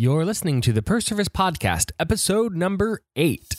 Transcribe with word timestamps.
You're 0.00 0.24
listening 0.24 0.60
to 0.60 0.72
the 0.72 0.80
Per 0.80 1.00
Service 1.00 1.28
Podcast, 1.28 1.90
episode 1.98 2.54
number 2.54 3.00
eight. 3.16 3.56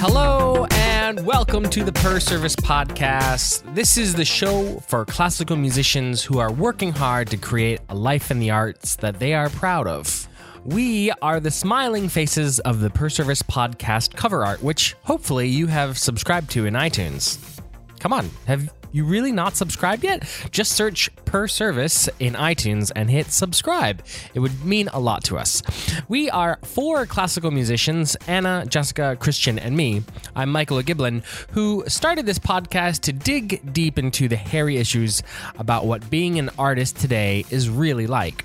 Hello, 0.00 0.66
and 0.70 1.26
welcome 1.26 1.68
to 1.68 1.84
the 1.84 1.92
Per 1.92 2.20
Service 2.20 2.56
Podcast. 2.56 3.74
This 3.74 3.98
is 3.98 4.14
the 4.14 4.24
show 4.24 4.78
for 4.88 5.04
classical 5.04 5.56
musicians 5.56 6.22
who 6.24 6.38
are 6.38 6.50
working 6.50 6.92
hard 6.92 7.28
to 7.28 7.36
create 7.36 7.80
a 7.90 7.94
life 7.94 8.30
in 8.30 8.38
the 8.38 8.50
arts 8.50 8.96
that 8.96 9.18
they 9.18 9.34
are 9.34 9.50
proud 9.50 9.86
of. 9.86 10.26
We 10.64 11.12
are 11.20 11.38
the 11.38 11.50
smiling 11.50 12.08
faces 12.08 12.60
of 12.60 12.80
the 12.80 12.88
Per 12.88 13.10
Service 13.10 13.42
Podcast 13.42 14.14
cover 14.14 14.42
art, 14.42 14.62
which 14.62 14.96
hopefully 15.02 15.48
you 15.48 15.66
have 15.66 15.98
subscribed 15.98 16.50
to 16.52 16.64
in 16.64 16.72
iTunes. 16.72 17.60
Come 17.98 18.14
on, 18.14 18.30
have 18.46 18.72
you 18.92 19.04
really 19.04 19.32
not 19.32 19.56
subscribed 19.56 20.04
yet? 20.04 20.24
Just 20.50 20.72
search 20.72 21.10
Per 21.24 21.46
Service 21.46 22.08
in 22.18 22.34
iTunes 22.34 22.90
and 22.94 23.10
hit 23.10 23.30
subscribe. 23.30 24.02
It 24.34 24.40
would 24.40 24.64
mean 24.64 24.88
a 24.92 25.00
lot 25.00 25.24
to 25.24 25.38
us. 25.38 25.62
We 26.08 26.30
are 26.30 26.58
four 26.64 27.06
classical 27.06 27.50
musicians 27.50 28.16
Anna, 28.26 28.64
Jessica, 28.68 29.16
Christian, 29.20 29.58
and 29.58 29.76
me. 29.76 30.02
I'm 30.34 30.50
Michael 30.50 30.82
Giblin, 30.82 31.24
who 31.50 31.84
started 31.86 32.26
this 32.26 32.38
podcast 32.38 33.00
to 33.02 33.12
dig 33.12 33.72
deep 33.72 33.98
into 33.98 34.28
the 34.28 34.36
hairy 34.36 34.76
issues 34.76 35.22
about 35.58 35.86
what 35.86 36.10
being 36.10 36.38
an 36.38 36.50
artist 36.58 36.96
today 36.96 37.44
is 37.50 37.68
really 37.68 38.06
like. 38.06 38.44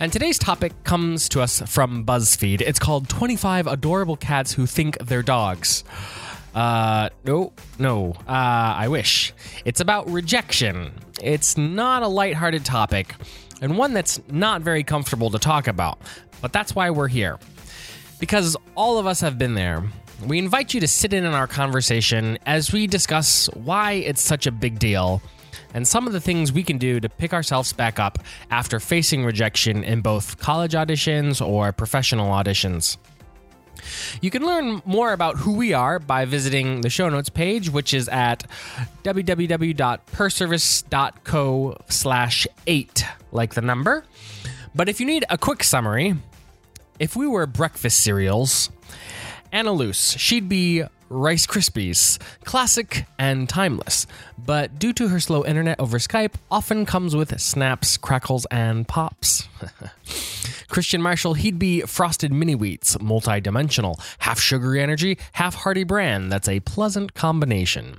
And 0.00 0.12
today's 0.12 0.38
topic 0.38 0.72
comes 0.84 1.28
to 1.30 1.42
us 1.42 1.60
from 1.66 2.04
BuzzFeed. 2.04 2.60
It's 2.62 2.78
called 2.78 3.08
25 3.08 3.66
Adorable 3.66 4.16
Cats 4.16 4.54
Who 4.54 4.66
Think 4.66 4.98
They're 4.98 5.22
Dogs. 5.22 5.84
Uh, 6.54 7.08
no, 7.24 7.52
no, 7.78 8.12
uh, 8.28 8.74
I 8.76 8.88
wish. 8.88 9.32
It's 9.64 9.80
about 9.80 10.10
rejection. 10.10 10.92
It's 11.22 11.56
not 11.56 12.02
a 12.02 12.08
lighthearted 12.08 12.64
topic, 12.64 13.14
and 13.60 13.78
one 13.78 13.94
that's 13.94 14.20
not 14.28 14.62
very 14.62 14.84
comfortable 14.84 15.30
to 15.30 15.38
talk 15.38 15.66
about. 15.66 15.98
But 16.40 16.52
that's 16.52 16.74
why 16.74 16.90
we're 16.90 17.08
here. 17.08 17.38
Because 18.18 18.56
all 18.74 18.98
of 18.98 19.06
us 19.06 19.20
have 19.20 19.38
been 19.38 19.54
there. 19.54 19.84
We 20.26 20.38
invite 20.38 20.74
you 20.74 20.80
to 20.80 20.88
sit 20.88 21.12
in 21.12 21.24
on 21.24 21.34
our 21.34 21.46
conversation 21.46 22.38
as 22.46 22.72
we 22.72 22.86
discuss 22.86 23.48
why 23.54 23.92
it's 23.92 24.20
such 24.20 24.46
a 24.46 24.52
big 24.52 24.78
deal 24.78 25.20
and 25.74 25.86
some 25.86 26.06
of 26.06 26.12
the 26.12 26.20
things 26.20 26.52
we 26.52 26.62
can 26.62 26.78
do 26.78 27.00
to 27.00 27.08
pick 27.08 27.32
ourselves 27.32 27.72
back 27.72 27.98
up 27.98 28.18
after 28.50 28.78
facing 28.78 29.24
rejection 29.24 29.82
in 29.84 30.00
both 30.00 30.38
college 30.38 30.72
auditions 30.72 31.44
or 31.44 31.72
professional 31.72 32.30
auditions. 32.30 32.96
You 34.20 34.30
can 34.30 34.44
learn 34.44 34.82
more 34.84 35.12
about 35.12 35.36
who 35.36 35.54
we 35.54 35.72
are 35.72 35.98
by 35.98 36.24
visiting 36.24 36.82
the 36.82 36.90
show 36.90 37.08
notes 37.08 37.28
page, 37.28 37.70
which 37.70 37.94
is 37.94 38.08
at 38.08 38.44
www.perservice.co 39.04 41.76
slash 41.88 42.46
eight, 42.66 43.04
like 43.30 43.54
the 43.54 43.60
number. 43.60 44.04
But 44.74 44.88
if 44.88 45.00
you 45.00 45.06
need 45.06 45.24
a 45.28 45.38
quick 45.38 45.64
summary, 45.64 46.16
if 46.98 47.16
we 47.16 47.26
were 47.26 47.46
breakfast 47.46 48.00
cereals, 48.00 48.70
Anna 49.50 49.72
Luce, 49.72 50.16
she'd 50.18 50.48
be 50.48 50.84
Rice 51.12 51.46
Krispies, 51.46 52.18
classic 52.44 53.04
and 53.18 53.46
timeless, 53.46 54.06
but 54.38 54.78
due 54.78 54.94
to 54.94 55.08
her 55.08 55.20
slow 55.20 55.44
internet 55.44 55.78
over 55.78 55.98
Skype, 55.98 56.34
often 56.50 56.86
comes 56.86 57.14
with 57.14 57.38
snaps, 57.38 57.98
crackles, 57.98 58.46
and 58.50 58.88
pops. 58.88 59.46
Christian 60.68 61.02
Marshall, 61.02 61.34
he'd 61.34 61.58
be 61.58 61.82
Frosted 61.82 62.32
Mini 62.32 62.56
Wheats, 62.56 62.98
multi-dimensional, 62.98 64.00
half 64.20 64.40
sugary 64.40 64.80
energy, 64.80 65.18
half 65.32 65.54
hearty 65.54 65.84
bran. 65.84 66.30
That's 66.30 66.48
a 66.48 66.60
pleasant 66.60 67.12
combination. 67.12 67.98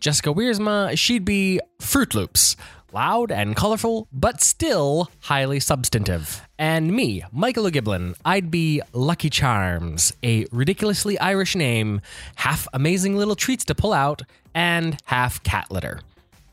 Jessica 0.00 0.32
Wiersma, 0.32 0.96
she'd 0.96 1.26
be 1.26 1.60
Froot 1.78 2.14
Loops, 2.14 2.56
loud 2.92 3.30
and 3.30 3.54
colorful, 3.56 4.08
but 4.12 4.40
still 4.40 5.10
highly 5.20 5.60
substantive. 5.60 6.42
And 6.58 6.92
me, 6.92 7.22
Michael 7.32 7.66
O'Giblin, 7.66 8.14
I'd 8.24 8.50
be 8.50 8.80
Lucky 8.92 9.30
Charms, 9.30 10.12
a 10.22 10.46
ridiculously 10.50 11.18
Irish 11.18 11.54
name, 11.54 12.00
half 12.36 12.66
amazing 12.72 13.16
little 13.16 13.36
treats 13.36 13.64
to 13.66 13.74
pull 13.74 13.92
out, 13.92 14.22
and 14.54 14.98
half 15.04 15.42
cat 15.42 15.70
litter. 15.70 16.00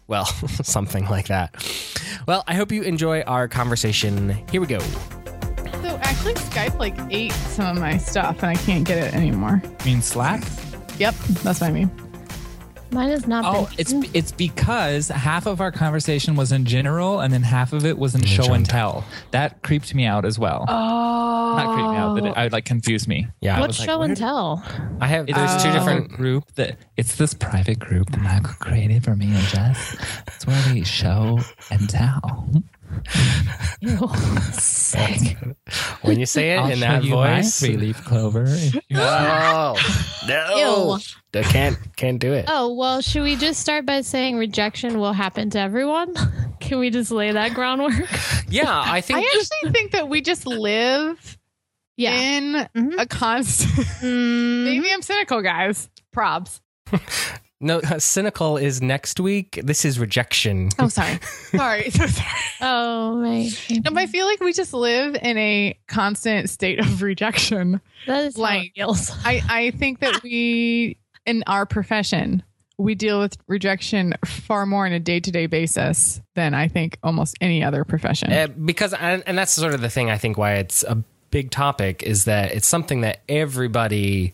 Well, 0.08 0.26
something 0.64 1.06
like 1.06 1.28
that. 1.28 1.56
Well, 2.28 2.44
I 2.48 2.54
hope 2.56 2.72
you 2.72 2.84
enjoy 2.84 3.22
our 3.22 3.48
conversation. 3.48 4.30
Here 4.52 4.62
we 4.62 4.68
go. 4.68 4.80
So 4.80 6.00
actually, 6.02 6.36
Skype 6.36 6.78
like 6.78 6.96
ate 7.10 7.32
some 7.32 7.78
of 7.78 7.82
my 7.82 7.98
stuff, 7.98 8.44
and 8.44 8.52
I 8.52 8.56
can't 8.56 8.86
get 8.86 8.98
it 8.98 9.14
anymore. 9.14 9.62
I 9.80 9.86
mean 9.86 10.02
Slack? 10.02 10.44
Yep, 10.98 11.16
that's 11.44 11.62
what 11.62 11.70
I 11.70 11.72
mean. 11.72 11.92
Mine 12.92 13.10
has 13.10 13.28
not 13.28 13.44
Oh, 13.46 13.66
been. 13.66 13.76
it's 13.80 13.94
it's 14.14 14.32
because 14.32 15.10
half 15.10 15.48
of 15.48 15.60
our 15.60 15.72
conversation 15.72 16.36
was 16.36 16.52
in 16.52 16.66
general, 16.66 17.20
and 17.20 17.34
then 17.34 17.42
half 17.44 17.74
of 17.74 17.86
it 17.86 17.98
was 17.98 18.16
in 18.16 18.24
show 18.24 18.54
and 18.54 18.66
tell. 18.66 19.04
That 19.32 19.62
creeped 19.64 19.94
me 19.94 20.06
out 20.06 20.24
as 20.24 20.40
well. 20.40 20.66
Oh, 20.68 21.56
Not 21.58 21.74
creeped 21.76 21.90
me 21.90 21.96
out, 21.98 22.16
but 22.16 22.26
it, 22.26 22.30
oh. 22.38 22.42
I 22.42 22.48
like 22.48 22.66
confused 22.66 23.08
me. 23.08 23.28
Yeah. 23.42 23.58
I 23.58 23.60
what 23.60 23.68
was 23.70 23.80
like, 23.80 23.90
show 23.90 24.00
where 24.00 24.08
and 24.08 24.16
tell? 24.18 24.64
I 25.02 25.08
have 25.08 25.28
It's 25.28 25.38
there's 25.38 25.62
two 25.64 25.70
um, 25.70 25.76
different 25.78 26.10
group 26.12 26.46
that 26.56 26.78
it's 26.96 27.16
this 27.16 27.34
private 27.34 27.80
group 27.80 28.10
that 28.12 28.22
Michael 28.22 28.54
created 28.60 29.04
for 29.04 29.16
me 29.16 29.28
and 29.28 29.44
Jess. 29.48 29.96
It's 30.28 30.46
where 30.48 30.74
we 30.74 30.84
show 30.84 31.40
and 31.72 31.90
tell. 31.90 32.50
Ew. 33.82 34.08
Sick. 34.54 35.38
when 36.02 36.20
you 36.20 36.26
say 36.26 36.52
it 36.54 36.58
I'll 36.60 36.68
in 36.68 36.76
show 36.76 36.80
that 36.82 37.04
you 37.04 37.16
my 37.16 37.36
voice. 37.38 37.60
three 37.60 37.78
leaf 37.78 38.04
clover. 38.06 38.46
if 38.48 38.76
you- 38.76 38.82
No, 38.98 39.76
no, 40.28 41.00
I 41.36 41.44
can't 41.44 41.78
can't 41.96 42.20
do 42.20 42.34
it. 42.34 42.46
Oh, 42.48 42.74
well, 42.74 43.02
should 43.02 43.24
we 43.24 43.36
just 43.36 43.60
start 43.60 43.86
by 43.86 44.02
saying 44.02 44.38
rejection 44.38 45.00
will 45.00 45.14
happen 45.14 45.50
to 45.52 45.60
everyone? 45.60 46.14
Can 46.60 46.80
we 46.80 46.90
just 46.90 47.12
lay 47.12 47.32
that 47.32 47.54
groundwork? 47.54 47.94
Yeah, 48.50 48.64
I 48.86 49.02
think 49.02 49.20
I 49.20 49.22
actually 49.22 49.72
think 49.72 49.92
that 49.92 50.10
we 50.10 50.22
just 50.22 50.48
live 50.48 51.38
Yeah. 51.98 52.16
in 52.20 52.68
Mhm. 52.76 52.94
a 53.00 53.06
constant. 53.06 53.86
Mm, 54.02 54.64
Maybe 54.66 54.92
I'm 54.92 55.02
cynical, 55.02 55.42
guys. 55.42 55.90
Probs. 56.16 56.62
no. 57.62 57.82
Cynical 58.00 58.58
is 58.58 58.82
next 58.82 59.20
week. 59.20 59.60
This 59.64 59.86
is 59.86 60.00
rejection. 60.00 60.70
Oh, 60.80 60.88
sorry. 60.88 61.20
sorry. 61.56 61.90
So 61.90 62.08
sorry. 62.08 62.30
oh, 62.62 63.16
my. 63.22 63.50
No, 63.70 63.82
but 63.92 63.98
I 63.98 64.08
feel 64.08 64.26
like 64.26 64.40
we 64.40 64.54
just 64.54 64.74
live 64.74 65.16
in 65.22 65.38
a 65.38 65.78
constant 65.88 66.50
state 66.50 66.80
of 66.80 67.02
rejection. 67.02 67.82
That 68.08 68.24
is 68.26 68.38
like- 68.38 68.74
I, 68.78 69.42
I 69.50 69.72
think 69.72 70.00
that 70.00 70.22
we, 70.24 70.98
in 71.26 71.44
our 71.48 71.66
profession, 71.66 72.44
we 72.78 72.96
deal 72.96 73.20
with 73.20 73.38
rejection 73.48 74.14
far 74.26 74.66
more 74.66 74.86
on 74.86 74.92
a 74.92 75.00
day 75.00 75.20
to 75.20 75.32
day 75.32 75.48
basis 75.48 76.22
than 76.36 76.54
I 76.54 76.68
think 76.68 76.98
almost 77.04 77.38
any 77.42 77.64
other 77.64 77.84
profession. 77.84 78.32
Uh, 78.32 78.48
because 78.48 78.94
and, 78.94 79.24
and 79.26 79.38
that's 79.38 79.54
sort 79.54 79.74
of 79.74 79.82
the 79.82 79.90
thing 79.90 80.10
I 80.10 80.18
think 80.18 80.38
why 80.38 80.56
it's 80.56 80.84
a 80.84 81.04
big 81.32 81.52
topic 81.52 82.04
is 82.04 82.26
that 82.26 82.52
it's 82.52 82.68
something 82.68 83.02
that 83.02 83.22
everybody 83.28 84.34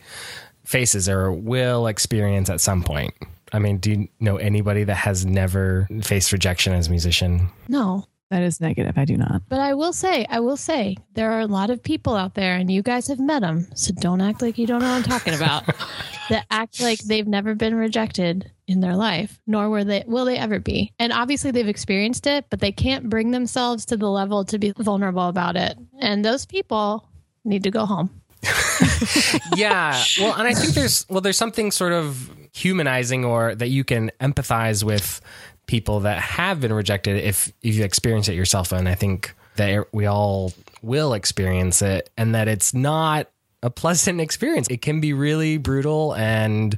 faces 0.66 1.10
or 1.10 1.32
will 1.32 1.88
experience 1.88 2.50
at 2.50 2.62
some 2.62 2.84
point. 2.84 3.14
I 3.54 3.60
mean, 3.60 3.78
do 3.78 3.92
you 3.92 4.08
know 4.20 4.38
anybody 4.38 4.86
that 4.86 4.96
has 4.96 5.26
never 5.26 5.88
faced 6.02 6.32
rejection 6.32 6.74
as 6.74 6.88
a 6.88 6.90
musician? 6.90 7.50
No. 7.68 8.06
That 8.32 8.44
is 8.44 8.62
negative. 8.62 8.98
I 8.98 9.04
do 9.04 9.18
not. 9.18 9.44
But 9.50 9.60
I 9.60 9.74
will 9.74 9.92
say, 9.92 10.26
I 10.30 10.40
will 10.40 10.56
say, 10.56 10.96
there 11.16 11.34
are 11.34 11.42
a 11.42 11.48
lot 11.48 11.70
of 11.70 11.84
people 11.84 12.16
out 12.16 12.34
there, 12.34 12.56
and 12.56 12.72
you 12.72 12.82
guys 12.82 13.08
have 13.08 13.20
met 13.20 13.42
them, 13.42 13.68
so 13.76 13.94
don't 13.94 14.22
act 14.22 14.42
like 14.42 14.58
you 14.58 14.66
don't 14.66 14.80
know 14.82 14.90
what 14.90 14.96
I'm 14.96 15.04
talking 15.04 15.34
about. 15.34 15.66
that 16.30 16.46
act 16.50 16.80
like 16.80 17.00
they've 17.00 17.28
never 17.28 17.56
been 17.56 17.76
rejected 17.76 18.50
in 18.68 18.80
their 18.80 18.96
life, 18.96 19.38
nor 19.46 19.70
will 19.70 19.84
they 19.84 20.06
will 20.08 20.24
they 20.24 20.38
ever 20.38 20.60
be. 20.60 20.94
And 20.98 21.12
obviously, 21.12 21.52
they've 21.52 21.68
experienced 21.68 22.26
it, 22.26 22.46
but 22.50 22.62
they 22.62 22.72
can't 22.72 23.10
bring 23.10 23.32
themselves 23.32 23.86
to 23.88 23.98
the 23.98 24.10
level 24.10 24.46
to 24.46 24.58
be 24.58 24.72
vulnerable 24.78 25.28
about 25.28 25.58
it. 25.58 25.78
And 26.00 26.24
those 26.24 26.46
people 26.46 27.10
need 27.44 27.64
to 27.64 27.72
go 27.72 27.86
home. 27.86 28.22
yeah. 29.58 30.02
Well, 30.20 30.36
and 30.36 30.48
I 30.48 30.54
think 30.54 30.74
there's 30.74 31.06
well, 31.10 31.20
there's 31.20 31.38
something 31.38 31.70
sort 31.70 31.92
of 31.92 32.32
humanizing 32.54 33.26
or 33.26 33.56
that 33.56 33.68
you 33.68 33.84
can 33.84 34.12
empathize 34.20 34.84
with 34.84 35.22
people 35.72 36.02
that 36.02 36.20
have 36.20 36.60
been 36.60 36.74
rejected 36.74 37.16
if 37.24 37.48
if 37.64 37.76
you 37.76 37.84
experience 37.86 38.28
it 38.28 38.36
yourself. 38.36 38.74
And 38.74 38.90
I 38.90 38.96
think 38.96 39.34
that 39.56 39.88
we 39.94 40.06
all 40.06 40.52
will 40.82 41.14
experience 41.14 41.82
it, 41.82 42.10
and 42.18 42.36
that 42.36 42.48
it's 42.50 42.74
not 42.74 43.30
a 43.64 43.70
pleasant 43.70 44.20
experience. 44.28 44.68
It 44.70 44.82
can 44.82 45.00
be 45.00 45.14
really 45.14 45.58
brutal 45.58 46.14
and 46.16 46.78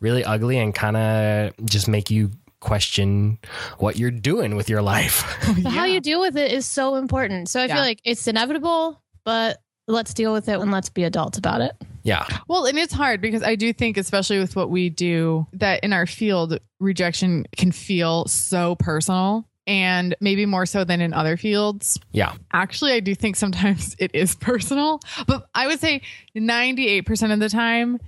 really 0.00 0.24
ugly, 0.24 0.56
and 0.58 0.74
kind 0.74 0.96
of 0.96 1.52
just 1.66 1.88
make 1.88 2.10
you 2.10 2.30
question 2.60 3.38
what 3.78 3.96
you're 3.98 4.10
doing 4.10 4.56
with 4.56 4.68
your 4.70 4.80
life. 4.82 5.24
Oh, 5.48 5.56
but 5.62 5.72
how 5.72 5.84
you 5.84 6.00
deal 6.00 6.20
with 6.20 6.36
it 6.36 6.52
is 6.52 6.64
so 6.64 6.94
important. 6.94 7.48
So 7.50 7.60
I 7.60 7.66
Yeah. 7.66 7.74
feel 7.74 7.82
like 7.82 8.00
it's 8.04 8.26
inevitable, 8.28 9.02
but 9.24 9.58
let's 9.88 10.14
deal 10.14 10.32
with 10.32 10.48
it 10.48 10.58
and 10.60 10.70
let's 10.70 10.88
be 10.88 11.02
adults 11.04 11.36
about 11.36 11.60
it. 11.60 11.72
Yeah. 12.02 12.26
Well, 12.48 12.64
and 12.64 12.78
it's 12.78 12.92
hard 12.92 13.20
because 13.20 13.42
I 13.42 13.54
do 13.54 13.72
think, 13.72 13.96
especially 13.96 14.38
with 14.38 14.56
what 14.56 14.70
we 14.70 14.90
do, 14.90 15.46
that 15.54 15.82
in 15.84 15.92
our 15.92 16.06
field, 16.06 16.58
rejection 16.80 17.46
can 17.56 17.72
feel 17.72 18.26
so 18.26 18.74
personal 18.76 19.48
and 19.66 20.16
maybe 20.20 20.44
more 20.44 20.66
so 20.66 20.84
than 20.84 21.00
in 21.00 21.14
other 21.14 21.36
fields. 21.36 21.98
Yeah. 22.10 22.34
Actually, 22.52 22.92
I 22.92 23.00
do 23.00 23.14
think 23.14 23.36
sometimes 23.36 23.94
it 23.98 24.10
is 24.14 24.34
personal, 24.34 25.00
but 25.26 25.46
I 25.54 25.66
would 25.66 25.80
say 25.80 26.02
98% 26.36 27.32
of 27.32 27.40
the 27.40 27.48
time, 27.48 27.98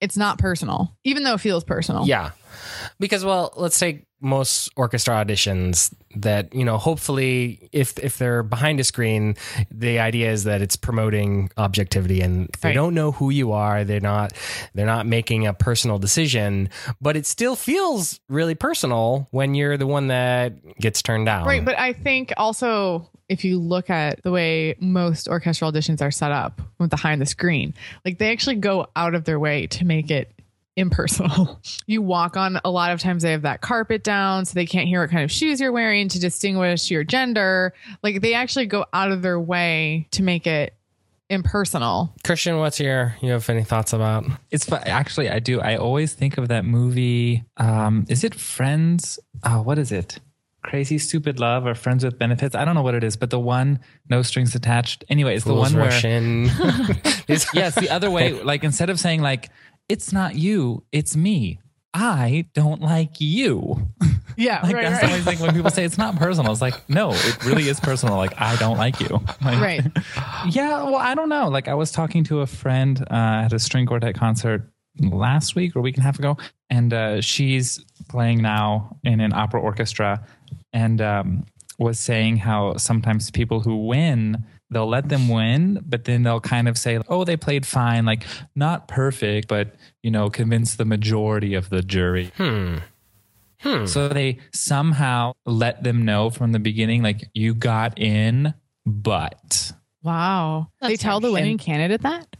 it's 0.00 0.16
not 0.16 0.38
personal, 0.38 0.96
even 1.04 1.22
though 1.24 1.34
it 1.34 1.40
feels 1.40 1.64
personal. 1.64 2.06
Yeah. 2.06 2.30
Because 3.00 3.24
well, 3.24 3.52
let's 3.56 3.78
take 3.78 4.04
most 4.20 4.68
orchestra 4.74 5.14
auditions 5.14 5.94
that, 6.16 6.52
you 6.52 6.64
know, 6.64 6.76
hopefully 6.76 7.68
if 7.72 7.96
if 7.98 8.18
they're 8.18 8.42
behind 8.42 8.80
a 8.80 8.84
screen, 8.84 9.36
the 9.70 10.00
idea 10.00 10.32
is 10.32 10.44
that 10.44 10.60
it's 10.60 10.74
promoting 10.76 11.50
objectivity 11.56 12.20
and 12.20 12.48
they 12.60 12.70
Right. 12.70 12.74
don't 12.74 12.94
know 12.94 13.12
who 13.12 13.30
you 13.30 13.52
are, 13.52 13.84
they're 13.84 14.00
not 14.00 14.32
they're 14.74 14.86
not 14.86 15.06
making 15.06 15.46
a 15.46 15.54
personal 15.54 15.98
decision, 15.98 16.68
but 17.00 17.16
it 17.16 17.26
still 17.26 17.54
feels 17.54 18.18
really 18.28 18.54
personal 18.56 19.28
when 19.30 19.54
you're 19.54 19.76
the 19.76 19.86
one 19.86 20.08
that 20.08 20.52
gets 20.80 21.00
turned 21.02 21.26
down. 21.26 21.46
Right. 21.46 21.64
But 21.64 21.78
I 21.78 21.92
think 21.92 22.32
also 22.36 23.08
if 23.28 23.44
you 23.44 23.58
look 23.58 23.90
at 23.90 24.22
the 24.22 24.30
way 24.30 24.74
most 24.80 25.28
orchestral 25.28 25.70
auditions 25.70 26.00
are 26.02 26.10
set 26.10 26.32
up 26.32 26.60
with 26.78 26.90
behind 26.90 27.20
the 27.20 27.26
screen, 27.26 27.74
like 28.04 28.18
they 28.18 28.32
actually 28.32 28.56
go 28.56 28.86
out 28.96 29.14
of 29.14 29.24
their 29.24 29.38
way 29.38 29.66
to 29.68 29.84
make 29.84 30.10
it 30.10 30.32
impersonal. 30.76 31.60
you 31.86 32.00
walk 32.00 32.36
on 32.36 32.60
a 32.64 32.70
lot 32.70 32.92
of 32.92 33.00
times 33.00 33.22
they 33.22 33.32
have 33.32 33.42
that 33.42 33.60
carpet 33.60 34.02
down 34.02 34.44
so 34.44 34.54
they 34.54 34.66
can't 34.66 34.88
hear 34.88 35.00
what 35.00 35.10
kind 35.10 35.24
of 35.24 35.30
shoes 35.30 35.60
you're 35.60 35.72
wearing 35.72 36.08
to 36.08 36.18
distinguish 36.18 36.90
your 36.90 37.04
gender. 37.04 37.74
Like 38.02 38.20
they 38.20 38.34
actually 38.34 38.66
go 38.66 38.86
out 38.92 39.10
of 39.12 39.22
their 39.22 39.38
way 39.38 40.08
to 40.12 40.22
make 40.22 40.46
it 40.46 40.74
impersonal. 41.28 42.14
Christian, 42.24 42.58
what's 42.58 42.80
your 42.80 43.14
you 43.20 43.32
have 43.32 43.48
any 43.50 43.64
thoughts 43.64 43.92
about? 43.92 44.24
It's 44.50 44.64
fu- 44.64 44.76
actually 44.76 45.28
I 45.28 45.40
do. 45.40 45.60
I 45.60 45.76
always 45.76 46.14
think 46.14 46.38
of 46.38 46.48
that 46.48 46.64
movie. 46.64 47.44
Um, 47.56 48.06
is 48.08 48.24
it 48.24 48.34
Friends? 48.34 49.18
Oh, 49.44 49.62
what 49.62 49.78
is 49.78 49.92
it? 49.92 50.18
Crazy 50.68 50.98
Stupid 50.98 51.40
Love 51.40 51.66
or 51.66 51.74
Friends 51.74 52.04
with 52.04 52.18
Benefits? 52.18 52.54
I 52.54 52.64
don't 52.66 52.74
know 52.74 52.82
what 52.82 52.94
it 52.94 53.02
is, 53.02 53.16
but 53.16 53.30
the 53.30 53.38
one 53.40 53.80
no 54.10 54.20
strings 54.22 54.54
attached. 54.54 55.02
Anyway, 55.08 55.34
it's 55.34 55.44
the 55.44 55.50
Fools 55.52 55.72
one 55.72 55.80
where. 55.80 55.90
It's- 57.28 57.46
yes, 57.54 57.74
the 57.74 57.88
other 57.90 58.10
way. 58.10 58.32
Like 58.32 58.64
instead 58.64 58.90
of 58.90 59.00
saying 59.00 59.22
like 59.22 59.50
it's 59.88 60.12
not 60.12 60.34
you, 60.34 60.84
it's 60.92 61.16
me. 61.16 61.58
I 61.94 62.46
don't 62.54 62.82
like 62.82 63.20
you. 63.20 63.88
Yeah, 64.36 64.60
Like 64.62 64.76
right, 64.76 64.82
that's 64.84 65.00
the 65.00 65.06
only 65.10 65.20
thing 65.22 65.40
when 65.40 65.52
people 65.52 65.70
say 65.72 65.82
it's 65.84 65.98
not 65.98 66.14
personal. 66.14 66.52
It's 66.52 66.60
like 66.60 66.88
no, 66.88 67.10
it 67.12 67.44
really 67.44 67.68
is 67.68 67.80
personal. 67.80 68.16
Like 68.18 68.40
I 68.40 68.54
don't 68.54 68.76
like 68.78 69.00
you. 69.00 69.08
Like, 69.44 69.60
Right. 69.60 69.84
Yeah, 70.48 70.84
well, 70.84 70.94
I 70.94 71.16
don't 71.16 71.28
know. 71.28 71.48
Like 71.48 71.66
I 71.66 71.74
was 71.74 71.90
talking 71.90 72.22
to 72.24 72.42
a 72.42 72.46
friend 72.46 73.00
uh, 73.10 73.14
at 73.46 73.52
a 73.52 73.58
string 73.58 73.84
quartet 73.86 74.14
concert 74.14 74.70
last 75.00 75.56
week 75.56 75.74
or 75.74 75.80
a 75.80 75.82
week 75.82 75.96
and 75.96 76.04
a 76.04 76.06
half 76.06 76.20
ago, 76.20 76.36
and 76.70 76.92
uh, 76.94 77.20
she's 77.20 77.84
playing 78.08 78.40
now 78.40 78.96
in 79.02 79.18
an 79.18 79.32
opera 79.32 79.60
orchestra, 79.60 80.24
and 80.72 81.00
um, 81.00 81.46
was 81.78 81.98
saying 81.98 82.38
how 82.38 82.76
sometimes 82.76 83.30
people 83.30 83.60
who 83.60 83.86
win. 83.86 84.44
They'll 84.70 84.88
let 84.88 85.08
them 85.08 85.28
win, 85.28 85.82
but 85.86 86.04
then 86.04 86.24
they'll 86.24 86.40
kind 86.40 86.68
of 86.68 86.76
say, 86.76 87.00
"Oh, 87.08 87.24
they 87.24 87.38
played 87.38 87.64
fine, 87.64 88.04
like 88.04 88.24
not 88.54 88.86
perfect, 88.86 89.48
but 89.48 89.74
you 90.02 90.10
know, 90.10 90.28
convince 90.28 90.76
the 90.76 90.84
majority 90.84 91.54
of 91.54 91.70
the 91.70 91.82
jury." 91.82 92.32
hmm. 92.36 92.76
Hmm. 93.60 93.86
So 93.86 94.08
they 94.08 94.38
somehow 94.52 95.32
let 95.44 95.82
them 95.82 96.04
know 96.04 96.30
from 96.30 96.52
the 96.52 96.60
beginning, 96.60 97.02
like 97.02 97.28
you 97.34 97.54
got 97.54 97.98
in, 97.98 98.54
but 98.86 99.72
Wow. 100.02 100.68
they 100.80 100.90
That's 100.90 101.02
tell 101.02 101.20
the 101.20 101.32
winning 101.32 101.58
candidate 101.58 102.02
that? 102.02 102.36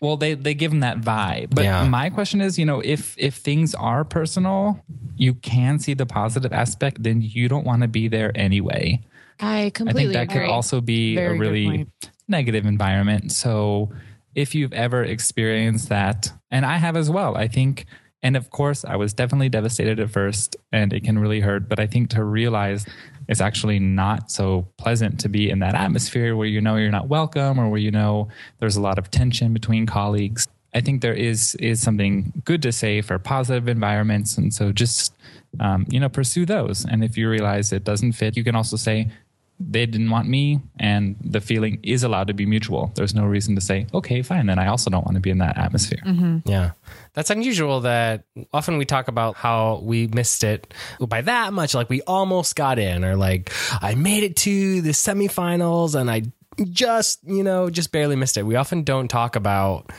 Well, 0.00 0.16
they 0.16 0.34
they 0.34 0.54
give 0.54 0.70
them 0.70 0.80
that 0.80 1.00
vibe. 1.00 1.54
But 1.54 1.64
Yeah. 1.64 1.86
my 1.88 2.10
question 2.10 2.40
is, 2.40 2.58
you 2.58 2.64
know, 2.66 2.80
if 2.80 3.14
if 3.18 3.36
things 3.36 3.74
are 3.74 4.04
personal, 4.04 4.80
you 5.16 5.34
can 5.34 5.78
see 5.78 5.94
the 5.94 6.06
positive 6.06 6.52
aspect, 6.52 7.02
then 7.02 7.20
you 7.22 7.48
don't 7.48 7.64
want 7.66 7.82
to 7.82 7.88
be 7.88 8.08
there 8.08 8.32
anyway. 8.34 9.00
I 9.40 9.70
completely 9.74 10.02
I 10.02 10.04
think 10.04 10.12
that 10.14 10.22
agree. 10.36 10.46
could 10.46 10.52
also 10.52 10.80
be 10.80 11.14
Very 11.14 11.36
a 11.36 11.40
really 11.40 11.86
negative 12.28 12.64
environment. 12.66 13.32
So 13.32 13.90
if 14.34 14.54
you've 14.54 14.72
ever 14.72 15.02
experienced 15.04 15.88
that, 15.88 16.32
and 16.50 16.64
I 16.66 16.76
have 16.76 16.96
as 16.96 17.08
well, 17.10 17.36
I 17.36 17.48
think, 17.48 17.86
and 18.22 18.36
of 18.36 18.50
course, 18.50 18.84
I 18.84 18.96
was 18.96 19.12
definitely 19.14 19.48
devastated 19.48 20.00
at 20.00 20.10
first 20.10 20.56
and 20.72 20.92
it 20.92 21.04
can 21.04 21.18
really 21.18 21.40
hurt. 21.40 21.68
But 21.68 21.78
I 21.80 21.86
think 21.86 22.10
to 22.10 22.24
realize 22.24 22.86
it's 23.28 23.40
actually 23.40 23.78
not 23.78 24.30
so 24.30 24.66
pleasant 24.76 25.20
to 25.20 25.28
be 25.28 25.50
in 25.50 25.58
that 25.60 25.74
atmosphere 25.74 26.36
where 26.36 26.46
you 26.46 26.60
know 26.60 26.76
you're 26.76 26.90
not 26.90 27.08
welcome 27.08 27.58
or 27.58 27.68
where 27.68 27.80
you 27.80 27.90
know 27.90 28.28
there's 28.60 28.76
a 28.76 28.80
lot 28.80 28.98
of 28.98 29.10
tension 29.10 29.52
between 29.52 29.86
colleagues. 29.86 30.46
I 30.74 30.80
think 30.80 31.00
there 31.00 31.14
is 31.14 31.54
is 31.56 31.80
something 31.80 32.32
good 32.44 32.62
to 32.62 32.72
say 32.72 33.00
for 33.00 33.18
positive 33.18 33.68
environments, 33.68 34.36
and 34.36 34.52
so 34.52 34.72
just 34.72 35.14
um, 35.58 35.86
you 35.88 35.98
know 35.98 36.08
pursue 36.08 36.44
those. 36.44 36.84
And 36.84 37.02
if 37.02 37.16
you 37.16 37.30
realize 37.30 37.72
it 37.72 37.84
doesn't 37.84 38.12
fit, 38.12 38.36
you 38.36 38.44
can 38.44 38.54
also 38.54 38.76
say, 38.76 39.10
they 39.58 39.86
didn't 39.86 40.10
want 40.10 40.28
me 40.28 40.60
and 40.78 41.16
the 41.20 41.40
feeling 41.40 41.78
is 41.82 42.02
allowed 42.02 42.28
to 42.28 42.34
be 42.34 42.46
mutual 42.46 42.92
there's 42.94 43.14
no 43.14 43.24
reason 43.24 43.54
to 43.54 43.60
say 43.60 43.86
okay 43.94 44.22
fine 44.22 44.46
then 44.46 44.58
i 44.58 44.66
also 44.66 44.90
don't 44.90 45.04
want 45.04 45.14
to 45.14 45.20
be 45.20 45.30
in 45.30 45.38
that 45.38 45.56
atmosphere 45.56 46.02
mm-hmm. 46.04 46.38
Yeah. 46.46 46.72
That's 47.14 47.30
unusual 47.30 47.80
that 47.80 48.24
often 48.52 48.76
we 48.76 48.84
talk 48.84 49.08
about 49.08 49.36
how 49.36 49.80
we 49.82 50.06
missed 50.06 50.44
it 50.44 50.72
by 51.00 51.22
that 51.22 51.52
much. 51.52 51.74
Like 51.74 51.88
we 51.88 52.02
almost 52.02 52.54
got 52.56 52.78
in, 52.78 53.04
or 53.04 53.16
like 53.16 53.52
I 53.80 53.94
made 53.94 54.22
it 54.22 54.36
to 54.36 54.82
the 54.82 54.90
semifinals 54.90 55.94
and 55.94 56.10
I 56.10 56.22
just, 56.64 57.20
you 57.24 57.42
know, 57.42 57.68
just 57.70 57.92
barely 57.92 58.16
missed 58.16 58.36
it. 58.36 58.44
We 58.44 58.56
often 58.56 58.82
don't 58.82 59.08
talk 59.08 59.36
about, 59.36 59.90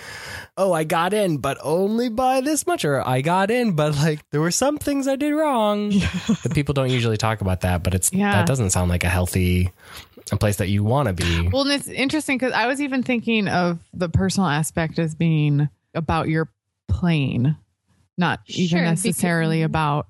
oh, 0.57 0.73
I 0.73 0.83
got 0.83 1.13
in, 1.13 1.37
but 1.37 1.57
only 1.61 2.09
by 2.09 2.41
this 2.41 2.65
much, 2.65 2.83
or 2.85 3.07
I 3.07 3.21
got 3.21 3.51
in, 3.51 3.73
but 3.73 3.95
like 3.95 4.27
there 4.31 4.41
were 4.41 4.51
some 4.51 4.77
things 4.77 5.07
I 5.07 5.15
did 5.15 5.33
wrong. 5.33 5.89
the 6.43 6.51
people 6.53 6.73
don't 6.73 6.89
usually 6.89 7.17
talk 7.17 7.41
about 7.41 7.61
that, 7.61 7.83
but 7.83 7.93
it's, 7.93 8.11
Yeah. 8.11 8.31
that 8.31 8.47
doesn't 8.47 8.71
sound 8.71 8.89
like 8.89 9.03
a 9.03 9.09
healthy, 9.09 9.71
a 10.31 10.37
place 10.37 10.57
that 10.57 10.69
you 10.69 10.83
want 10.83 11.07
to 11.07 11.13
be. 11.13 11.47
Well, 11.47 11.61
and 11.63 11.71
it's 11.71 11.87
interesting 11.87 12.37
because 12.37 12.53
I 12.53 12.67
was 12.67 12.81
even 12.81 13.03
thinking 13.03 13.47
of 13.47 13.79
the 13.93 14.09
personal 14.09 14.49
aspect 14.49 14.99
as 14.99 15.15
being 15.15 15.69
about 15.93 16.27
your 16.27 16.49
plane, 16.87 17.55
not 18.17 18.39
even 18.47 18.67
Sure, 18.67 18.79
because- 18.79 19.05
necessarily 19.05 19.61
about 19.61 20.07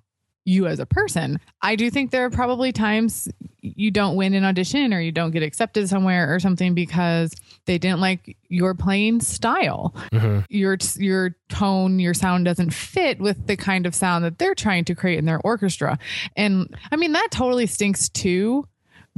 you 0.48 0.66
as 0.66 0.80
a 0.80 0.86
person. 0.86 1.40
I 1.62 1.76
do 1.76 1.90
think 1.92 2.12
there 2.12 2.24
are 2.26 2.30
probably 2.30 2.72
times 2.72 3.28
you 3.62 3.92
don't 3.92 4.16
win 4.16 4.34
an 4.34 4.46
audition 4.46 4.94
or 4.94 5.02
you 5.02 5.12
don't 5.12 5.32
get 5.32 5.44
accepted 5.44 5.90
somewhere 5.90 6.34
or 6.34 6.40
something 6.40 6.74
because 6.74 7.34
they 7.66 7.78
didn't 7.78 8.00
like 8.00 8.38
your 8.48 8.74
playing 8.74 9.20
style. 9.20 9.94
Mhm. 10.14 10.46
Your 10.50 10.78
your 10.96 11.36
tone, 11.50 12.00
your 12.00 12.14
sound 12.14 12.46
doesn't 12.46 12.74
fit 12.74 13.20
with 13.20 13.46
the 13.48 13.58
kind 13.58 13.86
of 13.86 13.94
sound 13.94 14.24
that 14.24 14.38
they're 14.38 14.56
trying 14.56 14.86
to 14.86 14.96
create 14.96 15.20
in 15.20 15.26
their 15.26 15.42
orchestra. 15.42 16.00
And 16.38 16.74
I 16.94 16.96
mean 16.96 17.12
that 17.12 17.28
totally 17.30 17.66
stinks 17.68 18.08
too, 18.08 18.66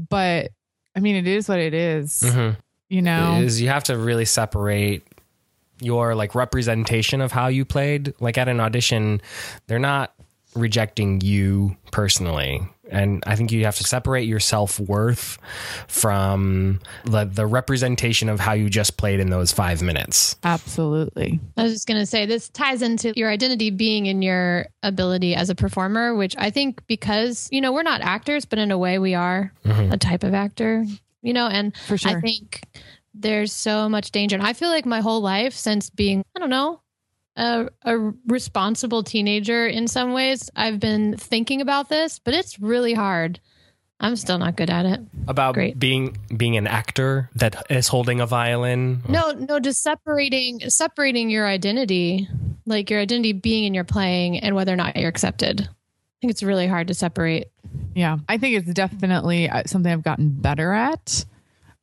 but 0.10 0.50
I 0.96 1.00
mean 1.00 1.16
it 1.16 1.28
is 1.28 1.48
what 1.48 1.60
it 1.60 1.76
is, 1.76 2.24
Mhm. 2.26 2.58
You 2.90 3.04
know. 3.04 3.40
is 3.42 3.62
you 3.62 3.68
have 3.70 3.84
to 3.84 3.98
really 4.00 4.26
separate 4.26 5.04
your 5.80 6.16
like 6.16 6.34
representation 6.34 7.22
of 7.22 7.32
how 7.32 7.48
you 7.48 7.66
played 7.66 8.14
like 8.20 8.38
at 8.38 8.50
an 8.50 8.60
audition 8.60 9.22
they're 9.68 9.78
not 9.80 10.12
rejecting 10.56 11.22
you 11.22 11.76
personally 11.92 12.62
and 12.90 13.24
i 13.28 13.36
think 13.36 13.52
you 13.52 13.66
have 13.66 13.76
to 13.76 13.84
separate 13.84 14.28
your 14.28 14.40
self-worth 14.40 15.38
from 15.88 16.80
the, 17.06 17.26
the 17.26 17.46
representation 17.46 18.30
of 18.30 18.40
how 18.40 18.54
you 18.54 18.70
just 18.70 18.98
played 18.98 19.20
in 19.20 19.30
those 19.30 19.52
five 19.52 19.82
minutes 19.82 20.36
Absolutely. 20.44 21.40
I 21.58 21.64
was 21.64 21.74
just 21.74 21.88
going 21.88 22.00
to 22.00 22.06
say 22.06 22.26
this 22.26 22.50
ties 22.50 22.82
into 22.82 23.14
your 23.16 23.30
identity 23.30 23.70
being 23.70 24.06
in 24.06 24.22
your 24.22 24.68
ability 24.84 25.36
as 25.36 25.50
a 25.50 25.56
performer, 25.56 26.16
which 26.16 26.36
I 26.38 26.50
think 26.50 26.86
because, 26.88 27.50
you 27.52 27.62
know, 27.62 27.72
we're 27.72 27.84
not 27.84 28.02
actors, 28.02 28.46
but 28.46 28.60
in 28.60 28.72
a 28.72 28.78
way 28.78 29.00
we 29.00 29.16
are 29.16 29.54
mm-hmm. 29.66 29.92
a 29.92 29.98
type 29.98 30.24
of 30.24 30.34
actor, 30.34 30.86
you 31.22 31.34
know, 31.34 31.48
and 31.48 31.76
For 31.88 31.98
sure. 31.98 32.18
I 32.18 32.22
think 32.22 32.64
there's 33.14 33.52
so 33.52 33.90
much 33.90 34.12
danger. 34.12 34.36
And 34.36 34.46
I 34.46 34.54
feel 34.54 34.70
like 34.70 34.86
my 34.86 35.02
whole 35.02 35.22
life 35.22 35.54
since 35.54 35.90
being, 35.90 36.24
I 36.36 36.40
don't 36.40 36.50
know, 36.50 36.82
a, 37.40 37.70
a 37.84 37.98
responsible 38.28 39.04
teenager 39.04 39.66
in 39.66 39.88
some 39.88 40.14
ways, 40.14 40.50
I've 40.56 40.80
been 40.80 41.16
thinking 41.18 41.62
about 41.62 41.90
this, 41.90 42.20
but 42.20 42.34
it's 42.34 42.60
really 42.60 42.94
hard. 42.94 43.40
I'm 44.02 44.16
still 44.16 44.38
not 44.38 44.56
good 44.56 44.70
at 44.70 44.86
it. 44.86 45.02
about 45.28 45.56
Great. 45.56 45.78
being 45.78 46.18
being 46.36 46.56
an 46.56 46.68
actor 46.68 47.30
that 47.36 47.66
is 47.70 47.88
holding 47.88 48.22
a 48.22 48.26
violin 48.26 49.02
No, 49.10 49.32
no, 49.32 49.60
just 49.60 49.82
separating 49.84 50.62
separating 50.70 51.30
your 51.30 51.46
identity, 51.46 52.28
like 52.66 52.90
your 52.90 53.02
identity 53.02 53.34
being 53.34 53.66
in 53.66 53.74
your 53.74 53.84
playing 53.84 54.40
and 54.40 54.56
whether 54.56 54.72
or 54.72 54.78
not 54.78 54.96
you're 54.96 55.10
accepted. 55.10 55.62
I 55.62 56.16
think 56.22 56.32
it's 56.32 56.44
really 56.44 56.68
hard 56.68 56.88
to 56.88 56.94
separate. 56.94 57.48
Yeah, 57.96 58.18
I 58.30 58.38
think 58.38 58.56
it's 58.58 58.74
definitely 58.74 59.50
uh, 59.50 59.64
something 59.66 59.92
I've 59.92 60.04
gotten 60.04 60.30
better 60.30 60.72
at. 60.72 61.26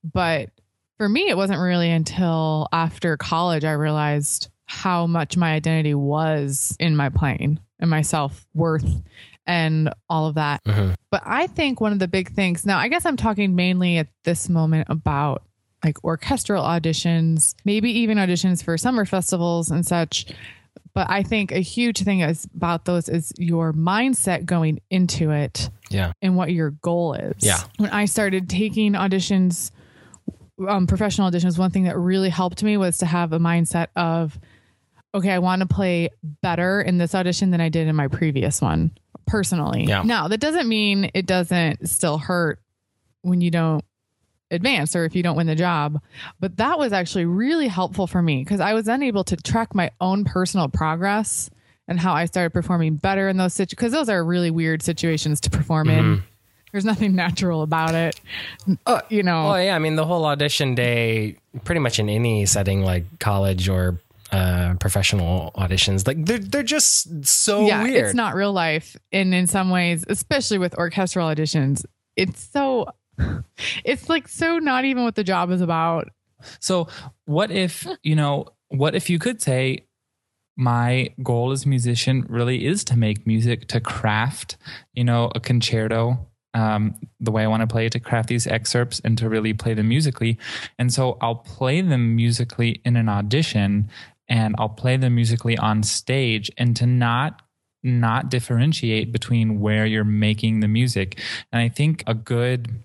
But 0.03 0.51
for 0.97 1.09
me, 1.09 1.29
it 1.29 1.37
wasn't 1.37 1.61
really 1.61 1.91
until 1.91 2.69
after 2.73 3.17
college 3.19 3.65
I 3.65 3.73
realized 3.73 4.49
how 4.67 5.07
much 5.07 5.37
my 5.37 5.53
identity 5.53 5.95
was 5.95 6.77
in 6.79 6.97
my 6.97 7.09
plane 7.09 7.61
and 7.79 7.89
my 7.91 8.03
self 8.03 8.47
worth 8.55 9.03
and 9.47 9.93
all 10.09 10.27
of 10.27 10.35
that. 10.35 10.63
Mhm. 10.65 10.95
But 11.11 11.23
I 11.25 11.47
think 11.47 11.81
one 11.81 11.93
of 11.93 11.99
the 11.99 12.09
big 12.09 12.33
things 12.33 12.67
now, 12.67 12.79
I 12.79 12.89
guess 12.89 13.07
I'm 13.07 13.17
talking 13.17 13.55
mainly 13.55 13.99
at 13.99 14.09
this 14.25 14.49
moment 14.49 14.89
about 14.91 15.43
like 15.85 16.03
orchestral 16.03 16.65
auditions, 16.65 17.55
maybe 17.65 17.91
even 18.01 18.19
auditions 18.19 18.63
for 18.63 18.77
summer 18.77 19.05
festivals 19.05 19.71
and 19.71 19.87
such. 19.87 20.27
But 20.95 21.09
I 21.11 21.23
think 21.23 21.53
a 21.53 21.61
huge 21.61 22.03
thing 22.03 22.21
is 22.21 22.47
about 22.57 22.87
those 22.87 23.09
is 23.09 23.33
your 23.39 23.73
mindset 23.73 24.47
going 24.47 24.81
into 24.91 25.31
it 25.31 25.69
yeah 25.91 26.13
and 26.23 26.37
what 26.37 26.53
your 26.53 26.71
goal 26.71 27.13
is. 27.15 27.35
Yeah. 27.39 27.59
When 27.77 27.91
I 27.91 28.07
started 28.07 28.49
taking 28.49 28.95
auditions, 28.95 29.71
um, 30.67 30.87
professional 30.87 31.31
auditions, 31.31 31.59
one 31.59 31.71
thing 31.71 31.85
that 31.85 31.99
really 31.99 32.31
helped 32.31 32.63
me 32.63 32.77
was 32.79 32.99
to 32.99 33.07
have 33.07 33.33
a 33.33 33.39
mindset 33.39 33.89
of 33.95 34.41
okay, 35.15 35.31
I 35.31 35.39
want 35.39 35.61
to 35.61 35.67
play 35.67 36.11
better 36.43 36.81
in 36.81 36.99
this 36.99 37.15
audition 37.15 37.51
than 37.51 37.61
I 37.61 37.69
did 37.69 37.89
in 37.89 37.97
my 37.97 38.09
previous 38.09 38.61
one, 38.61 38.93
personally. 39.27 39.85
Yeah. 39.85 40.03
Now, 40.03 40.29
that 40.29 40.41
doesn't 40.41 40.69
mean 40.69 41.11
it 41.15 41.27
doesn't 41.27 41.89
still 41.89 42.19
hurt 42.19 42.61
when 43.23 43.41
you 43.41 43.51
don't 43.51 43.85
advance 44.51 44.95
or 44.95 45.05
if 45.05 45.17
you 45.17 45.23
don't 45.23 45.37
win 45.37 45.47
the 45.47 45.55
job. 45.55 46.01
But 46.39 46.57
that 46.59 46.79
was 46.79 46.93
actually 46.93 47.25
really 47.25 47.69
helpful 47.69 48.07
for 48.07 48.23
me 48.23 48.45
because 48.45 48.61
I 48.61 48.75
was 48.75 48.85
then 48.85 49.03
able 49.03 49.25
to 49.25 49.37
track 49.37 49.75
my 49.75 49.91
own 50.01 50.25
personal 50.25 50.69
progress 50.69 51.51
and 51.89 51.99
how 51.99 52.13
I 52.15 52.27
started 52.27 52.51
performing 52.51 52.97
better 52.97 53.29
in 53.29 53.37
those 53.37 53.55
situations 53.55 53.77
because 53.77 53.93
those 53.93 54.09
are 54.09 54.25
really 54.25 54.51
weird 54.51 54.83
situations 54.83 55.41
to 55.43 55.51
perform 55.51 55.89
in. 55.89 56.23
There's 56.73 56.85
nothing 56.85 57.15
natural 57.15 57.63
about 57.63 57.95
it. 57.95 58.21
Uh, 58.85 59.01
you 59.09 59.23
know, 59.23 59.47
Well, 59.47 59.63
yeah, 59.63 59.75
I 59.75 59.79
mean, 59.79 59.97
the 59.97 60.05
whole 60.05 60.25
audition 60.27 60.75
day, 60.75 61.39
pretty 61.65 61.79
much 61.79 61.99
in 61.99 62.09
any 62.09 62.45
setting 62.45 62.83
like 62.83 63.05
college 63.19 63.69
or 63.69 63.99
uh, 64.33 64.75
professional 64.81 65.53
auditions, 65.55 66.07
like 66.07 66.25
they're 66.25 66.39
they're 66.39 66.63
just 66.63 67.25
so 67.25 67.67
yeah, 67.67 67.83
weird. 67.83 68.07
it's 68.07 68.15
not 68.15 68.35
real 68.35 68.53
life. 68.53 68.97
And 69.13 69.35
in 69.35 69.47
some 69.47 69.71
ways, 69.71 70.05
especially 70.09 70.59
with 70.59 70.77
orchestral 70.77 71.29
auditions, 71.29 71.85
it's 72.17 72.43
so, 72.53 72.87
it's 73.85 74.09
like 74.09 74.29
so 74.29 74.59
not 74.59 74.85
even 74.85 75.05
what 75.05 75.15
the 75.15 75.25
job 75.25 75.51
is 75.51 75.61
about. 75.61 76.09
So, 76.61 76.89
what 77.25 77.51
if, 77.51 77.87
you 78.03 78.17
know, 78.17 78.47
what 78.69 78.95
if 78.95 79.09
you 79.09 79.19
could 79.19 79.41
say, 79.41 79.87
my 80.57 81.11
goal 81.23 81.53
as 81.53 81.65
a 81.65 81.69
musician 81.69 82.25
really 82.29 82.67
is 82.67 82.83
to 82.85 82.97
make 82.97 83.27
music, 83.27 83.69
to 83.69 83.81
craft, 83.81 84.57
you 84.95 85.05
know, 85.05 85.31
a 85.35 85.41
concerto 85.41 86.19
um, 86.57 86.95
the 87.21 87.31
way 87.31 87.45
I 87.45 87.47
want 87.49 87.61
to 87.61 87.67
play, 87.67 87.89
to 87.91 88.01
craft 88.01 88.31
these 88.31 88.47
excerpts 88.47 88.99
and 89.05 89.19
to 89.19 89.29
really 89.29 89.53
play 89.53 89.75
them 89.75 89.89
musically. 89.89 90.39
And 90.79 90.93
so 90.93 91.19
I'll 91.21 91.35
play 91.35 91.83
them 91.83 92.17
musically 92.17 92.81
in 92.85 92.97
an 92.97 93.11
audition 93.11 93.91
and 94.29 94.55
I'll 94.59 94.69
play 94.69 94.97
them 94.97 95.15
musically 95.15 95.57
on 95.57 95.83
stage 95.83 96.51
and 96.59 96.77
to 96.77 96.87
not 96.87 97.43
not 97.83 98.29
differentiate 98.29 99.13
between 99.13 99.61
where 99.61 99.87
you're 99.87 100.03
making 100.03 100.59
the 100.59 100.67
music. 100.67 101.21
And 101.53 101.63
I 101.63 101.69
think 101.69 102.03
a 102.07 102.15
good 102.15 102.83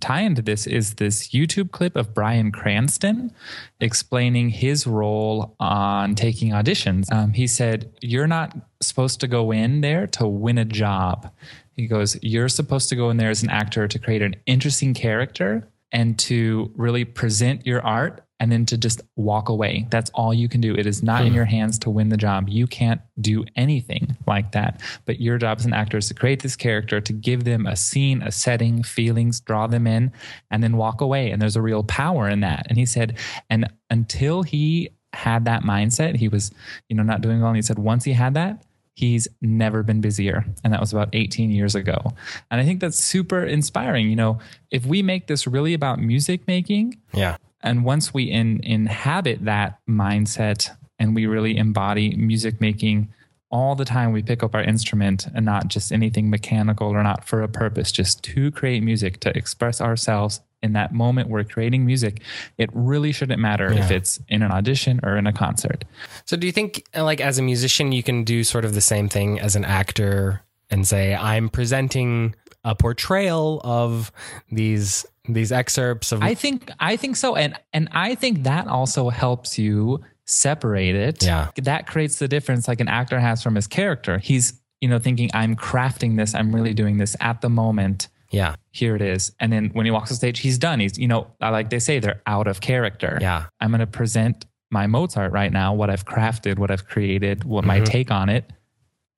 tie 0.00 0.20
into 0.20 0.42
this 0.42 0.66
is 0.66 0.94
this 0.94 1.28
YouTube 1.28 1.70
clip 1.70 1.96
of 1.96 2.14
Bryan 2.14 2.52
Cranston 2.52 3.32
explaining 3.80 4.50
his 4.50 4.86
role 4.86 5.54
on 5.60 6.14
taking 6.14 6.50
auditions. 6.50 7.12
Um, 7.12 7.32
he 7.32 7.46
said, 7.46 7.92
You're 8.00 8.26
not 8.26 8.56
supposed 8.80 9.20
to 9.20 9.28
go 9.28 9.50
in 9.50 9.80
there 9.80 10.06
to 10.08 10.26
win 10.26 10.58
a 10.58 10.64
job. 10.64 11.30
He 11.76 11.86
goes, 11.86 12.16
You're 12.22 12.48
supposed 12.48 12.88
to 12.90 12.96
go 12.96 13.10
in 13.10 13.16
there 13.16 13.30
as 13.30 13.42
an 13.42 13.50
actor 13.50 13.88
to 13.88 13.98
create 13.98 14.22
an 14.22 14.36
interesting 14.46 14.94
character 14.94 15.68
and 15.92 16.18
to 16.18 16.72
really 16.76 17.04
present 17.04 17.66
your 17.66 17.80
art 17.82 18.23
and 18.40 18.50
then 18.50 18.66
to 18.66 18.76
just 18.76 19.00
walk 19.16 19.48
away. 19.48 19.86
That's 19.90 20.10
all 20.10 20.34
you 20.34 20.48
can 20.48 20.60
do. 20.60 20.74
It 20.74 20.86
is 20.86 21.02
not 21.02 21.22
in 21.22 21.28
hmm. 21.28 21.36
your 21.36 21.44
hands 21.44 21.78
to 21.80 21.90
win 21.90 22.08
the 22.08 22.16
job. 22.16 22.48
You 22.48 22.66
can't 22.66 23.00
do 23.20 23.44
anything 23.56 24.16
like 24.26 24.52
that. 24.52 24.80
But 25.04 25.20
your 25.20 25.38
job 25.38 25.58
as 25.60 25.66
an 25.66 25.72
actor 25.72 25.98
is 25.98 26.08
to 26.08 26.14
create 26.14 26.42
this 26.42 26.56
character, 26.56 27.00
to 27.00 27.12
give 27.12 27.44
them 27.44 27.66
a 27.66 27.76
scene, 27.76 28.22
a 28.22 28.32
setting, 28.32 28.82
feelings, 28.82 29.40
draw 29.40 29.66
them 29.66 29.86
in, 29.86 30.12
and 30.50 30.62
then 30.62 30.76
walk 30.76 31.00
away. 31.00 31.30
And 31.30 31.40
there's 31.40 31.56
a 31.56 31.62
real 31.62 31.84
power 31.84 32.28
in 32.28 32.40
that. 32.40 32.66
And 32.68 32.76
he 32.76 32.86
said, 32.86 33.18
and 33.48 33.70
until 33.88 34.42
he 34.42 34.90
had 35.12 35.44
that 35.44 35.62
mindset, 35.62 36.16
he 36.16 36.28
was, 36.28 36.50
you 36.88 36.96
know, 36.96 37.04
not 37.04 37.20
doing 37.20 37.40
well. 37.40 37.48
And 37.48 37.56
he 37.56 37.62
said, 37.62 37.78
once 37.78 38.04
he 38.04 38.12
had 38.12 38.34
that, 38.34 38.64
he's 38.94 39.26
never 39.42 39.82
been 39.82 40.00
busier 40.00 40.44
and 40.62 40.72
that 40.72 40.80
was 40.80 40.92
about 40.92 41.08
18 41.12 41.50
years 41.50 41.74
ago 41.74 42.12
and 42.50 42.60
i 42.60 42.64
think 42.64 42.80
that's 42.80 43.02
super 43.02 43.44
inspiring 43.44 44.08
you 44.08 44.14
know 44.14 44.38
if 44.70 44.86
we 44.86 45.02
make 45.02 45.26
this 45.26 45.46
really 45.46 45.74
about 45.74 45.98
music 45.98 46.46
making 46.46 46.96
yeah. 47.12 47.36
And 47.64 47.84
once 47.84 48.14
we 48.14 48.24
in, 48.24 48.60
inhabit 48.62 49.44
that 49.46 49.80
mindset 49.88 50.70
and 50.98 51.14
we 51.14 51.26
really 51.26 51.56
embody 51.56 52.14
music 52.14 52.60
making 52.60 53.12
all 53.50 53.74
the 53.74 53.84
time 53.84 54.12
we 54.12 54.22
pick 54.22 54.42
up 54.42 54.54
our 54.54 54.62
instrument 54.62 55.26
and 55.34 55.44
not 55.44 55.68
just 55.68 55.92
anything 55.92 56.28
mechanical 56.28 56.88
or 56.88 57.02
not 57.02 57.24
for 57.24 57.42
a 57.42 57.48
purpose 57.48 57.90
just 57.90 58.22
to 58.22 58.50
create 58.50 58.82
music 58.82 59.20
to 59.20 59.36
express 59.36 59.80
ourselves 59.80 60.40
in 60.62 60.72
that 60.72 60.92
moment 60.92 61.28
we're 61.28 61.44
creating 61.44 61.84
music 61.84 62.20
it 62.58 62.68
really 62.72 63.12
shouldn't 63.12 63.40
matter 63.40 63.70
if 63.72 63.90
it's 63.90 64.18
in 64.28 64.42
an 64.42 64.50
audition 64.50 64.98
or 65.02 65.16
in 65.16 65.26
a 65.26 65.32
concert. 65.32 65.84
So 66.24 66.36
do 66.36 66.46
you 66.46 66.52
think 66.52 66.84
like 66.96 67.20
as 67.20 67.38
a 67.38 67.42
musician 67.42 67.92
you 67.92 68.02
can 68.02 68.24
do 68.24 68.44
sort 68.44 68.64
of 68.64 68.74
the 68.74 68.80
same 68.80 69.08
thing 69.08 69.38
as 69.40 69.56
an 69.56 69.64
actor 69.64 70.42
and 70.70 70.88
say 70.88 71.14
I'm 71.14 71.48
presenting 71.48 72.34
a 72.64 72.74
portrayal 72.74 73.60
of 73.64 74.10
these 74.50 75.04
these 75.28 75.52
excerpts 75.52 76.12
of 76.12 76.22
I 76.22 76.34
think 76.34 76.70
I 76.80 76.96
think 76.96 77.16
so, 77.16 77.34
and 77.36 77.54
and 77.72 77.88
I 77.92 78.14
think 78.14 78.44
that 78.44 78.66
also 78.68 79.08
helps 79.10 79.58
you 79.58 80.00
separate 80.26 80.94
it. 80.94 81.22
Yeah. 81.22 81.50
that 81.62 81.86
creates 81.86 82.18
the 82.18 82.28
difference, 82.28 82.66
like 82.68 82.80
an 82.80 82.88
actor 82.88 83.20
has 83.20 83.42
from 83.42 83.54
his 83.54 83.66
character. 83.66 84.18
He's 84.18 84.60
you 84.80 84.88
know 84.88 84.98
thinking 84.98 85.30
I'm 85.34 85.56
crafting 85.56 86.16
this, 86.16 86.34
I'm 86.34 86.54
really 86.54 86.74
doing 86.74 86.98
this 86.98 87.16
at 87.20 87.40
the 87.40 87.48
moment. 87.50 88.08
yeah. 88.30 88.56
Here 88.70 88.96
it 88.96 89.02
is, 89.02 89.32
and 89.38 89.52
then 89.52 89.70
when 89.72 89.86
he 89.86 89.92
walks 89.92 90.10
on 90.10 90.16
stage, 90.16 90.40
he's 90.40 90.58
done. 90.58 90.80
He's 90.80 90.98
you 90.98 91.08
know 91.08 91.28
like 91.40 91.70
they 91.70 91.78
say 91.78 91.98
they're 92.00 92.22
out 92.26 92.46
of 92.46 92.60
character. 92.60 93.18
Yeah. 93.20 93.44
I'm 93.60 93.70
going 93.70 93.80
to 93.80 93.86
present 93.86 94.46
my 94.70 94.86
Mozart 94.88 95.30
right 95.32 95.52
now, 95.52 95.72
what 95.74 95.88
I've 95.90 96.04
crafted, 96.04 96.58
what 96.58 96.70
I've 96.70 96.86
created, 96.86 97.44
what 97.44 97.64
my 97.64 97.80
Mhm. 97.80 97.84
take 97.84 98.10
on 98.10 98.28
it, 98.28 98.50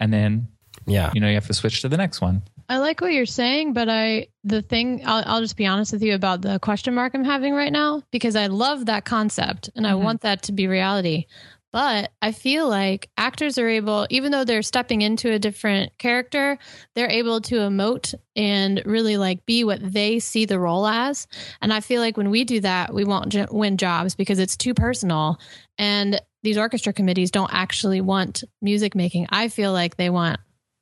and 0.00 0.12
then 0.12 0.48
Yeah. 0.86 1.10
you 1.14 1.20
know 1.20 1.28
you 1.28 1.34
have 1.34 1.46
to 1.46 1.54
switch 1.54 1.82
to 1.82 1.88
the 1.88 1.96
next 1.96 2.20
one. 2.20 2.42
I 2.68 2.78
like 2.78 3.00
what 3.00 3.12
you're 3.12 3.26
saying, 3.26 3.74
but 3.74 3.88
I 3.88 4.28
the 4.44 4.62
thing 4.62 5.02
I'll, 5.06 5.22
I'll 5.26 5.40
just 5.40 5.56
be 5.56 5.66
honest 5.66 5.92
with 5.92 6.02
you 6.02 6.14
about 6.14 6.42
the 6.42 6.58
question 6.58 6.94
mark 6.94 7.14
I'm 7.14 7.24
having 7.24 7.54
right 7.54 7.72
now 7.72 8.02
because 8.10 8.34
I 8.36 8.46
love 8.46 8.86
that 8.86 9.04
concept 9.04 9.70
and 9.76 9.86
I 9.86 9.92
Mhm. 9.92 10.00
want 10.02 10.20
that 10.22 10.42
to 10.44 10.52
be 10.52 10.66
reality. 10.66 11.26
But 11.72 12.10
I 12.22 12.32
feel 12.32 12.68
like 12.68 13.10
actors 13.18 13.58
are 13.58 13.68
able, 13.68 14.06
even 14.08 14.32
though 14.32 14.44
they're 14.44 14.62
stepping 14.62 15.02
into 15.02 15.30
a 15.30 15.38
different 15.38 15.96
character, 15.98 16.56
they're 16.94 17.10
able 17.10 17.40
to 17.42 17.56
emote 17.56 18.14
and 18.34 18.80
really 18.86 19.18
like 19.18 19.44
be 19.44 19.62
what 19.62 19.80
they 19.82 20.18
see 20.18 20.46
the 20.46 20.58
role 20.58 20.86
as. 20.86 21.26
And 21.60 21.74
I 21.74 21.80
feel 21.80 22.00
like 22.00 22.16
when 22.16 22.30
we 22.30 22.44
do 22.44 22.60
that, 22.60 22.94
we 22.94 23.04
won't 23.04 23.34
win 23.52 23.76
jobs 23.76 24.14
because 24.14 24.38
it's 24.38 24.56
too 24.56 24.72
personal. 24.72 25.38
And 25.76 26.18
these 26.42 26.56
orchestra 26.56 26.94
committees 26.94 27.30
don't 27.30 27.52
actually 27.52 28.00
want 28.00 28.42
music 28.62 28.94
making. 28.94 29.26
I 29.28 29.48
feel 29.48 29.72
like 29.72 29.96
they 29.96 30.08
want 30.08 30.40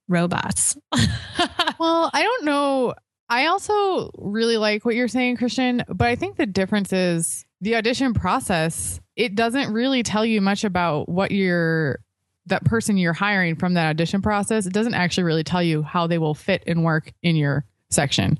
robots. 0.08 0.76
Well, 1.78 2.10
I 2.12 2.22
don't 2.22 2.44
know. 2.44 2.94
I 3.28 3.46
also 3.46 4.10
really 4.18 4.56
like 4.56 4.84
what 4.84 4.94
you're 4.94 5.08
saying, 5.08 5.36
Christian, 5.36 5.82
but 5.88 6.08
I 6.08 6.14
think 6.14 6.36
the 6.36 6.46
difference 6.46 6.92
is 6.92 7.44
the 7.60 7.76
audition 7.76 8.14
process. 8.14 9.00
It 9.16 9.34
doesn't 9.34 9.72
really 9.72 10.02
tell 10.02 10.24
you 10.24 10.40
much 10.40 10.64
about 10.64 11.08
what 11.08 11.30
you're 11.30 11.98
that 12.46 12.64
person 12.64 12.98
you're 12.98 13.14
hiring 13.14 13.56
from 13.56 13.74
that 13.74 13.88
audition 13.88 14.20
process. 14.20 14.66
It 14.66 14.72
doesn't 14.72 14.94
actually 14.94 15.24
really 15.24 15.44
tell 15.44 15.62
you 15.62 15.82
how 15.82 16.06
they 16.06 16.18
will 16.18 16.34
fit 16.34 16.62
and 16.66 16.84
work 16.84 17.12
in 17.22 17.36
your 17.36 17.64
section. 17.90 18.38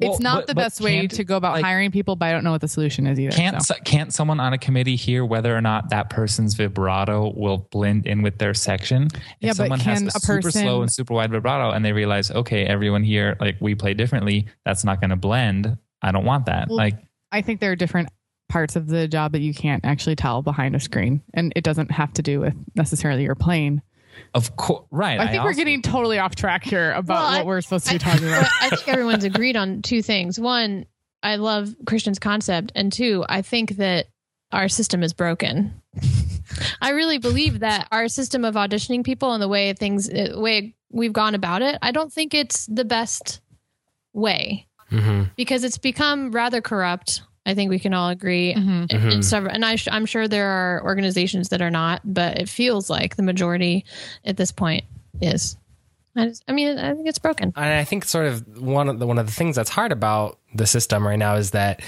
Well, 0.00 0.12
it's 0.12 0.20
not 0.20 0.40
but- 0.40 0.46
the 0.48 0.54
best 0.54 0.80
way 0.80 1.06
to 1.06 1.24
go 1.24 1.36
about 1.36 1.52
like- 1.54 1.64
hiring 1.64 1.90
people, 1.90 2.16
but 2.16 2.26
I 2.26 2.32
don't 2.32 2.44
know 2.44 2.52
what 2.52 2.60
the 2.60 2.68
solution 2.68 3.06
is 3.06 3.18
either. 3.18 3.32
Can't 3.34 3.62
so. 3.62 3.74
can't 3.84 4.12
someone 4.12 4.40
on 4.40 4.52
a 4.52 4.58
committee 4.58 4.96
hear 4.96 5.24
whether 5.24 5.56
or 5.56 5.60
not 5.60 5.90
that 5.90 6.10
person's 6.10 6.54
vibrato 6.54 7.32
will 7.36 7.68
blend 7.70 8.06
in 8.06 8.22
with 8.22 8.38
their 8.38 8.54
section? 8.54 9.04
If 9.04 9.20
Yeah, 9.40 9.48
but 9.50 9.56
someone 9.56 9.80
can 9.80 10.04
has 10.04 10.14
a, 10.14 10.18
a 10.18 10.20
super 10.20 10.42
person- 10.42 10.62
slow 10.62 10.82
and 10.82 10.92
super 10.92 11.14
wide 11.14 11.30
vibrato, 11.30 11.70
and 11.70 11.84
they 11.84 11.92
realize, 11.92 12.30
okay, 12.30 12.64
everyone 12.64 13.04
here 13.04 13.36
like 13.40 13.56
we 13.60 13.74
play 13.74 13.94
differently. 13.94 14.46
That's 14.64 14.84
not 14.84 15.00
going 15.00 15.10
to 15.10 15.16
blend. 15.16 15.76
I 16.02 16.12
don't 16.12 16.24
want 16.24 16.46
that. 16.46 16.68
Well, 16.68 16.76
like, 16.78 16.98
I 17.30 17.42
think 17.42 17.60
there 17.60 17.70
are 17.70 17.76
different 17.76 18.08
parts 18.48 18.76
of 18.76 18.86
the 18.86 19.08
job 19.08 19.32
that 19.32 19.40
you 19.40 19.54
can't 19.54 19.84
actually 19.84 20.16
tell 20.16 20.42
behind 20.42 20.76
a 20.76 20.80
screen, 20.80 21.22
and 21.32 21.52
it 21.56 21.64
doesn't 21.64 21.90
have 21.90 22.12
to 22.14 22.22
do 22.22 22.40
with 22.40 22.54
necessarily 22.74 23.22
your 23.22 23.34
playing. 23.34 23.80
Of 24.34 24.56
course, 24.56 24.84
right? 24.90 25.18
I 25.20 25.26
think 25.28 25.42
we're 25.42 25.50
also- 25.50 25.58
getting 25.58 25.82
totally 25.82 26.18
off 26.18 26.34
track 26.34 26.64
here 26.64 26.92
about 26.92 27.08
Well, 27.22 27.30
what 27.32 27.40
I- 27.40 27.44
we're 27.44 27.60
supposed 27.60 27.86
to 27.86 27.92
be 27.92 27.96
I- 27.96 27.98
talking 27.98 28.28
about. 28.28 28.46
I 28.60 28.70
think 28.70 28.88
everyone's 28.88 29.24
agreed 29.24 29.56
on 29.56 29.82
two 29.82 30.02
things. 30.02 30.38
One, 30.40 30.86
I 31.22 31.36
love 31.36 31.74
Christian's 31.86 32.18
concept, 32.18 32.72
and 32.74 32.92
two, 32.92 33.24
I 33.28 33.42
think 33.42 33.76
that 33.76 34.06
our 34.50 34.68
system 34.68 35.02
is 35.02 35.12
broken. 35.12 35.72
I 36.80 36.90
really 36.90 37.18
believe 37.18 37.60
that 37.60 37.88
our 37.92 38.08
system 38.08 38.44
of 38.44 38.54
auditioning 38.54 39.04
people 39.04 39.32
and 39.32 39.42
the 39.42 39.48
way 39.48 39.72
things, 39.72 40.08
the 40.08 40.34
way 40.38 40.74
we've 40.90 41.12
gone 41.12 41.34
about 41.34 41.62
it, 41.62 41.78
I 41.80 41.90
don't 41.92 42.12
think 42.12 42.34
it's 42.34 42.66
the 42.66 42.84
best 42.84 43.40
way 44.12 44.66
hmm 44.90 45.22
because 45.36 45.64
it's 45.64 45.78
become 45.78 46.30
rather 46.32 46.60
corrupt. 46.60 47.22
I 47.44 47.54
think 47.54 47.70
we 47.70 47.78
can 47.78 47.92
all 47.94 48.08
agree. 48.08 48.54
Mhm. 48.54 48.90
In- 48.92 49.00
in 49.12 49.18
Mhm. 49.20 49.24
several, 49.24 49.52
and 49.52 49.64
I 49.64 49.76
sh- 49.76 49.88
I'm 49.90 50.06
sure 50.06 50.28
there 50.28 50.48
are 50.48 50.82
organizations 50.84 51.48
that 51.48 51.60
are 51.60 51.70
not, 51.70 52.00
but 52.04 52.38
it 52.38 52.48
feels 52.48 52.88
like 52.88 53.16
the 53.16 53.22
majority 53.22 53.84
at 54.24 54.36
this 54.36 54.52
point 54.52 54.84
is. 55.20 55.56
I, 56.16 56.26
just, 56.26 56.44
I 56.46 56.52
mean, 56.52 56.78
I 56.78 56.92
think 56.94 57.08
it's 57.08 57.18
broken. 57.18 57.52
And 57.56 57.64
I 57.64 57.84
think 57.84 58.04
sort 58.04 58.26
of 58.26 58.60
one 58.60 58.88
of 58.88 58.98
the 58.98 59.06
one 59.06 59.18
of 59.18 59.26
the 59.26 59.32
things 59.32 59.56
that's 59.56 59.70
hard 59.70 59.92
about 59.92 60.38
the 60.54 60.66
system 60.66 61.06
right 61.06 61.18
now 61.18 61.36
is 61.36 61.52
that 61.52 61.80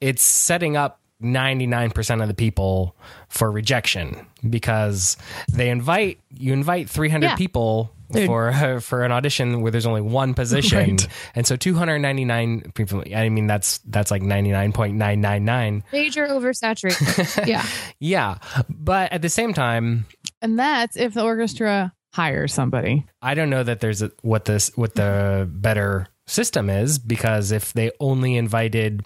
it's 0.00 0.22
setting 0.22 0.76
up 0.76 1.00
99% 1.22 2.22
of 2.22 2.28
the 2.28 2.34
people 2.34 2.94
for 3.28 3.50
rejection 3.50 4.24
because 4.48 5.16
they 5.52 5.68
invite 5.70 6.18
you 6.36 6.52
invite 6.52 6.88
300 6.88 7.26
Yeah. 7.30 7.36
people 7.36 7.90
Dude. 8.10 8.26
for 8.26 8.48
uh, 8.50 8.80
for 8.88 9.04
an 9.04 9.12
audition 9.12 9.60
where 9.62 9.70
there's 9.72 9.86
only 9.86 10.00
one 10.02 10.34
position, 10.34 10.78
Right. 10.96 11.08
and 11.34 11.46
so 11.46 11.56
299 11.56 12.72
people. 12.74 13.02
I 13.14 13.28
mean, 13.28 13.46
that's 13.46 13.78
that's 13.78 14.10
like 14.10 14.22
99.999. 14.22 15.82
Major 15.92 16.26
oversaturation. 16.26 17.46
yeah. 17.46 17.64
Yeah, 17.98 18.38
but 18.68 19.12
at 19.12 19.22
the 19.22 19.28
same 19.28 19.54
time, 19.54 20.06
And 20.42 20.58
that's 20.58 20.96
if 20.96 21.14
the 21.14 21.22
orchestra 21.22 21.92
hires 22.12 22.52
somebody. 22.54 23.04
I 23.20 23.34
don't 23.34 23.50
know 23.50 23.62
that 23.62 23.80
there's 23.80 24.02
a, 24.02 24.10
what 24.22 24.44
this 24.44 24.70
what 24.76 24.94
the 24.94 25.48
better 25.50 26.06
system 26.26 26.68
is 26.68 26.98
because 26.98 27.52
if 27.52 27.72
they 27.72 27.90
only 28.00 28.36
invited 28.36 29.04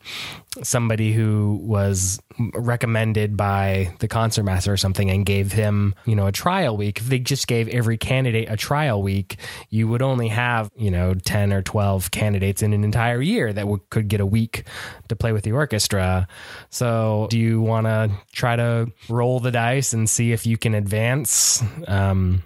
somebody 0.62 1.12
who 1.12 1.60
was 1.62 2.20
recommended 2.54 3.36
by 3.36 3.94
the 4.00 4.08
concertmaster 4.08 4.72
or 4.72 4.76
something 4.76 5.10
and 5.10 5.26
gave 5.26 5.52
him 5.52 5.94
you 6.06 6.16
know 6.16 6.26
a 6.26 6.32
trial 6.32 6.76
week 6.76 6.98
if 6.98 7.06
they 7.06 7.18
just 7.18 7.46
gave 7.46 7.68
every 7.68 7.98
candidate 7.98 8.50
a 8.50 8.56
trial 8.56 9.02
week 9.02 9.36
you 9.68 9.86
would 9.86 10.02
only 10.02 10.28
have 10.28 10.70
you 10.76 10.90
know 10.90 11.14
10 11.14 11.52
or 11.52 11.62
12 11.62 12.10
candidates 12.10 12.62
in 12.62 12.72
an 12.72 12.84
entire 12.84 13.20
year 13.20 13.52
that 13.52 13.68
would, 13.68 13.88
could 13.90 14.08
get 14.08 14.20
a 14.20 14.26
week 14.26 14.64
to 15.08 15.16
play 15.16 15.32
with 15.32 15.44
the 15.44 15.52
orchestra. 15.52 16.26
So 16.70 17.26
do 17.30 17.38
you 17.38 17.60
want 17.60 17.86
to 17.86 18.10
try 18.32 18.56
to 18.56 18.90
roll 19.08 19.40
the 19.40 19.50
dice 19.50 19.92
and 19.92 20.08
see 20.08 20.32
if 20.32 20.46
you 20.46 20.56
can 20.56 20.74
advance 20.74 21.62
um, 21.86 22.42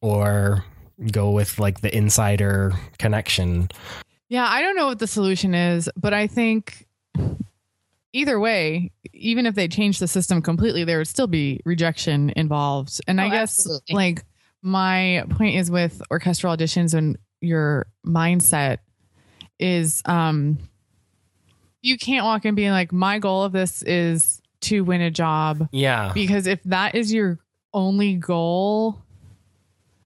or 0.00 0.64
go 1.12 1.30
with 1.30 1.58
like 1.58 1.80
the 1.80 1.94
insider 1.96 2.72
connection. 2.98 3.68
Yeah, 4.28 4.46
I 4.48 4.60
don't 4.62 4.76
know 4.76 4.86
what 4.86 4.98
the 4.98 5.06
solution 5.06 5.54
is, 5.54 5.88
but 5.96 6.12
I 6.12 6.26
think 6.26 6.86
either 8.12 8.38
way, 8.40 8.90
even 9.12 9.46
if 9.46 9.54
they 9.54 9.68
change 9.68 9.98
the 9.98 10.08
system 10.08 10.42
completely, 10.42 10.84
there 10.84 10.98
would 10.98 11.08
still 11.08 11.26
be 11.26 11.60
rejection 11.64 12.30
involved. 12.36 13.00
And 13.06 13.20
I 13.20 13.28
Oh, 13.28 13.30
guess 13.30 13.58
absolutely. 13.58 13.94
like 13.94 14.24
my 14.62 15.24
point 15.30 15.56
is 15.56 15.70
with 15.70 16.02
orchestral 16.10 16.56
auditions 16.56 16.94
and 16.94 17.16
your 17.40 17.86
mindset 18.04 18.78
is 19.60 20.02
um 20.04 20.58
you 21.82 21.96
can't 21.96 22.24
walk 22.24 22.44
in 22.44 22.54
being 22.56 22.70
like 22.72 22.92
my 22.92 23.18
goal 23.20 23.44
of 23.44 23.52
this 23.52 23.82
is 23.82 24.42
to 24.62 24.82
win 24.82 25.00
a 25.00 25.10
job 25.10 25.68
Yeah. 25.70 26.10
because 26.12 26.48
if 26.48 26.60
that 26.64 26.96
is 26.96 27.12
your 27.12 27.38
only 27.72 28.14
goal 28.14 29.00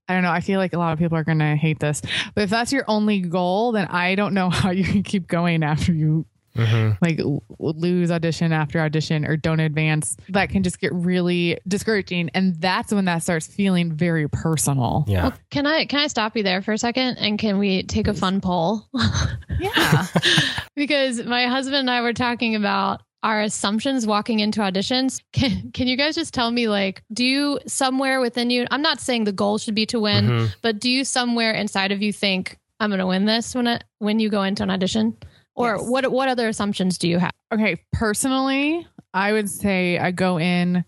i 0.09 0.15
don't 0.15 0.23
know 0.23 0.31
i 0.31 0.41
feel 0.41 0.59
like 0.59 0.73
a 0.73 0.79
lot 0.79 0.93
of 0.93 0.99
people 0.99 1.17
are 1.17 1.25
going 1.25 1.39
to 1.39 1.55
hate 1.57 1.79
this 1.81 2.03
but 2.35 2.43
if 2.45 2.51
that's 2.51 2.73
your 2.73 2.85
only 2.89 3.21
goal 3.21 3.73
then 3.73 3.87
i 3.89 4.15
don't 4.15 4.35
know 4.35 4.51
how 4.63 4.71
you 4.71 4.85
can 4.85 5.03
keep 5.03 5.27
going 5.29 5.63
after 5.63 5.93
you 5.93 6.27
Mhm. 6.55 6.99
like 7.01 7.19
lose 7.59 8.11
audition 8.11 8.53
after 8.53 8.79
audition 8.79 9.25
or 9.25 9.39
don't 9.39 9.59
advance 9.59 10.19
that 10.29 10.51
can 10.51 10.63
just 10.63 10.79
get 10.81 10.93
really 10.93 11.59
discouraging 11.67 12.29
and 12.35 12.57
that's 12.61 12.93
when 12.93 13.07
that 13.07 13.23
starts 13.23 13.47
feeling 13.47 13.91
very 13.91 14.29
personal 14.29 15.07
Yeah. 15.09 15.23
Well, 15.23 15.33
can 15.51 15.67
I 15.67 15.87
can 15.87 16.01
I 16.01 16.09
stop 16.09 16.37
you 16.37 16.43
there 16.43 16.61
for 16.61 16.73
a 16.75 16.77
second 16.79 17.17
and 17.17 17.39
can 17.39 17.57
we 17.57 17.85
take 17.85 18.07
a 18.07 18.13
fun 18.13 18.43
poll? 18.43 18.87
yeah 19.59 20.07
because 20.77 21.25
my 21.25 21.47
husband 21.47 21.77
and 21.77 21.91
I 21.91 22.03
were 22.03 22.13
talking 22.13 22.55
about 22.55 23.01
our 23.23 23.41
assumptions 23.43 24.07
walking 24.07 24.41
into 24.41 24.61
auditions. 24.61 25.21
Can 25.33 25.71
can 25.73 25.87
you 25.87 25.97
guys 25.97 26.15
just 26.15 26.35
tell 26.35 26.51
me 26.51 26.69
like 26.69 27.03
do 27.13 27.25
you 27.25 27.59
somewhere 27.67 28.21
within 28.21 28.51
you 28.51 28.67
I'm 28.71 28.83
not 28.83 29.01
saying 29.01 29.25
the 29.25 29.33
goal 29.33 29.59
should 29.59 29.75
be 29.75 29.87
to 29.87 30.01
win, 30.01 30.27
Mhm. 30.29 30.55
but 30.63 30.81
do 30.81 30.91
you 30.91 31.05
somewhere 31.05 31.53
inside 31.53 31.93
of 31.93 32.03
you 32.03 32.13
think 32.13 32.59
I'm 32.81 32.91
going 32.91 32.99
to 32.99 33.07
win 33.07 33.25
this 33.27 33.55
when 33.55 33.67
it, 33.69 33.85
when 33.99 34.19
you 34.19 34.29
go 34.29 34.43
into 34.43 34.63
an 34.65 34.71
audition? 34.71 35.17
Or 35.55 35.77
Yes. 35.77 35.89
what 35.89 36.11
what 36.11 36.29
other 36.29 36.49
assumptions 36.49 36.99
do 36.99 37.09
you 37.09 37.19
have? 37.19 37.31
okay 37.53 37.77
personally 37.93 38.87
i 39.13 39.31
would 39.31 39.51
say 39.51 39.99
i 39.99 40.11
go 40.11 40.39
in 40.39 40.85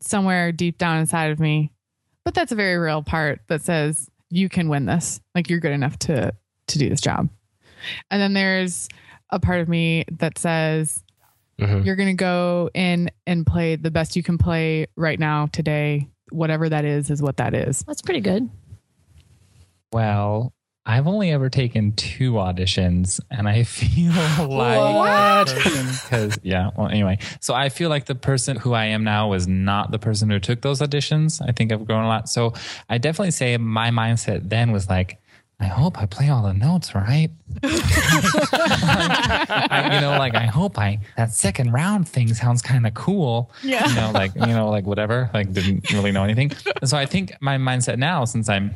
somewhere 0.00 0.52
deep 0.52 0.76
down 0.78 0.98
inside 0.98 1.30
of 1.30 1.40
me 1.40 1.70
but 2.24 2.34
that's 2.34 2.52
a 2.52 2.56
very 2.56 2.76
real 2.76 3.02
part 3.02 3.40
that 3.48 3.62
says 3.62 4.08
you 4.28 4.48
can 4.48 4.68
win 4.68 4.84
this 4.86 5.20
like 5.34 5.48
you're 5.48 5.60
good 5.60 5.72
enough 5.72 5.98
to 5.98 6.32
to 6.66 6.78
do 6.78 6.88
this 6.90 7.00
job 7.00 7.28
and 8.10 8.20
then 8.20 8.34
there's 8.34 8.88
a 9.30 9.40
part 9.40 9.60
of 9.60 9.68
me 9.68 10.04
that 10.18 10.36
says 10.38 11.02
Mhm. 11.60 11.84
you're 11.86 11.96
going 11.96 12.08
to 12.08 12.14
go 12.14 12.68
in 12.74 13.10
and 13.26 13.46
play 13.46 13.76
the 13.76 13.90
best 13.90 14.14
you 14.16 14.22
can 14.22 14.36
play 14.36 14.86
right 14.96 15.18
now 15.18 15.46
today 15.46 16.06
whatever 16.30 16.68
that 16.68 16.84
is 16.84 17.08
is 17.10 17.22
what 17.22 17.36
that 17.38 17.54
is 17.54 17.82
That's 17.86 18.02
pretty 18.02 18.20
good. 18.20 18.48
Well, 19.92 20.52
I've 20.84 21.06
only 21.08 21.32
ever 21.32 21.48
taken 21.50 21.92
two 21.92 22.32
auditions, 22.32 23.18
and 23.30 23.48
I 23.48 23.62
feel 23.64 24.12
like 24.48 25.46
because 25.46 26.38
yeah. 26.42 26.70
Well, 26.76 26.88
anyway, 26.88 27.18
so 27.40 27.54
I 27.54 27.68
feel 27.70 27.90
like 27.90 28.06
the 28.06 28.14
person 28.14 28.56
who 28.56 28.72
I 28.72 28.86
am 28.86 29.02
now 29.02 29.28
was 29.28 29.48
not 29.48 29.90
the 29.90 29.98
person 29.98 30.30
who 30.30 30.38
took 30.38 30.60
those 30.60 30.80
auditions. 30.80 31.40
I 31.46 31.52
think 31.52 31.72
I've 31.72 31.86
grown 31.86 32.04
a 32.04 32.08
lot. 32.08 32.28
So 32.28 32.52
I 32.88 32.98
definitely 32.98 33.32
say 33.32 33.56
my 33.56 33.90
mindset 33.90 34.48
then 34.48 34.72
was 34.72 34.88
like. 34.88 35.18
I 35.58 35.66
hope 35.66 35.98
I 35.98 36.04
play 36.04 36.28
all 36.28 36.42
the 36.42 36.52
notes 36.52 36.94
right. 36.94 37.30
I, 39.72 39.90
you 39.94 40.00
know, 40.02 40.10
like 40.18 40.34
I 40.34 40.44
hope 40.44 40.78
I 40.78 40.98
that 41.16 41.32
second 41.32 41.72
round 41.72 42.06
thing 42.06 42.34
sounds 42.34 42.60
kind 42.60 42.86
of 42.86 42.92
cool. 42.92 43.50
Yeah. 43.62 43.88
You 43.88 43.94
know, 43.94 44.10
like 44.12 44.34
you 44.34 44.46
know, 44.46 44.68
like 44.68 44.84
whatever. 44.84 45.30
Like 45.32 45.52
didn't 45.54 45.90
really 45.92 46.12
know 46.12 46.24
anything. 46.24 46.52
And 46.80 46.90
so 46.90 46.98
I 46.98 47.06
think 47.06 47.32
my 47.40 47.56
mindset 47.56 47.96
now, 47.96 48.26
since 48.26 48.50
I'm 48.50 48.70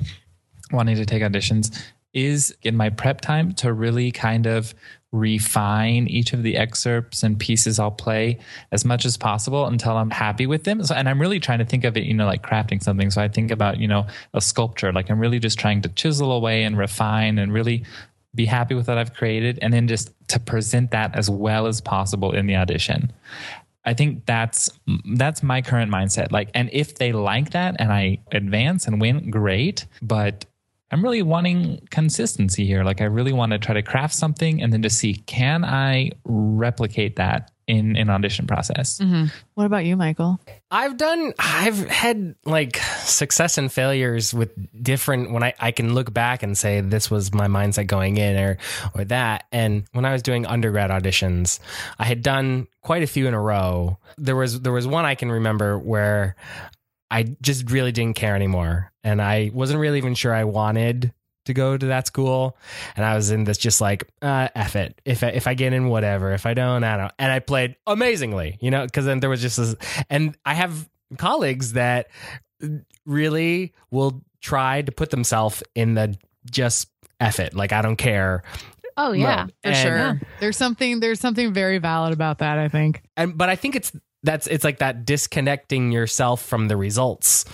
wanting 0.72 0.96
to 0.96 1.04
take 1.04 1.22
auditions 1.22 1.78
is 2.14 2.56
in 2.62 2.76
my 2.76 2.88
prep 2.88 3.20
time 3.20 3.52
to 3.52 3.72
really 3.72 4.10
kind 4.10 4.46
of 4.46 4.74
refine 5.12 6.06
each 6.06 6.32
of 6.32 6.42
the 6.42 6.56
excerpts 6.56 7.22
and 7.22 7.38
pieces 7.38 7.78
I'll 7.78 7.90
play 7.90 8.38
as 8.70 8.84
much 8.84 9.04
as 9.04 9.16
possible 9.16 9.66
until 9.66 9.96
I'm 9.96 10.10
happy 10.10 10.46
with 10.46 10.64
them. 10.64 10.84
So, 10.84 10.94
and 10.94 11.08
I'm 11.08 11.20
really 11.20 11.40
trying 11.40 11.58
to 11.58 11.64
think 11.64 11.84
of 11.84 11.96
it, 11.96 12.04
you 12.04 12.14
know, 12.14 12.26
like 12.26 12.42
crafting 12.42 12.82
something. 12.82 13.10
So 13.10 13.20
I 13.20 13.28
think 13.28 13.50
about, 13.50 13.78
you 13.78 13.88
know, 13.88 14.06
a 14.34 14.40
sculpture, 14.40 14.92
like 14.92 15.10
I'm 15.10 15.18
really 15.18 15.40
just 15.40 15.58
trying 15.58 15.82
to 15.82 15.88
chisel 15.90 16.32
away 16.32 16.62
and 16.62 16.78
refine 16.78 17.38
and 17.38 17.52
really 17.52 17.84
be 18.34 18.46
happy 18.46 18.74
with 18.74 18.86
what 18.86 18.98
I've 18.98 19.14
created 19.14 19.58
and 19.60 19.72
then 19.72 19.88
just 19.88 20.12
to 20.28 20.38
present 20.38 20.92
that 20.92 21.16
as 21.16 21.28
well 21.28 21.66
as 21.66 21.80
possible 21.80 22.32
in 22.32 22.46
the 22.46 22.54
audition. 22.54 23.12
I 23.84 23.94
think 23.94 24.26
that's 24.26 24.70
that's 25.14 25.42
my 25.42 25.62
current 25.62 25.90
mindset. 25.90 26.30
Like, 26.30 26.50
and 26.54 26.68
if 26.72 26.96
they 26.96 27.12
like 27.12 27.50
that 27.50 27.76
and 27.78 27.92
I 27.92 28.18
advance 28.30 28.86
and 28.86 29.00
win, 29.00 29.30
great. 29.30 29.86
But 30.02 30.44
I'm 30.90 31.02
really 31.02 31.22
wanting 31.22 31.86
consistency 31.90 32.66
here. 32.66 32.82
Like, 32.82 33.00
I 33.00 33.04
really 33.04 33.32
want 33.32 33.52
to 33.52 33.58
try 33.58 33.74
to 33.74 33.82
craft 33.82 34.14
something 34.14 34.60
and 34.62 34.72
then 34.72 34.82
to 34.82 34.90
see 34.90 35.14
can 35.26 35.64
I 35.64 36.10
replicate 36.24 37.16
that 37.16 37.50
in 37.70 37.96
an 37.96 38.10
audition 38.10 38.48
process. 38.48 38.98
Mm-hmm. 38.98 39.26
what 39.54 39.64
about 39.64 39.84
you 39.84 39.96
michael 39.96 40.40
I've 40.72 40.96
done 40.96 41.32
I've 41.38 41.88
had 41.88 42.34
like 42.44 42.76
success 43.04 43.58
and 43.58 43.70
failures 43.70 44.34
with 44.34 44.50
different 44.82 45.30
when 45.30 45.44
I, 45.44 45.54
I 45.60 45.70
can 45.70 45.94
look 45.94 46.12
back 46.12 46.42
and 46.42 46.58
say 46.58 46.80
this 46.80 47.10
was 47.10 47.32
my 47.32 47.46
mindset 47.46 47.86
going 47.86 48.16
in 48.16 48.36
or 48.36 48.58
or 48.94 49.04
that. 49.04 49.44
And 49.52 49.84
when 49.92 50.04
I 50.04 50.12
was 50.12 50.22
doing 50.22 50.46
undergrad 50.46 50.90
auditions, 50.90 51.60
I 51.98 52.04
had 52.04 52.22
done 52.22 52.66
quite 52.82 53.04
a 53.04 53.06
few 53.06 53.28
in 53.28 53.34
a 53.34 53.40
row. 53.40 53.98
There 54.18 54.36
was 54.36 54.60
there 54.60 54.72
was 54.72 54.86
one 54.86 55.04
I 55.04 55.14
can 55.14 55.30
remember 55.30 55.78
where 55.78 56.34
I 57.10 57.36
just 57.40 57.70
really 57.70 57.92
didn't 57.92 58.16
care 58.16 58.34
anymore. 58.34 58.89
And 59.04 59.20
I 59.22 59.50
wasn't 59.52 59.80
really 59.80 59.98
even 59.98 60.14
sure 60.14 60.34
I 60.34 60.44
wanted 60.44 61.12
to 61.46 61.54
go 61.54 61.76
to 61.76 61.86
that 61.86 62.06
school. 62.06 62.56
And 62.96 63.04
I 63.04 63.14
was 63.16 63.30
in 63.30 63.44
this 63.44 63.56
just 63.58 63.80
like, 63.80 64.04
uh, 64.20 64.48
F 64.54 64.76
it. 64.76 65.00
If 65.04 65.24
I, 65.24 65.28
if 65.28 65.46
I 65.46 65.54
get 65.54 65.72
in, 65.72 65.88
whatever. 65.88 66.32
If 66.32 66.44
I 66.46 66.52
don't, 66.54 66.84
I 66.84 66.96
don't. 66.98 67.12
And 67.18 67.32
I 67.32 67.38
played 67.38 67.76
amazingly, 67.86 68.58
you 68.60 68.70
know, 68.70 68.84
because 68.84 69.06
then 69.06 69.20
there 69.20 69.30
was 69.30 69.40
just 69.40 69.56
this, 69.56 69.74
and 70.10 70.36
I 70.44 70.54
have 70.54 70.88
colleagues 71.16 71.72
that 71.72 72.08
really 73.06 73.72
will 73.90 74.22
try 74.40 74.82
to 74.82 74.92
put 74.92 75.10
themselves 75.10 75.62
in 75.74 75.94
the 75.94 76.16
just 76.50 76.88
F 77.18 77.40
it. 77.40 77.54
Like, 77.54 77.72
I 77.72 77.82
don't 77.82 77.96
care. 77.96 78.42
Oh 78.96 79.12
yeah. 79.12 79.42
mode. 79.44 79.52
for 79.62 79.68
And- 79.70 79.76
sure 80.20 80.28
there's 80.40 80.56
something 80.58 81.00
there's 81.00 81.20
something 81.20 81.54
very 81.54 81.78
valid 81.78 82.12
about 82.12 82.38
that 82.38 82.58
i 82.58 82.68
think 82.68 83.02
and 83.16 83.38
but 83.38 83.48
I 83.48 83.56
think 83.56 83.76
it's 83.76 83.92
that's 84.24 84.46
it's 84.46 84.64
like 84.64 84.78
that 84.80 85.06
disconnecting 85.06 85.90
yourself 85.92 86.42
from 86.44 86.68
the 86.68 86.76
results 86.76 87.46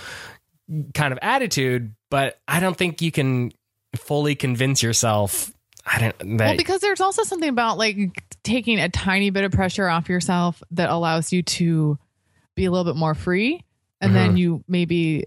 kind 0.95 1.13
of 1.13 1.19
attitude. 1.23 1.95
But 2.11 2.39
I 2.47 2.61
don't 2.61 2.77
think 2.77 3.03
you 3.03 3.11
can 3.11 3.53
fully 3.97 4.35
convince 4.35 4.83
yourself. 4.83 5.53
I 5.85 5.99
don't. 6.01 6.39
That, 6.39 6.47
Well, 6.47 6.57
because 6.57 6.81
there's 6.81 7.01
also 7.01 7.23
something 7.23 7.49
about 7.49 7.79
like 7.79 8.23
taking 8.43 8.79
a 8.81 8.89
tiny 8.89 9.31
bit 9.31 9.45
of 9.45 9.53
pressure 9.53 9.89
off 9.89 10.09
yourself 10.09 10.63
that 10.73 10.91
allows 10.91 11.33
you 11.33 11.43
to 11.43 11.99
be 12.55 12.65
a 12.65 12.71
little 12.71 12.85
bit 12.85 12.99
more 12.99 13.15
free. 13.15 13.65
And 14.01 14.15
then 14.15 14.31
mm-hmm. 14.31 14.37
you 14.37 14.65
maybe 14.69 15.25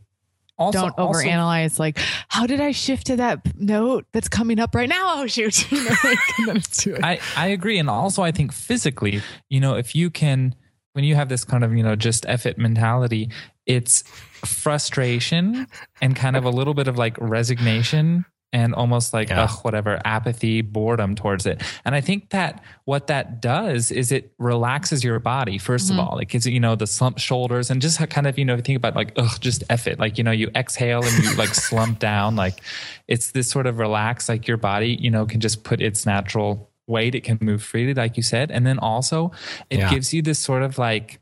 Also, 0.57 0.79
don't 0.79 0.99
also- 0.99 1.19
overanalyze 1.21 1.79
like, 1.79 1.97
how 2.27 2.45
did 2.45 2.59
I 2.59 2.71
shift 2.71 3.07
to 3.07 3.15
that 3.17 3.39
note 3.59 4.05
that's 4.11 4.29
coming 4.29 4.59
up 4.59 4.75
right 4.75 4.89
now? 4.89 5.21
Oh 5.21 5.27
shoot. 5.27 5.71
You 5.71 5.83
know, 5.83 5.95
like, 6.03 6.17
and 6.37 6.47
then 6.47 6.57
it's 6.57 6.83
too- 6.83 6.97
I, 7.01 7.19
I 7.35 7.47
agree. 7.47 7.79
And 7.79 7.89
also, 7.89 8.21
I 8.21 8.31
think 8.31 8.51
physically, 8.51 9.21
you 9.49 9.59
know, 9.59 9.75
if 9.75 9.95
you 9.95 10.09
can, 10.09 10.55
when 10.93 11.03
you 11.03 11.15
have 11.15 11.29
this 11.29 11.45
kind 11.45 11.63
of, 11.63 11.73
you 11.73 11.83
know, 11.83 11.95
just 11.95 12.25
F 12.27 12.45
it 12.45 12.57
mentality, 12.57 13.29
it's 13.69 14.03
frustration 14.43 15.67
and 16.01 16.15
kind 16.15 16.35
of 16.35 16.43
a 16.43 16.49
little 16.49 16.73
bit 16.73 16.87
of 16.87 16.97
like 16.97 17.15
resignation 17.19 18.25
and 18.51 18.73
almost 18.73 19.13
like 19.13 19.29
Yeah. 19.29 19.43
ugh, 19.43 19.59
whatever 19.63 20.01
apathy 20.05 20.61
boredom 20.61 21.13
towards 21.13 21.45
it. 21.45 21.61
And 21.85 21.93
i 21.93 22.01
think 22.01 22.31
that 22.31 22.63
what 22.85 23.05
that 23.07 23.41
does 23.41 23.91
is 23.91 24.11
it 24.11 24.31
relaxes 24.39 25.03
your 25.03 25.19
body 25.19 25.59
1st 25.59 25.91
of 25.91 25.97
mm-hmm. 25.97 25.99
all. 25.99 26.17
It 26.17 26.29
gives 26.29 26.47
you 26.47 26.53
you 26.53 26.59
know 26.59 26.75
the 26.75 26.87
slumped 26.87 27.19
shoulders 27.19 27.69
and 27.69 27.79
just 27.79 27.99
kind 28.09 28.25
of 28.25 28.39
you 28.39 28.45
know 28.45 28.53
if 28.53 28.59
you 28.59 28.63
think 28.63 28.77
about 28.77 28.95
like 28.95 29.11
ugh 29.17 29.37
just 29.39 29.63
F 29.69 29.85
it. 29.85 29.99
Like 29.99 30.17
you 30.17 30.23
know 30.23 30.31
you 30.31 30.49
exhale 30.55 31.03
and 31.05 31.23
you 31.23 31.35
like 31.35 31.53
slump 31.53 31.99
down. 32.11 32.35
Like 32.35 32.61
it's 33.07 33.31
this 33.31 33.47
sort 33.51 33.67
of 33.67 33.77
relax 33.77 34.27
like 34.27 34.47
your 34.47 34.57
body 34.57 34.97
you 34.99 35.11
know 35.11 35.27
can 35.27 35.39
just 35.41 35.63
put 35.63 35.79
its 35.79 36.07
natural 36.07 36.71
weight. 36.87 37.13
It 37.13 37.23
can 37.23 37.37
move 37.39 37.61
freely 37.61 37.93
like 37.93 38.17
you 38.17 38.23
said. 38.23 38.49
And 38.49 38.65
then 38.65 38.79
also 38.79 39.31
it 39.69 39.77
Yeah. 39.79 39.91
gives 39.93 40.11
you 40.11 40.23
this 40.23 40.39
sort 40.39 40.63
of 40.63 40.79
like 40.79 41.19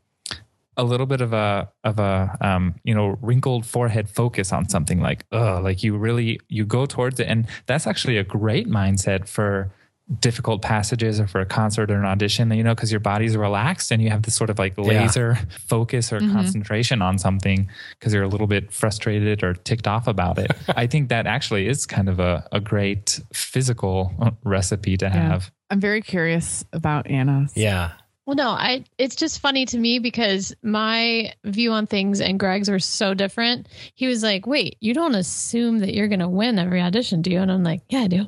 a 0.78 0.84
little 0.84 1.06
bit 1.06 1.20
of 1.20 1.32
a 1.34 1.68
of 1.84 1.98
a 1.98 2.36
um, 2.40 2.74
you 2.84 2.94
know 2.94 3.18
wrinkled 3.20 3.66
forehead 3.66 4.08
focus 4.08 4.52
on 4.52 4.68
something 4.68 5.00
like 5.00 5.24
oh 5.32 5.60
like 5.62 5.82
you 5.82 5.96
really 5.98 6.40
you 6.48 6.64
go 6.64 6.86
towards 6.86 7.20
it 7.20 7.26
and 7.28 7.46
that's 7.66 7.86
actually 7.86 8.16
a 8.16 8.24
great 8.24 8.66
mindset 8.68 9.28
for 9.28 9.70
difficult 10.20 10.62
passages 10.62 11.20
or 11.20 11.26
for 11.26 11.38
a 11.38 11.44
concert 11.44 11.90
or 11.90 11.94
an 11.96 12.06
audition 12.06 12.50
you 12.52 12.62
know 12.64 12.74
because 12.74 12.90
your 12.90 13.00
body's 13.00 13.36
relaxed 13.36 13.90
and 13.92 14.00
you 14.02 14.08
have 14.08 14.22
this 14.22 14.34
sort 14.34 14.48
of 14.48 14.58
like 14.58 14.72
Yeah. 14.78 14.84
laser 15.02 15.38
focus 15.66 16.10
or 16.14 16.20
concentration 16.20 17.02
on 17.02 17.18
something 17.18 17.68
because 17.98 18.14
you're 18.14 18.22
a 18.22 18.28
little 18.28 18.46
bit 18.46 18.72
frustrated 18.72 19.42
or 19.44 19.52
ticked 19.52 19.86
off 19.86 20.06
about 20.08 20.38
it 20.38 20.50
i 20.76 20.86
think 20.86 21.10
that 21.10 21.26
actually 21.26 21.68
is 21.68 21.84
kind 21.84 22.08
of 22.08 22.20
a, 22.20 22.48
a 22.52 22.58
great 22.60 23.20
physical 23.34 24.10
uh, 24.20 24.30
recipe 24.44 24.96
to 24.96 25.10
have 25.10 25.50
I'm 25.70 25.80
very 25.80 26.00
curious 26.00 26.64
about 26.72 27.06
Anna's. 27.08 27.52
Yeah. 27.54 27.90
Well, 28.28 28.36
no, 28.36 28.50
I 28.50 28.84
it's 28.98 29.16
just 29.16 29.40
funny 29.40 29.64
to 29.64 29.78
me 29.78 30.00
because 30.00 30.54
my 30.62 31.32
view 31.44 31.72
on 31.72 31.86
things 31.86 32.20
and 32.20 32.38
Greg's 32.38 32.68
were 32.68 32.78
so 32.78 33.14
different. 33.14 33.68
He 33.94 34.06
was 34.06 34.22
like, 34.22 34.46
"Wait, 34.46 34.76
you 34.80 34.92
don't 34.92 35.14
assume 35.14 35.78
that 35.78 35.94
you're 35.94 36.08
going 36.08 36.20
to 36.20 36.28
win 36.28 36.58
every 36.58 36.82
audition, 36.82 37.22
do 37.22 37.30
you?" 37.30 37.40
And 37.40 37.50
I'm 37.50 37.64
like, 37.64 37.80
"Yeah, 37.88 38.00
I 38.00 38.06
do." 38.06 38.26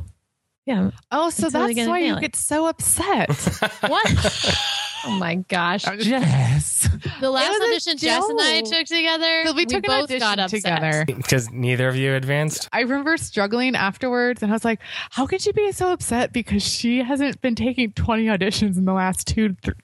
Yeah. 0.65 0.93
Oh, 1.13 1.29
so 1.29 1.51
that's 1.51 1.87
why 1.87 1.99
you 1.99 2.17
it. 2.17 2.21
get 2.23 2.35
so 2.35 2.67
upset. 2.67 3.29
What? 3.83 4.67
oh 5.05 5.11
my 5.19 5.37
gosh. 5.37 5.85
Jess! 5.85 6.89
The 7.21 7.31
last 7.31 7.61
audition 7.61 7.97
Jess 7.97 8.29
and 8.29 8.41
I 8.41 8.61
took 8.63 8.87
together, 8.87 9.45
So 9.47 9.53
we 9.55 9.67
took 9.67 9.85
an 9.87 10.07
both 10.07 10.19
got 10.19 10.39
upset. 10.39 10.63
together. 10.63 11.05
Because 11.07 11.51
neither 11.51 11.89
of 11.89 11.97
you 11.97 12.15
advanced. 12.15 12.69
I 12.73 12.81
remember 12.81 13.17
struggling 13.17 13.75
afterwards, 13.75 14.43
and 14.43 14.51
I 14.53 14.55
was 14.55 14.65
like, 14.65 14.81
"How 15.11 15.27
could 15.27 15.41
she 15.41 15.53
be 15.53 15.71
so 15.73 15.93
upset 15.93 16.33
because 16.33 16.63
she 16.63 17.03
hasn't 17.03 17.41
been 17.41 17.55
taking 17.55 17.93
20 17.93 18.27
auditions 18.27 18.77
in 18.77 18.85
the 18.85 18.93
last 18.93 19.27
two, 19.27 19.57
th- 19.63 19.77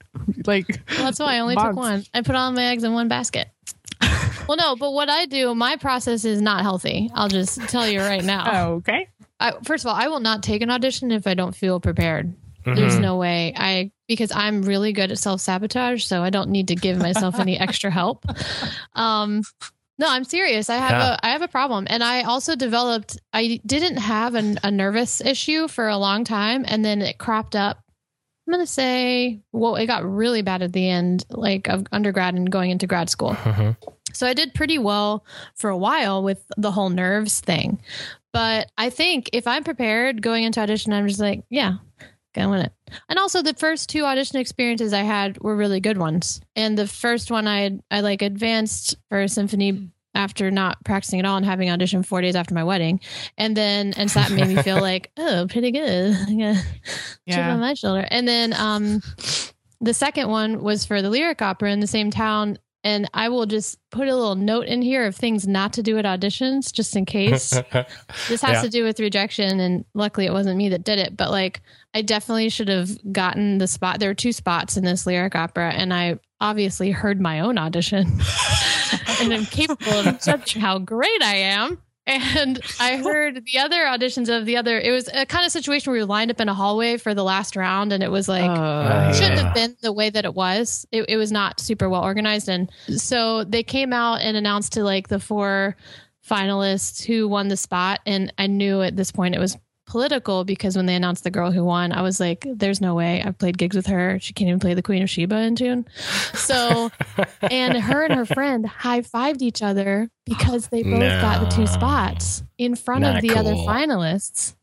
like?" 0.45 0.67
Well, 0.89 1.05
that's 1.05 1.19
why 1.19 1.35
I 1.35 1.39
only 1.39 1.55
took 1.55 1.75
one. 1.75 2.03
I 2.13 2.21
put 2.21 2.35
all 2.35 2.51
my 2.51 2.65
eggs 2.65 2.83
in 2.83 2.93
one 2.93 3.07
basket. 3.07 3.47
well, 4.47 4.57
no, 4.57 4.75
but 4.75 4.91
what 4.91 5.09
I 5.09 5.25
do, 5.25 5.55
my 5.55 5.75
process 5.77 6.23
is 6.25 6.41
not 6.41 6.61
healthy. 6.61 7.09
I'll 7.13 7.29
just 7.29 7.59
tell 7.69 7.87
you 7.87 7.99
right 7.99 8.23
now. 8.23 8.49
Oh, 8.51 8.73
okay. 8.75 9.09
I, 9.39 9.53
first 9.63 9.83
of 9.85 9.89
all, 9.89 9.95
I 9.95 10.07
will 10.07 10.19
not 10.19 10.43
take 10.43 10.61
an 10.61 10.69
audition 10.69 11.11
if 11.11 11.27
I 11.27 11.33
don't 11.33 11.55
feel 11.55 11.79
prepared. 11.79 12.33
There's 12.75 12.99
no 12.99 13.17
way 13.17 13.53
I 13.55 13.91
because 14.07 14.31
I'm 14.31 14.61
really 14.61 14.93
good 14.93 15.11
at 15.11 15.19
self 15.19 15.41
sabotage, 15.41 16.03
so 16.05 16.23
I 16.23 16.29
don't 16.29 16.49
need 16.49 16.67
to 16.69 16.75
give 16.75 16.97
myself 16.97 17.39
any 17.39 17.57
extra 17.59 17.89
help. 17.91 18.25
Um, 18.93 19.41
no, 19.99 20.07
I'm 20.09 20.23
serious. 20.23 20.69
I 20.69 20.75
have 20.77 20.91
Yeah. 20.91 21.13
a 21.21 21.25
I 21.25 21.29
have 21.31 21.41
a 21.41 21.47
problem, 21.47 21.87
and 21.89 22.03
I 22.03 22.23
also 22.23 22.55
developed. 22.55 23.17
I 23.33 23.59
didn't 23.65 23.97
have 23.97 24.35
an, 24.35 24.59
a 24.63 24.69
nervous 24.71 25.21
issue 25.21 25.67
for 25.67 25.87
a 25.87 25.97
long 25.97 26.23
time, 26.23 26.65
and 26.67 26.83
then 26.85 27.01
it 27.01 27.17
cropped 27.17 27.55
up. 27.55 27.79
I'm 28.47 28.53
gonna 28.53 28.65
say, 28.67 29.41
well, 29.51 29.75
it 29.75 29.87
got 29.87 30.05
really 30.05 30.41
bad 30.41 30.61
at 30.61 30.71
the 30.71 30.87
end, 30.89 31.25
like 31.29 31.67
of 31.67 31.85
undergrad 31.91 32.33
and 32.35 32.49
going 32.49 32.71
into 32.71 32.87
grad 32.87 33.09
school. 33.09 33.31
Mhm. 33.33 33.75
So 34.13 34.25
I 34.25 34.33
did 34.33 34.53
pretty 34.53 34.77
well 34.77 35.25
for 35.55 35.69
a 35.69 35.77
while 35.77 36.23
with 36.23 36.41
the 36.57 36.71
whole 36.71 36.89
nerves 36.89 37.39
thing. 37.41 37.81
But 38.33 38.71
I 38.77 38.89
think 38.89 39.29
if 39.33 39.47
I'm 39.47 39.63
prepared 39.63 40.21
going 40.21 40.43
into 40.43 40.59
audition, 40.59 40.93
I'm 40.93 41.07
just 41.07 41.19
like, 41.19 41.43
yeah, 41.49 41.75
gonna 42.37 42.49
win 42.49 42.61
it. 42.61 42.73
And 43.09 43.19
also 43.19 43.41
the 43.41 43.53
first 43.53 43.89
two 43.89 44.03
audition 44.03 44.39
experiences 44.39 44.93
I 44.93 45.01
had 45.01 45.39
were 45.41 45.55
really 45.55 45.79
good 45.79 45.97
ones. 45.97 46.39
And 46.55 46.77
the 46.77 46.87
first 46.87 47.31
one 47.31 47.47
I 47.47 47.79
I 47.91 48.01
like 48.01 48.21
advanced 48.21 48.95
for 49.09 49.21
a 49.21 49.27
symphony 49.29 49.89
after 50.15 50.49
not 50.49 50.83
practicing 50.83 51.19
at 51.19 51.25
all 51.25 51.37
and 51.37 51.45
having 51.45 51.69
audition 51.69 52.01
four 52.01 52.21
days 52.21 52.35
after 52.35 52.53
my 52.53 52.63
wedding. 52.63 52.99
And 53.37 53.55
then 53.55 53.93
and 53.97 54.09
so 54.09 54.19
that 54.19 54.31
made 54.31 54.47
me 54.47 54.61
feel 54.63 54.81
like, 54.81 55.11
oh, 55.17 55.47
pretty 55.49 55.71
good. 55.71 56.15
Yeah. 56.27 56.61
Chip 57.29 57.39
on 57.39 57.59
my 57.59 57.73
shoulder. 57.73 58.07
And 58.09 58.27
then 58.27 58.53
um 58.53 59.01
the 59.81 59.93
second 59.93 60.29
one 60.29 60.61
was 60.61 60.85
for 60.85 61.01
the 61.01 61.09
lyric 61.09 61.41
opera 61.41 61.71
in 61.71 61.79
the 61.79 61.87
same 61.87 62.09
town. 62.11 62.57
And 62.87 63.09
I 63.13 63.27
will 63.27 63.45
just 63.45 63.77
put 63.91 64.07
a 64.07 64.15
little 64.15 64.35
note 64.35 64.65
in 64.67 64.81
here 64.81 65.05
of 65.05 65.13
things 65.13 65.45
not 65.45 65.73
to 65.73 65.83
do 65.83 65.97
at 65.97 66.05
auditions 66.05 66.71
just 66.71 66.95
in 66.95 67.05
case. 67.05 67.49
this 68.29 68.41
has 68.41 68.53
Yeah. 68.53 68.61
to 68.61 68.69
do 68.69 68.85
with 68.85 69.01
rejection. 69.01 69.59
And 69.59 69.83
luckily 69.93 70.25
it 70.25 70.31
wasn't 70.31 70.55
me 70.57 70.69
that 70.69 70.85
did 70.85 70.97
it. 70.97 71.17
But 71.17 71.29
like, 71.29 71.61
I 71.93 72.01
definitely 72.01 72.47
should 72.47 72.69
have 72.69 72.89
gotten 73.11 73.57
the 73.57 73.67
spot. 73.67 73.99
There 73.99 74.09
were 74.09 74.13
two 74.15 74.31
spots 74.31 74.77
in 74.77 74.85
this 74.85 75.05
lyric 75.05 75.35
opera. 75.35 75.73
And 75.73 75.93
I 75.93 76.17
obviously 76.39 76.91
heard 76.91 77.19
my 77.19 77.41
own 77.41 77.57
audition 77.57 78.07
and 79.21 79.33
I'm 79.33 79.45
capable 79.45 79.91
of 80.07 80.21
judging 80.21 80.61
how 80.61 80.79
great 80.79 81.21
I 81.21 81.35
am. 81.35 81.81
And 82.07 82.59
I 82.79 82.97
heard 83.03 83.43
the 83.45 83.59
other 83.59 83.83
auditions 83.83 84.35
of 84.35 84.45
the 84.45 84.55
other. 84.57 84.79
It 84.79 84.91
was 84.91 85.09
a 85.13 85.25
kind 85.25 85.45
of 85.45 85.51
situation 85.51 85.91
where 85.91 85.99
we 85.99 86.03
were 86.03 86.07
lined 86.07 86.31
up 86.31 86.39
in 86.39 86.47
a 86.47 86.53
hallway 86.53 86.97
for 86.97 87.13
the 87.13 87.23
last 87.23 87.55
round, 87.55 87.91
and 87.91 88.01
it 88.01 88.09
was 88.09 88.27
like 88.29 88.49
Uh, 88.49 89.09
it 89.11 89.15
shouldn't 89.15 89.39
have 89.39 89.53
been 89.53 89.75
the 89.81 89.91
way 89.91 90.09
that 90.09 90.23
it 90.25 90.33
was. 90.33 90.87
It, 90.91 91.05
it 91.09 91.17
was 91.17 91.31
not 91.31 91.59
super 91.59 91.89
well 91.89 92.01
organized, 92.03 92.47
and 92.49 92.69
so 92.95 93.43
they 93.43 93.61
came 93.63 93.91
out 93.93 94.21
and 94.21 94.37
announced 94.37 94.73
to 94.73 94.83
like 94.83 95.09
the 95.09 95.19
four 95.19 95.75
finalists 96.27 97.05
who 97.05 97.27
won 97.27 97.47
the 97.49 97.57
spot. 97.57 97.99
And 98.05 98.33
I 98.37 98.47
knew 98.47 98.81
at 98.81 98.95
this 98.95 99.11
point 99.11 99.35
it 99.35 99.39
was 99.39 99.57
political 99.87 100.43
because 100.43 100.75
when 100.75 100.85
they 100.85 100.95
announced 100.95 101.23
the 101.23 101.31
girl 101.31 101.51
who 101.51 101.63
won, 101.63 101.91
I 101.91 102.01
was 102.01 102.19
like, 102.19 102.45
"There's 102.47 102.79
no 102.81 102.93
way." 102.93 103.23
I've 103.23 103.37
played 103.37 103.57
gigs 103.57 103.75
with 103.75 103.87
her. 103.87 104.19
She 104.21 104.33
can't 104.33 104.49
even 104.49 104.59
play 104.59 104.73
the 104.73 104.83
Queen 104.83 105.01
of 105.01 105.09
Sheba 105.09 105.35
in 105.39 105.55
tune. 105.55 105.85
So, 106.33 106.91
and 107.49 107.77
her 107.77 108.03
and 108.03 108.13
her 108.13 108.25
friend 108.25 108.65
high 108.65 109.01
fived 109.01 109.41
each 109.41 109.61
other 109.63 110.09
because 110.25 110.67
they 110.67 110.83
both 110.83 111.21
got 111.21 111.49
the 111.49 111.55
two 111.55 111.65
spots 111.67 112.43
in 112.57 112.75
front 112.75 113.01
Not 113.01 113.15
of 113.15 113.21
the 113.21 113.35
other 113.35 113.53
finalists. 113.53 114.55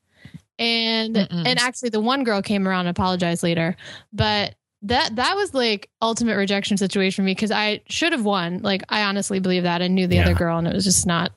And 0.59 1.17
Mm-mm. 1.17 1.47
and 1.47 1.59
actually 1.59 1.89
the 1.91 2.01
one 2.01 2.23
girl 2.23 2.41
came 2.41 2.69
around 2.69 2.87
and 2.87 2.91
apologized 2.97 3.43
later. 3.43 3.77
But 4.13 4.55
that 4.83 5.17
that 5.17 5.35
was 5.35 5.53
like 5.55 5.91
ultimate 6.03 6.37
rejection 6.37 6.77
situation 6.77 7.23
for 7.23 7.27
me 7.27 7.33
because 7.33 7.51
I 7.51 7.81
should 7.89 8.13
have 8.13 8.25
won. 8.25 8.59
Like 8.63 8.83
I 8.89 9.03
honestly 9.03 9.41
believe 9.41 9.65
that. 9.65 9.83
I 9.83 9.89
knew 9.89 10.07
the 10.07 10.17
Yeah. 10.17 10.23
other 10.23 10.35
girl 10.35 10.59
and 10.59 10.69
it 10.69 10.75
was 10.75 10.85
just 10.85 11.07
not 11.07 11.33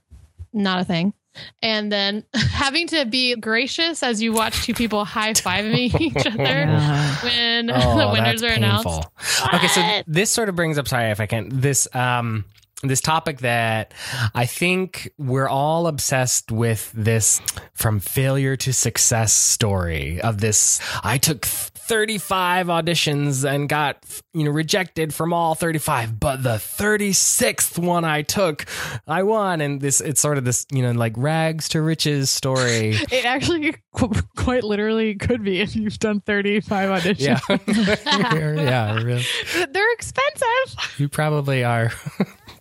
not 0.54 0.82
a 0.82 0.86
thing. 0.86 1.14
And 1.62 1.92
then 1.92 2.24
having 2.34 2.88
to 2.88 3.06
be 3.06 3.36
gracious 3.36 4.04
as 4.04 4.22
you 4.22 4.34
watch 4.34 4.64
two 4.66 4.74
people 4.74 5.06
high 5.06 5.34
five 5.34 5.66
fiving 5.66 6.00
each 6.02 6.26
other 6.26 6.44
Yeah. 6.44 7.16
when 7.24 7.70
Oh, 7.74 7.98
the 7.98 8.10
winners 8.14 8.42
that's 8.42 8.54
are 8.54 8.56
announced. 8.56 8.86
painful. 8.86 9.14
Okay, 9.56 9.68
so 9.68 10.02
this 10.08 10.30
sort 10.32 10.50
of 10.50 10.56
brings 10.56 10.78
up 10.78 10.88
sorry 10.88 11.12
if 11.12 11.20
I 11.20 11.26
can 11.26 11.50
this 11.62 11.88
um 11.96 12.46
this 12.84 13.02
topic 13.02 13.40
that 13.40 13.92
I 14.36 14.46
think 14.46 15.12
we're 15.18 15.50
all 15.50 15.88
obsessed 15.88 16.52
with 16.52 16.92
this 16.94 17.42
from 17.74 18.00
failure 18.00 18.56
to 18.58 18.72
success 18.72 19.34
story 19.34 20.22
of 20.22 20.40
this 20.42 20.80
I 21.04 21.18
took 21.18 21.46
35 21.88 22.68
auditions 22.68 23.50
and 23.50 23.70
got 23.70 24.04
you 24.34 24.44
know 24.44 24.52
rejected 24.52 25.14
from 25.14 25.34
all 25.34 25.56
35 25.56 26.20
but 26.20 26.44
the 26.44 26.56
36th 26.58 27.78
one 27.80 28.04
I 28.06 28.22
took 28.22 28.66
I 29.08 29.24
won 29.24 29.62
and 29.62 29.80
this 29.82 30.02
it's 30.02 30.20
sort 30.22 30.38
of 30.38 30.46
this 30.46 30.66
you 30.72 30.82
know 30.82 30.92
like 30.92 31.14
rags 31.18 31.70
to 31.70 31.82
riches 31.82 32.30
story 32.30 32.96
It 33.12 33.26
actually 33.26 33.76
qu- 33.96 34.12
quite 34.36 34.64
literally 34.64 35.16
could 35.16 35.44
be 35.44 35.62
if 35.62 35.76
you've 35.76 35.98
done 36.00 36.20
35 36.22 37.02
auditions. 37.02 37.20
yeah 37.20 38.54
yeah 38.56 39.02
really 39.02 39.26
They're 39.72 39.94
expensive. 39.94 41.00
you 41.00 41.10
probably 41.10 41.64
are 41.64 41.92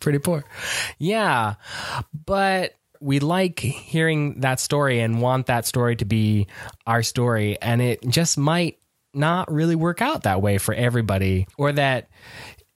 pretty 0.00 0.18
poor. 0.18 0.44
Yeah. 0.98 1.54
But 2.26 2.74
we 3.00 3.18
like 3.18 3.58
hearing 3.60 4.40
that 4.40 4.60
story 4.60 5.00
and 5.00 5.20
want 5.20 5.46
that 5.46 5.66
story 5.66 5.96
to 5.96 6.04
be 6.04 6.46
our 6.86 7.02
story. 7.02 7.60
And 7.60 7.82
it 7.82 8.06
just 8.08 8.38
might 8.38 8.78
not 9.16 9.50
really 9.52 9.74
work 9.74 10.00
out 10.02 10.22
that 10.24 10.42
way 10.42 10.58
for 10.58 10.74
everybody, 10.74 11.46
or 11.58 11.72
that 11.72 12.08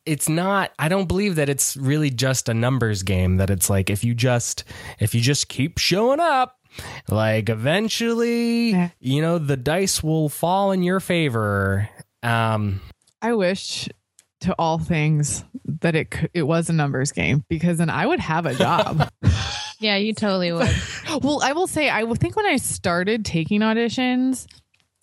it's 0.06 0.30
not 0.30 0.72
i 0.78 0.88
don't 0.88 1.08
believe 1.08 1.34
that 1.36 1.50
it's 1.50 1.76
really 1.76 2.08
just 2.08 2.48
a 2.48 2.54
numbers 2.54 3.02
game 3.02 3.36
that 3.36 3.50
it's 3.50 3.68
like 3.68 3.90
if 3.90 4.02
you 4.02 4.14
just 4.14 4.64
if 4.98 5.14
you 5.14 5.20
just 5.20 5.48
keep 5.50 5.76
showing 5.76 6.18
up 6.18 6.56
like 7.10 7.50
eventually 7.50 8.70
Yeah. 8.70 8.88
you 8.98 9.20
know 9.20 9.38
the 9.38 9.58
dice 9.58 10.02
will 10.02 10.30
fall 10.30 10.72
in 10.72 10.82
your 10.82 11.00
favor 11.00 11.88
um 12.22 12.80
I 13.20 13.34
wish 13.34 13.90
to 14.40 14.54
all 14.58 14.78
things 14.78 15.44
that 15.82 15.94
it 15.94 16.14
it 16.32 16.44
was 16.44 16.70
a 16.70 16.72
numbers 16.72 17.12
game 17.12 17.44
because 17.50 17.76
then 17.76 17.90
I 17.90 18.06
would 18.06 18.20
have 18.20 18.46
a 18.46 18.54
job. 18.54 19.08
Yeah, 19.82 19.96
you 19.96 20.12
totally 20.12 20.52
would. 20.52 20.68
well, 21.22 21.40
I 21.42 21.52
will 21.52 21.66
say 21.66 21.88
I 21.88 22.04
think 22.12 22.36
when 22.36 22.44
I 22.44 22.56
started 22.58 23.24
taking 23.24 23.60
auditions, 23.62 24.46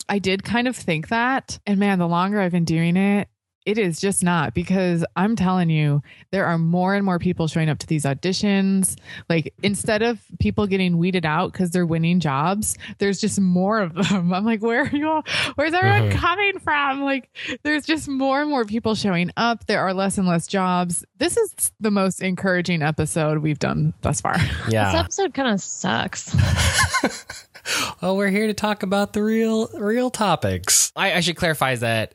I 0.08 0.18
did 0.18 0.42
kind 0.44 0.68
of 0.68 0.76
think 0.76 1.08
that. 1.08 1.58
And 1.66 1.78
man, 1.78 1.98
the 1.98 2.08
longer 2.08 2.40
I've 2.40 2.52
been 2.52 2.64
doing 2.64 2.96
it, 2.96 3.28
it 3.66 3.76
is 3.76 4.00
just 4.00 4.22
not 4.24 4.54
because 4.54 5.04
I'm 5.14 5.36
telling 5.36 5.68
you, 5.68 6.00
there 6.32 6.46
are 6.46 6.56
more 6.56 6.94
and 6.94 7.04
more 7.04 7.18
people 7.18 7.48
showing 7.48 7.68
up 7.68 7.76
to 7.80 7.86
these 7.86 8.04
auditions. 8.06 8.96
Like 9.28 9.52
instead 9.62 10.00
of 10.00 10.18
people 10.40 10.66
getting 10.66 10.96
weeded 10.96 11.26
out 11.26 11.52
because 11.52 11.70
they're 11.70 11.84
winning 11.84 12.18
jobs, 12.20 12.78
there's 12.96 13.20
just 13.20 13.38
more 13.38 13.80
of 13.80 13.92
them. 13.94 14.32
I'm 14.32 14.44
like, 14.46 14.62
where 14.62 14.84
are 14.84 14.96
you 14.96 15.10
all? 15.10 15.22
Where's 15.56 15.74
everyone 15.74 16.08
Mhm. 16.10 16.16
coming 16.16 16.58
from? 16.60 17.02
Like, 17.02 17.28
there's 17.62 17.84
just 17.84 18.08
more 18.08 18.40
and 18.40 18.48
more 18.48 18.64
people 18.64 18.94
showing 18.94 19.30
up. 19.36 19.66
There 19.66 19.80
are 19.82 19.92
less 19.92 20.16
and 20.16 20.26
less 20.26 20.46
jobs. 20.46 21.04
This 21.18 21.36
is 21.36 21.70
the 21.78 21.90
most 21.90 22.22
encouraging 22.22 22.80
episode 22.80 23.38
we've 23.38 23.58
done 23.58 23.92
thus 24.00 24.22
far. 24.22 24.36
Yeah. 24.70 24.92
this 24.92 25.00
episode 25.00 25.34
kind 25.34 25.48
of 25.52 25.60
sucks. 25.60 26.34
Oh, 28.02 28.14
we're 28.14 28.28
here 28.28 28.46
to 28.46 28.54
talk 28.54 28.82
about 28.82 29.12
the 29.12 29.22
real 29.22 29.68
real 29.74 30.10
topics. 30.10 30.92
I, 30.94 31.14
I 31.14 31.20
should 31.20 31.36
clarify 31.36 31.74
that 31.76 32.14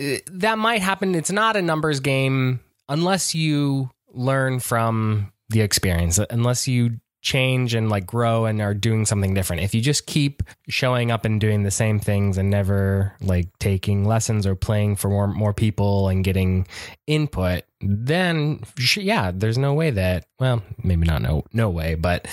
uh, 0.00 0.16
that 0.32 0.58
might 0.58 0.82
happen. 0.82 1.14
It's 1.14 1.30
not 1.30 1.56
a 1.56 1.62
numbers 1.62 2.00
game 2.00 2.60
unless 2.88 3.34
you 3.34 3.90
learn 4.12 4.60
from 4.60 5.32
the 5.48 5.60
experience, 5.60 6.18
unless 6.30 6.66
you 6.66 6.98
change 7.22 7.74
and 7.74 7.90
like 7.90 8.06
grow 8.06 8.46
and 8.46 8.62
are 8.62 8.74
doing 8.74 9.04
something 9.04 9.34
different. 9.34 9.62
If 9.62 9.74
you 9.74 9.80
just 9.80 10.06
keep 10.06 10.42
showing 10.68 11.10
up 11.10 11.24
and 11.24 11.40
doing 11.40 11.62
the 11.62 11.70
same 11.70 12.00
things 12.00 12.38
and 12.38 12.48
never 12.50 13.14
like 13.20 13.48
taking 13.58 14.06
lessons 14.06 14.46
or 14.46 14.54
playing 14.54 14.96
for 14.96 15.08
more, 15.08 15.26
more 15.26 15.52
people 15.52 16.08
and 16.08 16.24
getting 16.24 16.66
input, 17.06 17.64
then 17.80 18.60
yeah, 18.96 19.32
there's 19.34 19.58
no 19.58 19.74
way 19.74 19.90
that, 19.90 20.26
well, 20.38 20.62
maybe 20.82 21.06
not 21.06 21.22
no 21.22 21.44
no 21.52 21.68
way, 21.68 21.94
but 21.94 22.26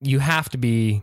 you 0.00 0.20
have 0.20 0.48
to 0.50 0.58
be 0.58 1.02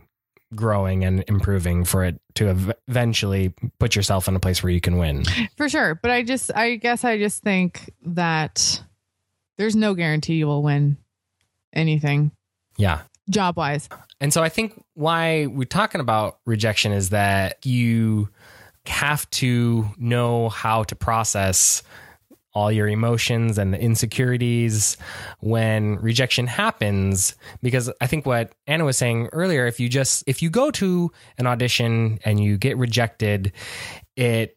growing 0.54 1.04
and 1.04 1.24
improving 1.28 1.84
for 1.84 2.04
it 2.04 2.20
to 2.34 2.48
ev- 2.48 2.72
eventually 2.88 3.54
put 3.78 3.96
yourself 3.96 4.28
in 4.28 4.36
a 4.36 4.40
place 4.40 4.62
where 4.62 4.70
you 4.72 4.80
can 4.80 4.96
win. 4.98 5.24
For 5.56 5.68
sure. 5.68 5.94
But 5.94 6.10
I 6.10 6.22
just, 6.22 6.50
I 6.54 6.76
guess 6.76 7.04
I 7.04 7.18
just 7.18 7.42
think 7.42 7.90
that 8.04 8.82
there's 9.58 9.76
no 9.76 9.94
guarantee 9.94 10.34
you 10.34 10.46
will 10.46 10.62
win 10.62 10.96
anything 11.72 12.32
Yeah. 12.76 13.02
job 13.30 13.56
wise. 13.56 13.88
And 14.20 14.32
so 14.32 14.42
I 14.42 14.48
think 14.48 14.80
why 14.94 15.46
we're 15.46 15.64
talking 15.64 16.00
about 16.00 16.38
rejection 16.46 16.92
is 16.92 17.10
that 17.10 17.64
you 17.64 18.28
have 18.86 19.28
to 19.30 19.86
know 19.96 20.48
how 20.48 20.82
to 20.84 20.96
process 20.96 21.82
all 22.54 22.70
your 22.70 22.88
emotions 22.88 23.58
and 23.58 23.72
the 23.72 23.80
insecurities 23.80 24.96
when 25.40 25.96
rejection 25.96 26.46
happens. 26.46 27.34
Because 27.62 27.90
I 28.00 28.06
think 28.06 28.26
what 28.26 28.52
Anna 28.66 28.84
was 28.84 28.98
saying 28.98 29.28
earlier 29.32 29.66
if 29.66 29.80
you 29.80 29.88
just 29.88 30.24
if 30.26 30.42
you 30.42 30.50
go 30.50 30.70
to 30.72 31.10
an 31.38 31.46
audition 31.46 32.18
and 32.24 32.42
you 32.42 32.58
get 32.58 32.76
rejected 32.76 33.52
it 34.16 34.56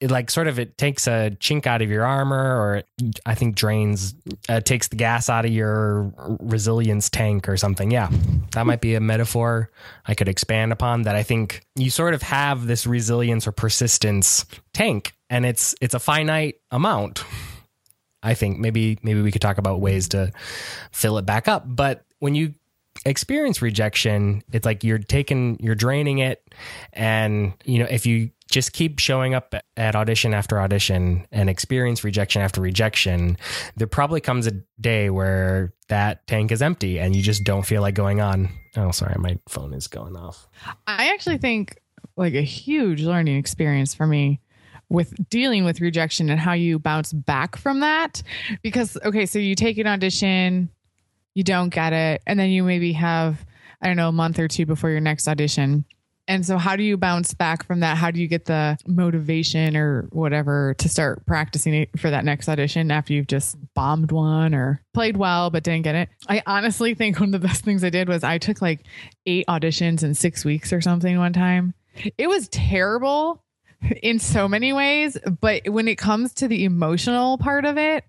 it 0.00 0.10
like 0.10 0.30
sort 0.30 0.48
of 0.48 0.58
it 0.58 0.76
takes 0.76 1.06
a 1.06 1.30
chink 1.40 1.66
out 1.66 1.80
of 1.80 1.90
your 1.90 2.04
armor 2.04 2.60
or 2.60 2.76
it, 2.76 2.88
I 3.24 3.34
think 3.34 3.54
drains 3.54 4.14
uh, 4.48 4.60
takes 4.60 4.88
the 4.88 4.96
gas 4.96 5.28
out 5.28 5.44
of 5.44 5.52
your 5.52 6.12
resilience 6.40 7.08
tank 7.08 7.48
or 7.48 7.56
something. 7.56 7.90
Yeah. 7.90 8.10
That 8.52 8.66
might 8.66 8.80
be 8.80 8.94
a 8.94 9.00
metaphor 9.00 9.70
I 10.06 10.14
could 10.14 10.28
expand 10.28 10.72
upon 10.72 11.02
that 11.02 11.14
I 11.14 11.22
think 11.22 11.64
you 11.76 11.90
sort 11.90 12.14
of 12.14 12.22
have 12.22 12.66
this 12.66 12.86
resilience 12.86 13.46
or 13.46 13.52
persistence 13.52 14.44
tank 14.72 15.14
and 15.30 15.46
it's 15.46 15.74
it's 15.80 15.94
a 15.94 16.00
finite 16.00 16.56
amount. 16.70 17.24
I 18.22 18.34
think 18.34 18.58
maybe 18.58 18.98
maybe 19.02 19.22
we 19.22 19.30
could 19.30 19.42
talk 19.42 19.58
about 19.58 19.80
ways 19.80 20.08
to 20.08 20.32
fill 20.92 21.18
it 21.18 21.26
back 21.26 21.46
up, 21.46 21.64
but 21.66 22.04
when 22.18 22.34
you 22.34 22.54
experience 23.04 23.60
rejection, 23.60 24.42
it's 24.52 24.64
like 24.64 24.84
you're 24.84 24.98
taking 24.98 25.58
you're 25.60 25.74
draining 25.74 26.18
it 26.18 26.42
and 26.92 27.52
you 27.64 27.78
know 27.78 27.86
if 27.90 28.06
you 28.06 28.30
just 28.50 28.72
keep 28.72 28.98
showing 28.98 29.34
up 29.34 29.54
at 29.76 29.96
audition 29.96 30.34
after 30.34 30.60
audition 30.60 31.26
and 31.32 31.48
experience 31.48 32.04
rejection 32.04 32.42
after 32.42 32.60
rejection, 32.60 33.36
there 33.76 33.86
probably 33.86 34.20
comes 34.20 34.46
a 34.46 34.52
day 34.80 35.10
where 35.10 35.72
that 35.88 36.26
tank 36.26 36.52
is 36.52 36.62
empty 36.62 36.98
and 36.98 37.16
you 37.16 37.22
just 37.22 37.42
don't 37.42 37.64
feel 37.64 37.82
like 37.82 37.94
going 37.94 38.20
on. 38.20 38.48
Oh, 38.76 38.90
sorry, 38.90 39.14
my 39.18 39.38
phone 39.48 39.72
is 39.72 39.86
going 39.88 40.16
off. 40.16 40.46
I 40.86 41.12
actually 41.12 41.38
think 41.38 41.80
like 42.16 42.34
a 42.34 42.42
huge 42.42 43.02
learning 43.02 43.38
experience 43.38 43.94
for 43.94 44.06
me 44.06 44.40
with 44.88 45.14
dealing 45.30 45.64
with 45.64 45.80
rejection 45.80 46.30
and 46.30 46.38
how 46.38 46.52
you 46.52 46.78
bounce 46.78 47.12
back 47.12 47.56
from 47.56 47.80
that. 47.80 48.22
Because, 48.62 48.96
okay, 49.04 49.26
so 49.26 49.38
you 49.38 49.54
take 49.54 49.78
an 49.78 49.86
audition, 49.86 50.70
you 51.34 51.42
don't 51.42 51.68
get 51.68 51.92
it, 51.92 52.22
and 52.26 52.38
then 52.38 52.50
you 52.50 52.62
maybe 52.62 52.92
have, 52.92 53.44
I 53.82 53.88
don't 53.88 53.96
know, 53.96 54.08
a 54.08 54.12
month 54.12 54.38
or 54.38 54.48
two 54.48 54.66
before 54.66 54.90
your 54.90 55.00
next 55.00 55.28
audition. 55.28 55.84
And 56.26 56.46
so, 56.46 56.56
how 56.56 56.76
do 56.76 56.82
you 56.82 56.96
bounce 56.96 57.34
back 57.34 57.66
from 57.66 57.80
that? 57.80 57.98
How 57.98 58.10
do 58.10 58.18
you 58.18 58.28
get 58.28 58.46
the 58.46 58.78
motivation 58.86 59.76
or 59.76 60.08
whatever 60.10 60.74
to 60.78 60.88
start 60.88 61.26
practicing 61.26 61.74
it 61.74 61.90
for 61.98 62.10
that 62.10 62.24
next 62.24 62.48
audition 62.48 62.90
after 62.90 63.12
you've 63.12 63.26
just 63.26 63.56
bombed 63.74 64.10
one 64.10 64.54
or 64.54 64.80
played 64.94 65.18
well 65.18 65.50
but 65.50 65.64
didn't 65.64 65.82
get 65.82 65.94
it? 65.94 66.08
I 66.26 66.42
honestly 66.46 66.94
think 66.94 67.20
one 67.20 67.34
of 67.34 67.42
the 67.42 67.46
best 67.46 67.62
things 67.62 67.84
I 67.84 67.90
did 67.90 68.08
was 68.08 68.24
I 68.24 68.38
took 68.38 68.62
like 68.62 68.80
eight 69.26 69.46
auditions 69.48 70.02
in 70.02 70.14
six 70.14 70.44
weeks 70.44 70.72
or 70.72 70.80
something 70.80 71.18
one 71.18 71.34
time. 71.34 71.74
It 72.16 72.28
was 72.28 72.48
terrible 72.48 73.42
in 74.02 74.18
so 74.18 74.48
many 74.48 74.72
ways, 74.72 75.18
but 75.40 75.68
when 75.68 75.88
it 75.88 75.96
comes 75.96 76.32
to 76.34 76.48
the 76.48 76.64
emotional 76.64 77.36
part 77.36 77.66
of 77.66 77.76
it, 77.76 78.04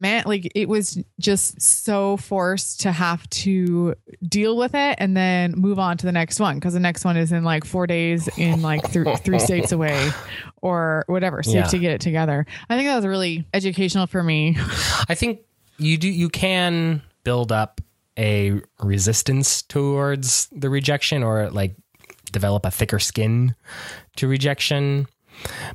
man, 0.00 0.24
like 0.26 0.50
it 0.54 0.68
was 0.68 1.02
just 1.18 1.60
so 1.60 2.16
forced 2.16 2.80
to 2.82 2.92
have 2.92 3.28
to 3.30 3.94
deal 4.26 4.56
with 4.56 4.74
it 4.74 4.96
and 4.98 5.16
then 5.16 5.52
move 5.52 5.78
on 5.78 5.96
to 5.98 6.06
the 6.06 6.12
next 6.12 6.40
one 6.40 6.56
because 6.56 6.74
the 6.74 6.80
next 6.80 7.04
one 7.04 7.16
is 7.16 7.32
in 7.32 7.44
like 7.44 7.64
four 7.64 7.86
days 7.86 8.28
in 8.36 8.62
like 8.62 8.90
th- 8.90 9.18
three 9.18 9.38
states 9.38 9.72
away 9.72 10.10
or 10.62 11.04
whatever. 11.06 11.42
So 11.42 11.52
you 11.52 11.60
have 11.60 11.70
to 11.70 11.78
get 11.78 11.92
it 11.92 12.00
together. 12.00 12.46
I 12.68 12.76
think 12.76 12.88
that 12.88 12.96
was 12.96 13.06
really 13.06 13.46
educational 13.54 14.06
for 14.06 14.22
me. 14.22 14.56
I 15.08 15.14
think 15.14 15.40
you 15.78 15.96
do 15.96 16.08
you 16.08 16.28
can 16.28 17.02
build 17.24 17.50
up 17.50 17.80
a 18.18 18.60
resistance 18.80 19.62
towards 19.62 20.48
the 20.52 20.70
rejection 20.70 21.22
or 21.22 21.50
like 21.50 21.74
develop 22.32 22.66
a 22.66 22.70
thicker 22.70 22.98
skin 22.98 23.54
to 24.16 24.28
rejection, 24.28 25.06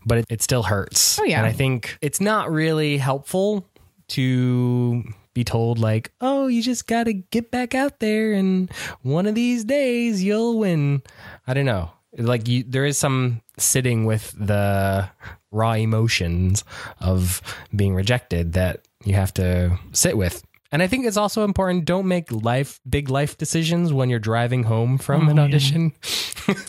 but 0.06 0.20
it, 0.20 0.26
it 0.30 0.42
still 0.42 0.64
hurts. 0.64 1.20
Oh, 1.20 1.24
yeah. 1.24 1.40
And 1.40 1.48
I 1.48 1.52
think 1.52 1.98
it's 2.02 2.22
not 2.22 2.52
really 2.52 2.98
helpful 2.98 3.69
to 4.10 5.04
be 5.34 5.43
told 5.43 5.80
like, 5.80 6.12
"Oh, 6.22 6.48
you 6.48 6.62
just 6.62 6.88
got 6.88 7.06
to 7.06 7.13
get 7.13 7.52
back 7.52 7.76
out 7.76 8.00
there 8.00 8.34
and 8.34 8.72
one 9.02 9.26
of 9.26 9.36
these 9.36 9.63
days 9.63 10.24
you'll 10.24 10.60
win." 10.60 11.02
I 11.48 11.54
don't 11.54 11.65
know. 11.65 11.91
Like 12.17 12.48
you 12.48 12.63
there 12.63 12.86
is 12.86 12.98
some 12.98 13.41
sitting 13.58 14.06
with 14.06 14.34
the 14.38 15.10
raw 15.52 15.74
emotions 15.74 16.63
of 17.00 17.41
being 17.76 17.93
rejected 17.93 18.54
that 18.54 18.88
you 19.06 19.13
have 19.13 19.34
to 19.36 19.78
sit 19.91 20.17
with. 20.17 20.43
And 20.72 20.84
I 20.84 20.88
think 20.88 21.08
it's 21.08 21.18
also 21.18 21.44
important 21.46 21.86
don't 21.86 22.08
make 22.08 22.32
life 22.32 22.80
big 22.88 23.10
life 23.10 23.38
decisions 23.38 23.92
when 23.92 24.10
you're 24.10 24.20
driving 24.20 24.64
home 24.64 25.00
from 25.00 25.28
Oh, 25.28 25.32
an 25.32 25.40
audition. 25.40 25.94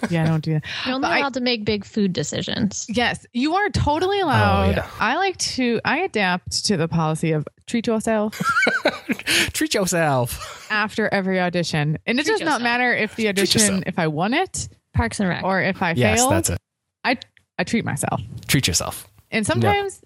yeah, 0.09 0.27
don't 0.27 0.43
do 0.43 0.55
that. 0.55 0.65
You're 0.87 0.95
only 0.95 1.07
But 1.07 1.13
I- 1.13 1.19
allowed 1.19 1.35
to 1.35 1.41
make 1.41 1.65
big 1.67 1.85
food 1.85 2.13
decisions. 2.15 2.87
Yes, 2.89 3.27
you 3.35 3.55
are 3.57 3.69
totally 3.69 4.21
oh, 4.23 4.25
allowed. 4.27 4.77
yeah. 4.77 4.87
I 4.99 5.17
like 5.17 5.37
to, 5.39 5.81
I 5.85 5.99
adapt 5.99 6.65
to 6.67 6.79
the 6.79 6.89
policy 6.89 7.33
of 7.33 7.47
treat 7.67 7.87
yourself 7.87 8.41
Treat 9.53 9.75
yourself. 9.75 10.67
after 10.71 11.09
every 11.13 11.39
audition. 11.41 11.99
And 12.07 12.19
it 12.19 12.25
Treat 12.25 12.33
does 12.33 12.41
not 12.41 12.47
yourself. 12.47 12.63
matter 12.63 12.95
if 12.95 13.17
the 13.17 13.29
audition, 13.29 13.85
if 13.87 13.99
I 13.99 14.07
won 14.09 14.35
it 14.35 14.69
Parks 14.95 15.21
and 15.21 15.29
Rec. 15.29 15.45
or 15.45 15.61
if 15.61 15.83
I 15.83 15.93
Yes, 15.93 16.19
failed. 16.21 16.31
Yes, 16.33 16.49
that's 16.49 16.51
it. 16.51 16.59
I, 17.05 17.17
I 17.59 17.65
treat 17.65 17.85
myself. 17.85 18.21
Treat 18.49 18.67
yourself. 18.67 19.07
And 19.31 19.47
sometimes 19.47 20.01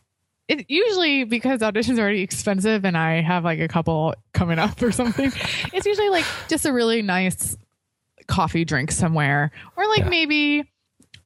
it 0.49 0.67
usually 0.69 1.25
because 1.25 1.61
auditions 1.61 1.99
are 1.99 2.03
already 2.03 2.23
expensive 2.23 2.85
and 2.85 2.97
I 2.99 3.21
have 3.23 3.45
like 3.45 3.61
a 3.61 3.69
couple 3.69 4.15
coming 4.35 4.59
up 4.59 4.81
or 4.83 4.93
something, 4.93 5.33
it's 5.73 5.87
usually 5.87 6.11
like 6.11 6.25
just 6.49 6.67
a 6.67 6.73
really 6.73 7.03
nice 7.03 7.57
coffee 8.27 8.65
drink 8.65 8.91
somewhere 8.91 9.51
or 9.77 9.87
like 9.89 10.01
Yeah. 10.01 10.09
maybe 10.09 10.71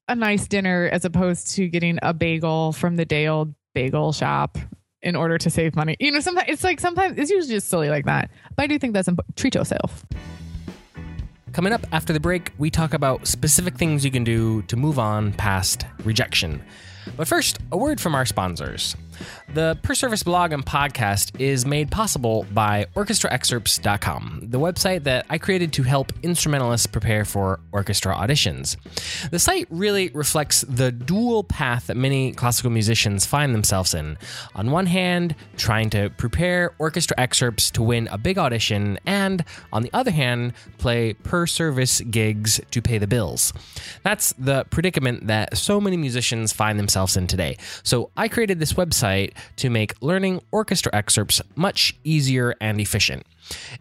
a 0.08 0.14
nice 0.14 0.46
dinner 0.48 0.88
as 0.92 1.04
opposed 1.04 1.54
to 1.56 1.68
getting 1.68 1.98
a 2.02 2.14
bagel 2.14 2.72
from 2.72 2.96
the 2.96 3.04
day 3.04 3.26
old 3.26 3.54
bagel 3.74 4.12
shop 4.12 4.56
in 5.02 5.14
order 5.14 5.38
to 5.38 5.50
save 5.50 5.76
money. 5.76 5.96
You 6.00 6.10
know, 6.12 6.20
sometimes 6.20 6.48
it's 6.48 6.64
like 6.64 6.80
sometimes 6.80 7.18
it's 7.18 7.30
usually 7.30 7.54
just 7.54 7.68
silly 7.68 7.88
like 7.88 8.04
that. 8.06 8.30
But 8.56 8.62
I 8.64 8.66
do 8.66 8.78
think 8.78 8.94
that's 8.94 9.06
important. 9.08 9.36
Treat 9.36 9.54
yourself. 9.54 10.04
Coming 11.52 11.72
up 11.72 11.86
after 11.92 12.12
the 12.12 12.20
break, 12.20 12.52
we 12.58 12.70
talk 12.70 12.94
about 12.94 13.26
specific 13.26 13.76
things 13.76 14.04
you 14.04 14.10
can 14.10 14.22
do 14.24 14.62
to 14.62 14.76
move 14.76 14.98
on 14.98 15.32
past 15.32 15.84
rejection. 16.04 16.62
But 17.16 17.26
first, 17.26 17.58
a 17.72 17.76
word 17.76 18.00
from 18.00 18.14
our 18.14 18.26
sponsors. 18.26 18.96
The 19.54 19.78
Per 19.82 19.94
Service 19.94 20.22
blog 20.22 20.52
and 20.52 20.64
podcast 20.64 21.40
is 21.40 21.64
made 21.64 21.90
possible 21.90 22.46
by 22.52 22.86
orchestraexcerpts.com, 22.94 24.40
the 24.42 24.60
website 24.60 25.04
that 25.04 25.26
I 25.30 25.38
created 25.38 25.72
to 25.74 25.82
help 25.82 26.12
instrumentalists 26.22 26.86
prepare 26.86 27.24
for 27.24 27.58
orchestra 27.72 28.14
auditions. 28.14 28.76
The 29.30 29.38
site 29.38 29.66
really 29.70 30.10
reflects 30.10 30.60
the 30.68 30.92
dual 30.92 31.44
path 31.44 31.86
that 31.86 31.96
many 31.96 32.32
classical 32.32 32.70
musicians 32.70 33.24
find 33.26 33.54
themselves 33.54 33.94
in. 33.94 34.18
On 34.54 34.70
one 34.70 34.86
hand, 34.86 35.34
trying 35.56 35.90
to 35.90 36.10
prepare 36.10 36.74
orchestra 36.78 37.18
excerpts 37.18 37.70
to 37.72 37.82
win 37.82 38.06
a 38.12 38.18
big 38.18 38.38
audition, 38.38 38.98
and 39.06 39.44
on 39.72 39.82
the 39.82 39.90
other 39.92 40.10
hand, 40.10 40.52
play 40.76 41.14
per 41.14 41.46
service 41.46 42.00
gigs 42.02 42.60
to 42.70 42.82
pay 42.82 42.98
the 42.98 43.06
bills. 43.06 43.52
That's 44.02 44.34
the 44.38 44.66
predicament 44.70 45.26
that 45.26 45.56
so 45.56 45.80
many 45.80 45.96
musicians 45.96 46.52
find 46.52 46.78
themselves 46.78 47.16
in 47.16 47.26
today. 47.26 47.56
So 47.82 48.10
I 48.16 48.28
created 48.28 48.60
this 48.60 48.74
website 48.74 49.07
to 49.56 49.70
make 49.70 49.94
learning 50.00 50.40
orchestra 50.50 50.90
excerpts 50.94 51.40
much 51.54 51.96
easier 52.04 52.54
and 52.60 52.80
efficient. 52.80 53.24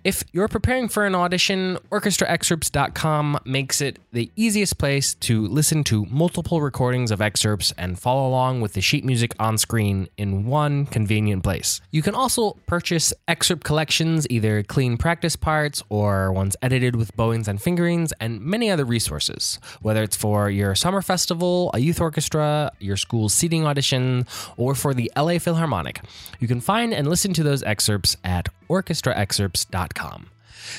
If 0.04 0.24
you're 0.32 0.48
preparing 0.48 0.88
for 0.88 1.06
an 1.06 1.16
audition, 1.16 1.78
orchestraexcerpts.com 1.92 3.40
makes 3.46 3.82
it 3.82 4.00
the 4.12 4.32
easiest 4.36 4.78
place 4.78 5.14
to 5.16 5.48
listen 5.48 5.84
to 5.86 6.06
multiple 6.06 6.62
recordings 6.62 7.12
of 7.12 7.22
excerpts 7.22 7.74
and 7.78 8.00
follow 8.00 8.28
along 8.28 8.62
with 8.62 8.74
the 8.74 8.82
sheet 8.82 9.04
music 9.04 9.34
on 9.40 9.58
screen 9.58 10.08
in 10.18 10.46
one 10.46 10.86
convenient 10.86 11.44
place. 11.44 11.82
You 11.92 12.02
can 12.02 12.16
also 12.16 12.58
purchase 12.68 13.14
excerpt 13.28 13.64
collections, 13.64 14.28
either 14.30 14.64
clean 14.64 14.98
practice 14.98 15.36
parts 15.36 15.84
or 15.90 16.32
ones 16.32 16.56
edited 16.62 16.96
with 16.96 17.16
bowings 17.16 17.48
and 17.48 17.62
fingerings, 17.62 18.14
and 18.20 18.42
many 18.42 18.70
other 18.70 18.86
resources. 18.86 19.60
Whether 19.82 20.04
it's 20.04 20.16
for 20.16 20.50
your 20.50 20.76
summer 20.76 21.02
festival, 21.02 21.72
a 21.74 21.80
youth 21.80 22.02
orchestra, 22.02 22.72
your 22.80 22.98
school's 22.98 23.34
seating 23.34 23.66
audition, 23.66 24.26
or 24.58 24.76
for 24.76 24.94
the 24.94 25.12
LA 25.16 25.40
Philharmonic, 25.40 26.02
you 26.40 26.48
can 26.48 26.62
find 26.62 26.94
and 26.94 27.08
listen 27.08 27.34
to 27.34 27.44
those 27.44 27.64
excerpts 27.64 28.18
at 28.24 28.50
orchestraexcerpts.com. 28.70 30.30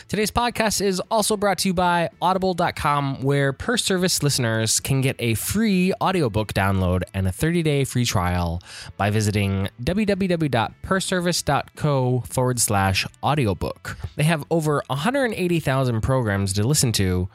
Today's 0.09 0.31
podcast 0.31 0.81
is 0.81 1.01
also 1.11 1.37
brought 1.37 1.59
to 1.59 1.69
you 1.69 1.75
by 1.75 2.09
audible.com 2.21 3.23
where 3.23 3.53
per 3.53 3.77
service 3.77 4.23
listeners 4.23 4.79
can 4.81 5.01
get 5.01 5.17
a 5.19 5.35
free 5.35 5.93
audiobook 6.01 6.53
download 6.53 7.03
and 7.15 7.27
a 7.27 7.33
30-day 7.33 7.83
free 7.85 8.05
trial 8.05 8.63
by 8.97 9.11
visiting 9.11 9.69
www.perservice.co 9.83 12.25
forward 12.29 12.61
slash 12.61 13.07
audiobook. 13.23 13.97
They 14.17 14.25
have 14.25 14.45
over 14.51 14.83
180,000 14.89 16.01
programs 16.01 16.53
to 16.55 16.67
listen 16.67 16.91
to 16.93 17.29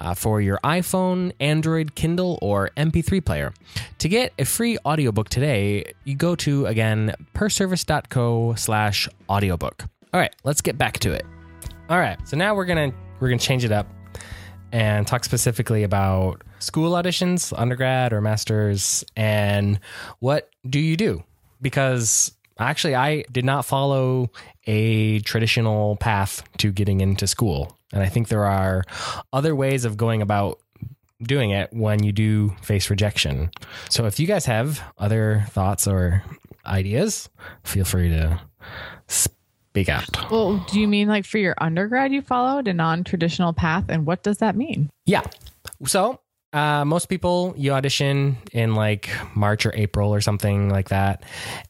uh, 0.00 0.14
for 0.14 0.40
your 0.40 0.60
iPhone, 0.62 1.32
Android, 1.40 1.96
Kindle, 1.96 2.38
or 2.40 2.70
MP3 2.76 3.24
player. 3.24 3.52
To 3.98 4.08
get 4.08 4.32
a 4.38 4.44
free 4.44 4.78
audiobook 4.86 5.28
today, 5.28 5.92
you 6.04 6.14
go 6.14 6.36
to 6.36 6.66
again 6.66 7.16
perservice.co 7.34 8.54
slash 8.54 9.08
audiobook. 9.28 9.86
All 10.12 10.20
right, 10.20 10.34
let's 10.44 10.60
get 10.60 10.78
back 10.78 10.98
to 11.00 11.12
it. 11.12 11.26
All 11.90 11.98
right, 11.98 12.18
so 12.26 12.36
now 12.36 12.54
we're 12.54 12.64
gonna 12.64 12.92
we're 13.20 13.28
gonna 13.28 13.38
change 13.38 13.64
it 13.64 13.72
up 13.72 13.86
and 14.72 15.06
talk 15.06 15.24
specifically 15.24 15.82
about 15.82 16.42
school 16.58 16.92
auditions, 16.92 17.52
undergrad 17.56 18.12
or 18.12 18.20
masters, 18.20 19.04
and 19.16 19.80
what 20.20 20.50
do 20.68 20.80
you 20.80 20.96
do? 20.96 21.22
Because 21.60 22.32
actually, 22.58 22.94
I 22.94 23.24
did 23.32 23.44
not 23.44 23.64
follow 23.64 24.30
a 24.66 25.20
traditional 25.20 25.96
path 25.96 26.42
to 26.58 26.72
getting 26.72 27.00
into 27.00 27.26
school, 27.26 27.76
and 27.92 28.02
I 28.02 28.08
think 28.08 28.28
there 28.28 28.46
are 28.46 28.84
other 29.32 29.54
ways 29.54 29.84
of 29.84 29.96
going 29.96 30.22
about 30.22 30.58
doing 31.22 31.50
it 31.50 31.70
when 31.72 32.02
you 32.02 32.12
do 32.12 32.50
face 32.62 32.88
rejection. 32.88 33.50
So 33.90 34.06
if 34.06 34.18
you 34.20 34.26
guys 34.26 34.46
have 34.46 34.82
other 34.96 35.44
thoughts 35.50 35.86
or 35.86 36.22
ideas, 36.64 37.28
feel 37.64 37.84
free 37.84 38.08
to 38.10 38.40
speak 39.78 39.88
out. 39.88 40.30
Well, 40.30 40.64
do 40.68 40.80
you 40.80 40.88
mean 40.88 41.08
like 41.08 41.24
for 41.24 41.38
your 41.38 41.54
undergrad 41.58 42.12
you 42.12 42.22
followed 42.22 42.68
a 42.68 42.74
non-traditional 42.74 43.52
path 43.52 43.84
and 43.88 44.06
what 44.06 44.22
does 44.22 44.38
that 44.38 44.56
mean? 44.56 44.90
Yeah. 45.06 45.22
So 45.86 46.20
uh, 46.52 46.84
most 46.84 47.08
people 47.08 47.54
you 47.56 47.72
audition 47.72 48.38
in 48.52 48.74
like 48.74 49.08
March 49.34 49.66
or 49.66 49.72
April 49.74 50.12
or 50.12 50.20
something 50.20 50.68
like 50.70 50.88
that, 50.88 51.22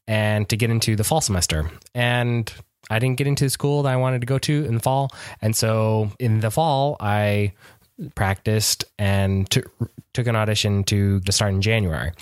and 0.07 0.49
to 0.49 0.57
get 0.57 0.71
into 0.71 0.97
the 0.97 1.05
fall 1.05 1.21
semester. 1.21 1.71
And 1.94 2.51
I 2.90 2.99
didn't 2.99 3.18
get 3.18 3.27
into 3.27 3.44
the 3.44 3.51
school 3.51 3.83
that 3.83 3.92
I 3.92 3.97
wanted 3.97 4.21
to 4.23 4.27
go 4.27 4.38
to 4.38 4.64
in 4.64 4.75
the 4.75 4.81
fall, 4.81 5.11
and 5.42 5.55
so 5.55 6.11
in 6.18 6.40
the 6.40 6.51
fall 6.51 6.97
I 7.01 7.53
practiced 8.14 8.85
and 8.99 9.51
took 9.51 9.71
took 10.14 10.27
an 10.29 10.37
audition 10.37 10.85
to 10.85 11.21
to 11.21 11.33
start 11.33 11.53
in 11.53 11.61
January. 11.61 12.12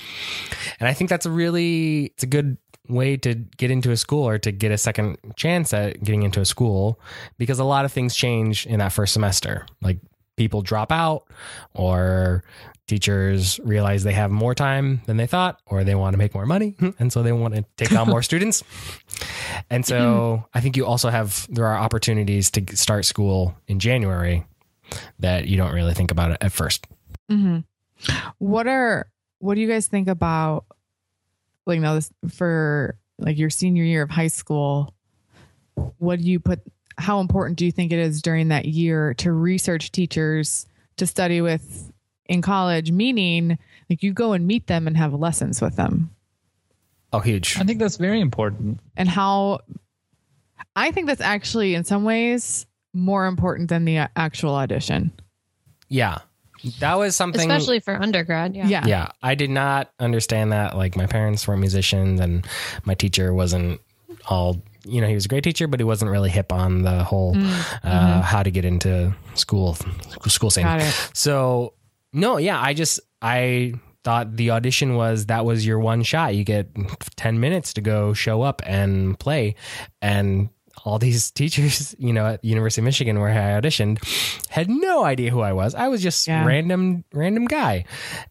And 0.81 0.89
I 0.89 0.95
think 0.95 1.11
that's 1.11 1.27
a 1.27 1.31
really 1.31 2.07
it's 2.07 2.23
a 2.23 2.27
good 2.27 2.57
way 2.89 3.17
to 3.19 3.35
get 3.35 3.71
into 3.71 3.91
a 3.91 3.97
school 3.97 4.29
or 4.29 4.39
to 4.39 4.53
get 4.53 4.73
a 4.73 4.79
second 4.79 5.19
chance 5.37 5.73
at 5.73 6.03
getting 6.03 6.23
into 6.23 6.41
a 6.41 6.45
school 6.45 7.01
because 7.39 7.59
a 7.59 7.65
lot 7.65 7.85
of 7.85 7.93
things 7.93 8.15
change 8.15 8.67
in 8.67 8.79
that 8.79 8.93
first 8.93 9.13
semester. 9.13 9.67
Like 9.83 9.99
people 10.37 10.63
drop 10.63 10.93
out 10.93 11.25
or 11.75 12.45
teachers 12.87 13.59
realize 13.65 14.05
they 14.05 14.13
have 14.13 14.31
more 14.31 14.55
time 14.55 15.03
than 15.07 15.17
they 15.17 15.27
thought 15.27 15.61
or 15.67 15.83
they 15.83 15.95
want 15.95 16.15
to 16.15 16.19
make 16.19 16.35
more 16.35 16.47
money 16.47 16.77
and 17.01 17.13
so 17.13 17.23
they 17.23 17.33
want 17.33 17.55
to 17.55 17.65
take 17.77 17.93
on 17.93 18.09
more 18.09 18.23
students. 18.31 18.63
And 19.71 19.85
so 19.85 20.45
I 20.55 20.61
think 20.61 20.77
you 20.77 20.87
also 20.87 21.09
have 21.09 21.47
there 21.51 21.67
are 21.67 21.77
opportunities 21.77 22.51
to 22.53 22.77
start 22.77 23.05
school 23.05 23.57
in 23.67 23.81
January 23.81 24.45
that 25.19 25.49
you 25.49 25.57
don't 25.57 25.73
really 25.73 25.95
think 25.95 26.13
about 26.13 26.31
it 26.31 26.39
at 26.41 26.53
1st 26.53 26.85
Mm-hmm. 27.31 27.59
What 28.39 28.67
are 28.67 29.09
what 29.39 29.55
do 29.55 29.61
you 29.61 29.69
guys 29.69 29.87
think 29.87 30.09
about 30.09 30.65
like 31.67 31.81
now 31.81 31.95
this 31.95 32.11
for 32.29 32.97
like 33.19 33.37
your 33.39 33.51
senior 33.51 33.85
year 33.85 34.03
of 34.03 34.11
high 34.11 34.29
school? 34.29 34.95
What 35.99 36.21
do 36.21 36.25
you 36.25 36.41
put? 36.41 36.61
How 36.99 37.21
important 37.21 37.59
do 37.59 37.67
you 37.67 37.73
think 37.73 37.93
it 37.93 37.99
is 37.99 38.23
during 38.23 38.49
that 38.49 38.65
year 38.65 39.13
to 39.15 39.33
research 39.33 39.93
teachers 39.93 40.67
to 40.97 41.07
study 41.07 41.41
with 41.43 41.93
in 42.27 42.41
college? 42.41 42.91
Meaning, 42.91 43.59
like 43.91 44.03
you 44.03 44.13
go 44.13 44.33
and 44.33 44.47
meet 44.47 44.67
them 44.67 44.87
and 44.87 44.97
have 44.97 45.13
lessons 45.13 45.61
with 45.61 45.77
them, 45.77 46.11
Oh, 47.13 47.21
huge. 47.21 47.59
I 47.59 47.65
think 47.65 47.79
that's 47.79 47.97
very 47.99 48.21
important. 48.21 48.81
and 48.97 49.09
how 49.09 49.61
I 50.75 50.91
think 50.91 51.07
that's 51.07 51.21
actually 51.21 51.75
in 51.75 51.85
some 51.85 52.05
ways 52.05 52.67
more 52.95 53.27
important 53.27 53.69
than 53.69 53.85
the 53.85 54.09
actual 54.17 54.55
audition. 54.55 55.13
Yeah. 55.89 56.19
That 56.81 56.95
was 56.99 57.17
something 57.17 57.51
especially 57.51 57.81
for 57.81 57.95
undergrad. 57.95 58.55
Yeah. 58.57 58.67
Yeah. 58.69 58.87
yeah 58.87 59.09
i 59.23 59.35
did 59.35 59.51
not 59.51 59.93
understand 60.01 60.53
that 60.53 60.77
like 60.77 60.97
my 60.97 61.07
parents 61.07 61.47
weren't 61.47 61.61
musicians 61.61 62.21
and 62.21 62.47
my 62.85 62.95
teacher 62.95 63.33
wasn't 63.35 63.81
all 64.29 64.61
you 64.85 65.01
know 65.01 65.07
he 65.09 65.15
was 65.15 65.25
a 65.25 65.29
great 65.29 65.45
teacher 65.45 65.67
but 65.67 65.81
he 65.81 65.85
wasn't 65.85 66.11
really 66.11 66.31
hip 66.31 66.53
on 66.53 66.83
the 66.83 67.03
whole 67.05 67.35
uh, 67.83 68.23
how 68.23 68.43
to 68.43 68.51
get 68.51 68.65
into 68.65 69.15
school 69.35 69.77
school 70.29 70.51
scene 70.51 70.65
Got 70.65 70.81
it. 70.83 71.11
so 71.15 71.75
no 72.13 72.37
yeah 72.39 72.61
i 72.61 72.75
just 72.75 73.01
i 73.23 73.75
thought 74.05 74.37
the 74.37 74.51
audition 74.53 74.95
was 74.95 75.27
that 75.27 75.45
was 75.45 75.67
your 75.67 75.79
one 75.81 76.03
shot 76.05 76.35
you 76.35 76.45
get 76.45 76.69
10 77.17 77.41
minutes 77.41 77.75
to 77.75 77.81
go 77.81 78.13
show 78.15 78.43
up 78.43 78.63
and 78.65 79.19
play 79.19 79.57
and 80.01 80.49
all 80.85 80.99
these 80.99 81.31
teachers, 81.41 81.95
you 81.99 82.13
know, 82.13 82.27
at 82.27 82.45
University 82.45 82.81
of 82.81 82.85
Michigan 82.85 83.19
where 83.21 83.31
I 83.31 83.61
auditioned 83.61 83.99
had 84.49 84.69
no 84.71 85.05
idea 85.05 85.31
who 85.31 85.41
I 85.41 85.53
was. 85.53 85.75
I 85.75 85.89
was 85.89 86.03
just 86.03 86.27
Yeah. 86.27 86.45
random 86.45 87.05
random 87.13 87.47
guy. 87.47 87.85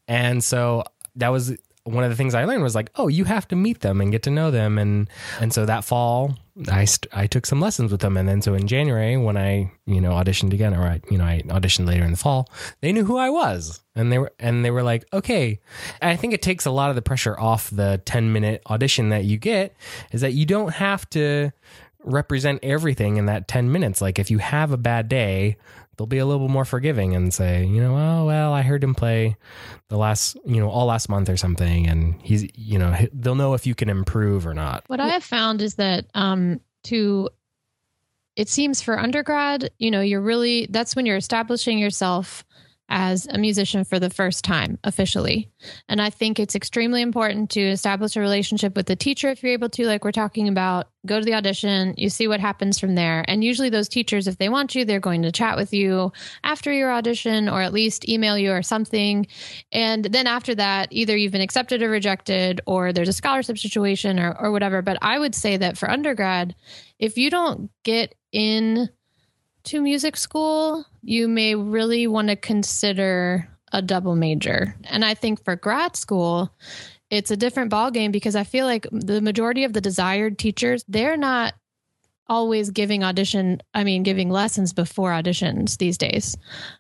And 0.08 0.44
so 0.44 0.84
that 1.16 1.30
was 1.30 1.56
one 1.84 2.04
of 2.04 2.10
the 2.10 2.16
things 2.16 2.34
I 2.34 2.46
learned 2.46 2.64
was 2.64 2.74
like, 2.74 2.90
oh, 2.96 3.08
you 3.10 3.26
have 3.26 3.48
to 3.50 3.56
meet 3.56 3.82
them 3.82 4.02
and 4.02 4.12
get 4.12 4.24
to 4.24 4.32
know 4.32 4.50
them 4.52 4.78
and 4.80 5.08
and 5.40 5.54
so 5.54 5.66
that 5.66 5.84
fall 5.86 6.36
I 6.72 6.86
st- 6.86 7.12
I 7.14 7.28
took 7.28 7.46
some 7.46 7.60
lessons 7.60 7.92
with 7.92 8.00
them 8.02 8.16
and 8.18 8.28
then 8.30 8.42
so 8.42 8.54
in 8.56 8.66
January 8.66 9.18
when 9.18 9.36
I, 9.38 9.72
you 9.86 10.00
know, 10.02 10.12
auditioned 10.12 10.54
again 10.54 10.74
or 10.74 10.84
I, 10.84 11.02
you 11.12 11.18
know, 11.18 11.26
I 11.26 11.44
auditioned 11.48 11.86
later 11.86 12.04
in 12.06 12.12
the 12.12 12.18
fall, 12.18 12.50
they 12.82 12.92
knew 12.94 13.04
who 13.06 13.18
I 13.18 13.30
was. 13.30 13.82
And 13.94 14.12
they 14.12 14.18
were 14.18 14.32
and 14.40 14.64
they 14.66 14.72
were 14.72 14.84
like, 14.84 15.06
"Okay." 15.14 15.60
And 16.02 16.10
I 16.12 16.16
think 16.16 16.34
it 16.34 16.42
takes 16.42 16.66
a 16.66 16.72
lot 16.72 16.90
of 16.90 16.96
the 16.96 17.02
pressure 17.02 17.40
off 17.40 17.70
the 17.70 18.02
10-minute 18.06 18.62
audition 18.70 19.10
that 19.10 19.24
you 19.26 19.38
get 19.38 19.74
is 20.12 20.20
that 20.22 20.34
you 20.34 20.46
don't 20.46 20.74
have 20.74 21.10
to 21.12 21.52
represent 22.06 22.60
everything 22.64 23.18
in 23.18 23.26
that 23.26 23.48
10 23.48 23.72
minutes. 23.72 24.02
Like 24.02 24.20
if 24.20 24.32
you 24.32 24.38
have 24.38 24.72
a 24.72 24.78
bad 24.78 25.10
day, 25.10 25.58
they'll 25.98 26.08
be 26.08 26.20
a 26.20 26.26
little 26.26 26.48
more 26.48 26.66
forgiving 26.66 27.16
and 27.16 27.34
say, 27.34 27.66
you 27.66 27.82
know, 27.82 27.96
oh, 27.96 28.26
well, 28.26 28.54
I 28.54 28.62
heard 28.62 28.84
him 28.84 28.96
play 28.96 29.36
the 29.90 29.98
last, 29.98 30.38
you 30.46 30.60
know, 30.60 30.70
all 30.70 30.86
last 30.86 31.10
month 31.10 31.30
or 31.30 31.38
something. 31.38 31.88
And 31.88 32.22
he's, 32.22 32.48
you 32.56 32.78
know, 32.78 32.96
they'll 33.14 33.36
know 33.36 33.54
if 33.54 33.66
you 33.66 33.76
can 33.76 33.90
improve 33.90 34.46
or 34.46 34.54
not. 34.54 34.84
What 34.88 35.00
I 35.00 35.10
have 35.10 35.24
found 35.24 35.62
is 35.62 35.76
that 35.76 36.06
um, 36.14 36.62
to 36.86 37.30
it 38.36 38.50
seems 38.50 38.82
for 38.82 39.00
undergrad, 39.00 39.72
you 39.80 39.92
know, 39.92 40.02
you're 40.02 40.22
really 40.22 40.68
that's 40.70 40.96
when 40.96 41.06
you're 41.06 41.18
establishing 41.18 41.80
yourself 41.80 42.44
as 42.90 43.28
a 43.28 43.38
musician 43.38 43.84
for 43.84 44.00
the 44.00 44.10
first 44.10 44.44
time 44.44 44.78
officially. 44.84 45.50
And 45.90 46.02
I 46.02 46.10
think 46.10 46.40
it's 46.40 46.56
extremely 46.56 47.02
important 47.02 47.50
to 47.52 47.62
establish 47.62 48.16
a 48.16 48.22
relationship 48.22 48.76
with 48.76 48.86
the 48.86 48.96
teacher 48.96 49.30
if 49.30 49.42
you're 49.42 49.54
able 49.54 49.70
to, 49.70 49.86
like 49.86 50.04
we're 50.04 50.12
talking 50.12 50.48
about. 50.48 50.88
Go 51.06 51.20
to 51.20 51.26
the 51.26 51.36
audition, 51.36 51.94
you 51.98 52.10
see 52.10 52.28
what 52.28 52.40
happens 52.40 52.80
from 52.80 52.96
there. 52.96 53.24
And 53.28 53.44
usually, 53.44 53.70
those 53.70 53.88
teachers, 53.88 54.28
if 54.28 54.40
they 54.40 54.50
want 54.50 54.74
you, 54.74 54.86
they're 54.86 55.00
going 55.00 55.22
to 55.22 55.32
chat 55.32 55.56
with 55.56 55.72
you 55.72 56.12
after 56.44 56.74
your 56.74 56.92
audition 56.92 57.48
or 57.48 57.62
at 57.62 57.74
least 57.74 58.10
email 58.10 58.38
you 58.38 58.52
or 58.52 58.64
something. 58.64 59.28
And 59.72 60.06
then 60.06 60.26
after 60.26 60.56
that, 60.56 60.88
either 60.90 61.16
you've 61.16 61.32
been 61.32 61.42
accepted 61.42 61.84
or 61.84 61.90
rejected, 61.90 62.62
or 62.66 62.92
there's 62.92 63.10
a 63.10 63.14
scholarship 63.14 63.60
situation 63.60 64.20
or, 64.20 64.36
or 64.40 64.52
whatever. 64.52 64.82
But 64.82 64.98
I 65.02 65.20
would 65.20 65.36
say 65.36 65.58
that 65.58 65.78
for 65.78 65.90
undergrad, 65.90 66.56
if 66.98 67.18
you 67.18 67.30
don't 67.30 67.70
get 67.84 68.16
in 68.32 68.90
to 69.66 69.82
music 69.82 70.18
school, 70.18 70.86
you 71.02 71.28
may 71.28 71.56
really 71.56 72.08
want 72.08 72.30
to 72.30 72.36
consider 72.36 73.48
a 73.72 73.82
double 73.82 74.16
major. 74.16 74.76
And 74.86 75.04
I 75.04 75.14
think 75.14 75.44
for 75.44 75.56
grad 75.56 75.96
school, 75.96 76.52
it's 77.10 77.32
a 77.32 77.38
different 77.38 77.72
ballgame 77.72 78.12
because 78.12 78.36
I 78.36 78.44
feel 78.44 78.66
like 78.66 78.88
the 78.92 79.22
majority 79.22 79.64
of 79.64 79.74
the 79.74 79.82
desired 79.82 80.38
teachers, 80.40 80.84
they're 80.88 81.18
not 81.18 81.54
always 82.28 82.72
giving 82.72 83.04
audition, 83.04 83.62
I 83.76 83.84
mean, 83.84 84.02
giving 84.02 84.32
lessons 84.32 84.74
before 84.74 85.12
auditions 85.12 85.78
these 85.78 85.98
days. 85.98 86.36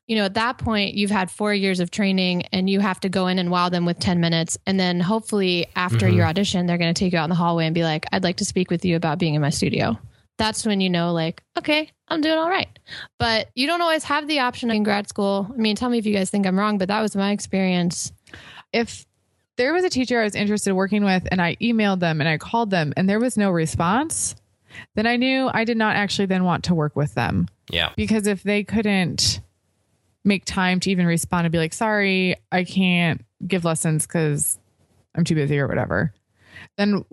You 0.07 0.15
know, 0.15 0.25
at 0.25 0.33
that 0.33 0.57
point, 0.57 0.95
you've 0.95 1.11
had 1.11 1.29
four 1.29 1.53
years 1.53 1.79
of 1.79 1.91
training 1.91 2.43
and 2.51 2.67
you 2.67 2.79
have 2.79 2.99
to 3.01 3.09
go 3.09 3.27
in 3.27 3.37
and 3.37 3.51
wow 3.51 3.69
them 3.69 3.85
with 3.85 3.99
10 3.99 4.19
minutes. 4.19 4.57
And 4.65 4.79
then 4.79 4.99
hopefully 4.99 5.67
after 5.75 6.07
Mhm. 6.07 6.15
your 6.15 6.25
audition, 6.25 6.65
they're 6.65 6.79
going 6.79 6.93
to 6.93 6.97
take 6.97 7.13
you 7.13 7.19
out 7.19 7.25
in 7.25 7.29
the 7.29 7.35
hallway 7.35 7.65
and 7.67 7.75
be 7.75 7.83
like, 7.83 8.07
I'd 8.11 8.23
like 8.23 8.37
to 8.37 8.45
speak 8.45 8.71
with 8.71 8.83
you 8.85 8.95
about 8.95 9.19
being 9.19 9.35
in 9.35 9.41
my 9.41 9.51
studio. 9.51 9.99
That's 10.37 10.65
when 10.65 10.81
you 10.81 10.89
know, 10.89 11.13
like, 11.13 11.43
okay, 11.57 11.89
I'm 12.09 12.21
doing 12.21 12.37
all 12.37 12.49
right. 12.49 12.67
But 13.19 13.47
you 13.55 13.67
don't 13.67 13.81
always 13.81 14.03
have 14.03 14.27
the 14.27 14.39
option 14.39 14.69
in 14.69 14.83
grad 14.83 15.07
school. 15.07 15.47
I 15.49 15.57
mean, 15.57 15.75
tell 15.75 15.89
me 15.89 15.97
if 15.97 16.05
you 16.05 16.13
guys 16.13 16.29
think 16.29 16.45
I'm 16.45 16.59
wrong, 16.59 16.77
but 16.77 16.89
that 16.89 17.01
was 17.01 17.15
my 17.15 17.31
experience. 17.31 18.11
if 18.73 19.05
there 19.57 19.73
was 19.73 19.85
a 19.85 19.89
teacher 19.89 20.19
I 20.19 20.25
was 20.25 20.35
interested 20.35 20.71
in 20.71 20.75
working 20.75 21.05
with 21.05 21.25
and 21.31 21.41
I 21.41 21.55
emailed 21.61 21.99
them 22.01 22.19
and 22.19 22.27
I 22.29 22.37
called 22.37 22.71
them 22.71 22.93
and 22.97 23.09
there 23.09 23.19
was 23.21 23.37
no 23.37 23.49
response, 23.51 24.35
then 24.95 25.07
I 25.07 25.15
knew 25.15 25.49
I 25.53 25.63
did 25.63 25.77
not 25.77 25.95
actually 25.95 26.25
then 26.25 26.43
want 26.43 26.65
to 26.65 26.75
work 26.75 26.95
with 26.95 27.13
them. 27.13 27.47
Yeah. 27.69 27.91
Because 27.95 28.27
if 28.27 28.43
they 28.43 28.65
couldn't 28.65 29.39
make 30.25 30.43
time 30.43 30.81
to 30.81 30.91
even 30.91 31.05
respond 31.05 31.45
and 31.45 31.53
be 31.53 31.57
like, 31.57 31.73
sorry, 31.73 32.35
I 32.51 32.65
can't 32.65 33.23
give 33.47 33.63
lessons 33.63 34.05
because 34.05 34.59
I'm 35.15 35.23
too 35.23 35.35
busy 35.35 35.57
or 35.57 35.67
whatever, 35.67 36.13
then 36.77 37.05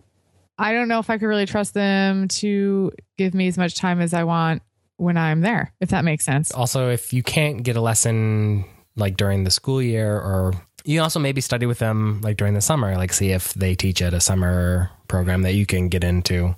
I 0.59 0.73
don't 0.73 0.89
know 0.89 0.99
if 0.99 1.11
I 1.11 1.19
could 1.19 1.27
really 1.27 1.47
trust 1.47 1.75
them 1.75 2.29
to 2.29 2.93
give 3.19 3.35
me 3.35 3.49
as 3.49 3.59
much 3.59 3.75
time 3.77 4.01
as 4.01 4.15
I 4.15 4.25
want 4.25 4.63
when 4.97 5.17
I'm 5.17 5.41
there, 5.41 5.73
if 5.81 5.91
that 5.91 6.05
makes 6.05 6.25
sense. 6.25 6.53
Also, 6.53 6.91
if 6.91 7.13
you 7.13 7.23
can't 7.23 7.63
get 7.63 7.77
a 7.77 7.81
lesson 7.81 8.65
like 8.97 9.17
during 9.17 9.45
the 9.45 9.51
school 9.51 9.83
year, 9.83 10.15
or 10.15 10.53
you 10.85 11.01
also 11.01 11.19
maybe 11.19 11.41
study 11.41 11.67
with 11.67 11.79
them 11.79 12.21
like 12.23 12.37
during 12.37 12.55
the 12.55 12.61
summer, 12.61 12.97
like 12.97 13.13
see 13.13 13.31
if 13.31 13.55
they 13.55 13.75
teach 13.75 14.03
at 14.03 14.15
a 14.15 14.21
summer 14.21 14.91
program 15.09 15.43
that 15.43 15.55
you 15.55 15.67
can 15.67 15.89
get 15.89 16.05
into. 16.05 16.55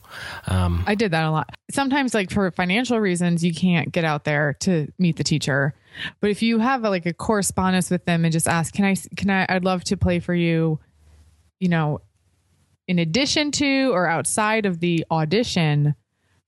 Um, 0.47 0.85
I 0.87 0.95
did 0.95 1.13
that 1.13 1.25
a 1.25 1.31
lot. 1.31 1.51
Sometimes, 1.71 2.15
like 2.15 2.31
for 2.31 2.51
financial 2.51 2.99
reasons, 2.99 3.45
you 3.45 3.55
can't 3.55 3.93
get 3.93 4.05
out 4.05 4.25
there 4.25 4.55
to 4.61 4.93
meet 4.99 5.17
the 5.17 5.25
teacher. 5.25 5.75
But 6.21 6.31
if 6.31 6.43
you 6.43 6.59
have 6.59 6.83
like 6.83 7.07
a 7.07 7.13
correspondence 7.13 7.91
with 7.91 8.05
them 8.05 8.25
and 8.25 8.33
just 8.33 8.49
ask, 8.49 8.75
"Can 8.75 8.85
I? 8.85 8.97
Can 9.17 9.31
I? 9.31 9.47
I'd 9.49 9.65
love 9.65 9.85
to 9.85 9.97
play 9.97 10.21
for 10.21 10.35
you." 10.35 10.81
You 11.61 11.69
know, 11.69 12.01
in 12.89 12.99
addition 12.99 13.51
to 13.53 13.91
or 13.93 14.07
outside 14.07 14.67
of 14.67 14.81
the 14.81 15.05
audition 15.11 15.95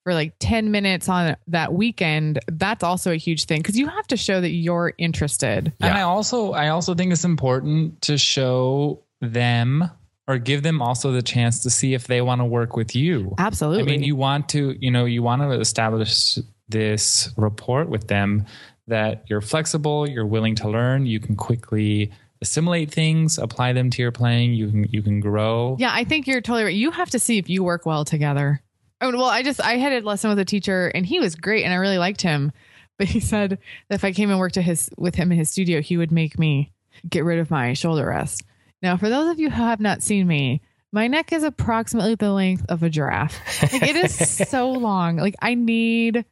for 0.05 0.15
like 0.15 0.35
10 0.39 0.71
minutes 0.71 1.09
on 1.09 1.37
that 1.49 1.73
weekend 1.73 2.39
that's 2.47 2.85
also 2.85 3.11
a 3.11 3.17
huge 3.17 3.47
thing 3.47 3.61
because 3.61 3.77
you 3.77 3.89
have 3.89 4.07
to 4.07 4.17
show 4.17 4.41
that 4.41 4.51
you're 4.51 4.93
interested. 4.99 5.73
And 5.81 5.95
I 5.95 6.03
also 6.03 6.53
I 6.53 6.69
also 6.69 6.95
think 6.95 7.13
it's 7.13 7.25
important 7.25 8.01
to 8.03 8.17
show 8.17 9.03
them 9.21 9.91
or 10.29 10.39
give 10.39 10.63
them 10.63 10.83
also 10.83 11.13
the 11.13 11.23
chance 11.23 11.63
to 11.63 11.71
see 11.71 11.95
if 11.95 12.07
they 12.07 12.21
want 12.21 12.41
to 12.41 12.45
work 12.45 12.77
with 12.77 12.95
you. 12.95 13.35
absolutely 13.39 13.83
I 13.83 13.87
mean, 13.87 14.03
you 14.03 14.17
want 14.17 14.49
to, 14.51 14.77
you 14.81 14.91
know, 14.91 15.05
you 15.05 15.23
want 15.23 15.43
to 15.43 15.51
establish 15.53 16.39
this 16.69 17.31
rapport 17.37 17.85
with 17.85 18.09
them 18.09 18.47
that 18.89 19.25
you're 19.29 19.41
flexible, 19.41 20.09
you're 20.09 20.27
willing 20.27 20.55
to 20.57 20.69
learn, 20.69 21.07
you 21.07 21.19
can 21.21 21.35
quickly 21.37 22.13
assimilate 22.41 22.91
things, 22.91 23.39
apply 23.39 23.73
them 23.73 23.91
to 23.91 24.03
your 24.03 24.13
playing, 24.13 24.55
you 24.55 24.69
can 24.69 24.85
you 24.85 25.03
can 25.03 25.21
grow. 25.21 25.77
Yeah, 25.79 25.91
I 25.93 26.05
think 26.05 26.27
you're 26.27 26.41
totally 26.41 26.65
right. 26.65 26.75
You 26.75 26.91
have 26.91 27.11
to 27.11 27.19
see 27.19 27.39
if 27.39 27.49
you 27.49 27.63
work 27.65 27.87
well 27.87 28.05
together. 28.05 28.63
Oh, 29.01 29.11
well, 29.13 29.27
I 29.27 29.43
just 29.43 29.61
I 29.61 29.77
had 29.77 29.93
a 29.93 30.07
lesson 30.07 30.31
with 30.31 30.39
a 30.39 30.45
teacher 30.45 30.89
and 30.95 31.05
he 31.05 31.21
was 31.21 31.35
great 31.35 31.65
and 31.65 31.73
I 31.73 31.77
really 31.77 31.99
liked 31.99 32.23
him. 32.23 32.53
But 32.99 33.09
he 33.09 33.21
said 33.21 33.59
that 33.89 33.95
if 33.95 34.05
I 34.05 34.13
came 34.13 34.31
and 34.31 34.39
worked 34.39 34.55
his 34.55 34.91
with 34.97 35.15
him 35.15 35.31
in 35.31 35.39
his 35.39 35.51
studio, 35.51 35.83
he 35.83 35.97
would 35.97 36.11
make 36.13 36.39
me 36.39 36.73
get 37.09 37.25
rid 37.25 37.39
of 37.39 37.51
my 37.51 37.75
shoulder 37.75 38.07
rest. 38.07 38.43
Now, 38.83 38.97
for 38.97 39.09
those 39.09 39.31
of 39.31 39.39
you 39.39 39.51
who 39.51 39.63
have 39.63 39.81
not 39.81 40.03
seen 40.03 40.27
me, 40.27 40.63
my 40.93 41.09
neck 41.09 41.33
is 41.33 41.43
approximately 41.43 42.15
the 42.15 42.33
length 42.33 42.65
of 42.69 42.83
a 42.83 42.89
giraffe. 42.89 43.39
Like 43.63 43.83
it 43.83 43.97
is 43.97 44.15
so 44.49 44.71
long. 44.71 45.17
Like 45.17 45.35
I 45.43 45.55
need 45.55 46.25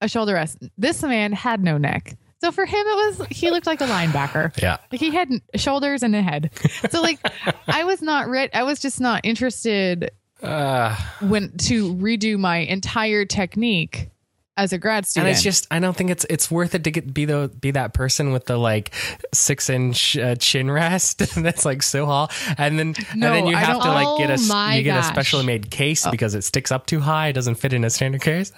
a 0.00 0.08
shoulder 0.08 0.34
rest. 0.34 0.58
This 0.76 1.02
man 1.02 1.32
had 1.32 1.62
no 1.62 1.78
neck. 1.78 2.16
So 2.44 2.52
for 2.52 2.66
him 2.66 2.86
it 2.86 3.18
was 3.18 3.26
he 3.30 3.50
looked 3.50 3.66
like 3.66 3.80
a 3.80 3.86
linebacker. 3.86 4.54
yeah. 4.60 4.76
Like 4.92 5.00
he 5.00 5.10
had 5.10 5.30
shoulders 5.56 6.02
and 6.02 6.14
a 6.14 6.20
head. 6.22 6.50
So 6.90 7.00
like 7.00 7.18
I 7.66 7.84
was 7.84 8.02
not 8.02 8.28
re- 8.28 8.50
I 8.52 8.64
was 8.64 8.80
just 8.80 9.00
not 9.00 9.22
interested 9.24 10.10
Uh, 10.42 10.94
when 11.20 11.56
to 11.56 11.94
redo 11.94 12.36
my 12.38 12.58
entire 12.58 13.24
technique 13.24 14.10
as 14.56 14.72
a 14.72 14.78
grad 14.78 15.06
student. 15.06 15.28
and 15.28 15.34
it's 15.34 15.42
just 15.42 15.66
I 15.70 15.80
don't 15.80 15.96
think 15.96 16.10
it's 16.10 16.26
it's 16.28 16.50
worth 16.50 16.74
it 16.76 16.84
to 16.84 16.90
get 16.90 17.12
be 17.14 17.24
the 17.24 17.50
be 17.60 17.70
that 17.72 17.94
person 17.94 18.30
with 18.32 18.44
the 18.44 18.56
like 18.58 18.92
six 19.32 19.70
inch 19.70 20.16
uh, 20.18 20.34
chin 20.36 20.70
rest 20.70 21.18
that's 21.42 21.64
like 21.64 21.82
so 21.82 22.04
hall, 22.06 22.30
and 22.58 22.78
then 22.78 22.94
No, 23.16 23.28
and 23.32 23.36
then 23.36 23.46
you 23.46 23.56
I 23.56 23.60
have 23.60 23.80
to 23.82 23.88
like 23.90 24.18
get 24.18 24.30
a 24.30 24.36
Oh 24.38 24.70
you 24.72 24.82
get 24.84 24.98
a 24.98 25.02
specially 25.02 25.44
made 25.46 25.70
case 25.70 26.06
because 26.06 26.34
it 26.36 26.42
sticks 26.44 26.70
up 26.70 26.86
too 26.86 27.00
high, 27.00 27.28
it 27.28 27.32
doesn't 27.32 27.56
fit 27.56 27.72
in 27.72 27.82
a 27.84 27.90
standard 27.90 28.20
case. 28.20 28.52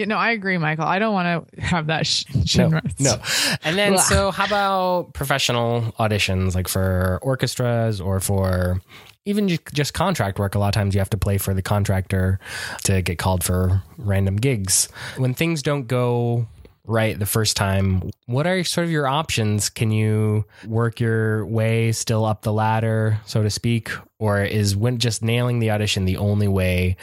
You 0.00 0.06
know, 0.06 0.16
I 0.16 0.30
agree, 0.30 0.56
Michael. 0.56 0.86
I 0.86 0.98
don't 0.98 1.12
want 1.12 1.52
to 1.54 1.60
have 1.60 1.88
that 1.88 2.06
sh- 2.06 2.24
chin 2.46 2.70
no, 2.70 2.80
rest. 2.80 3.00
no. 3.00 3.58
And 3.62 3.76
then, 3.76 3.98
so 3.98 4.30
how 4.32 4.46
about 4.46 5.12
professional 5.12 5.92
auditions, 5.98 6.54
like 6.54 6.68
for 6.68 7.18
orchestras 7.22 8.00
or 8.00 8.18
for 8.18 8.80
even 9.26 9.46
just 9.74 9.92
contract 9.92 10.38
work? 10.38 10.54
A 10.54 10.58
lot 10.58 10.68
of 10.68 10.74
times 10.74 10.94
you 10.94 11.00
have 11.00 11.10
to 11.10 11.18
play 11.18 11.36
for 11.36 11.52
the 11.52 11.60
contractor 11.60 12.40
to 12.84 13.02
get 13.02 13.18
called 13.18 13.44
for 13.44 13.82
random 13.98 14.36
gigs. 14.36 14.88
When 15.18 15.34
things 15.34 15.62
don't 15.62 15.86
go 15.86 16.46
right 16.86 17.18
the 17.18 17.26
first 17.26 17.58
time, 17.58 18.10
what 18.24 18.46
are 18.46 18.64
sort 18.64 18.86
of 18.86 18.90
your 18.90 19.06
options? 19.06 19.68
Can 19.68 19.90
you 19.90 20.46
work 20.66 20.98
your 20.98 21.44
way 21.44 21.92
still 21.92 22.24
up 22.24 22.40
the 22.40 22.54
ladder, 22.54 23.20
so 23.26 23.42
to 23.42 23.50
speak? 23.50 23.90
Or 24.18 24.42
is 24.42 24.74
when 24.74 24.96
just 24.96 25.22
nailing 25.22 25.58
the 25.58 25.70
audition 25.70 26.06
the 26.06 26.16
only 26.16 26.48
way 26.48 26.96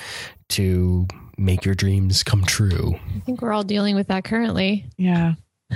to 0.50 1.08
make 1.38 1.66
your 1.66 1.76
dreams 1.76 2.24
come 2.24 2.44
true? 2.44 2.96
I 3.16 3.20
think 3.22 3.42
we're 3.42 3.54
all 3.54 3.64
dealing 3.64 3.96
with 3.96 4.08
that 4.08 4.24
currently. 4.24 4.86
Yeah. 4.98 5.34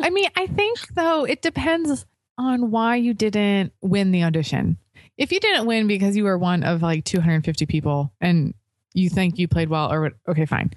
I 0.00 0.10
mean, 0.10 0.28
I 0.36 0.46
think 0.46 0.94
though 0.94 1.24
it 1.24 1.42
depends 1.42 2.06
on 2.38 2.70
why 2.70 2.96
you 2.96 3.12
didn't 3.14 3.72
win 3.82 4.10
the 4.12 4.24
audition. 4.24 4.78
If 5.18 5.30
you 5.32 5.40
didn't 5.40 5.66
win 5.66 5.86
because 5.86 6.16
you 6.16 6.24
were 6.24 6.38
one 6.38 6.62
of 6.64 6.80
like 6.82 7.04
250 7.04 7.66
people 7.66 8.12
and 8.20 8.54
you 8.94 9.08
think 9.10 9.38
you 9.38 9.48
played 9.48 9.68
well 9.68 9.92
or 9.92 10.00
what- 10.02 10.12
okay 10.28 10.46
fine. 10.46 10.70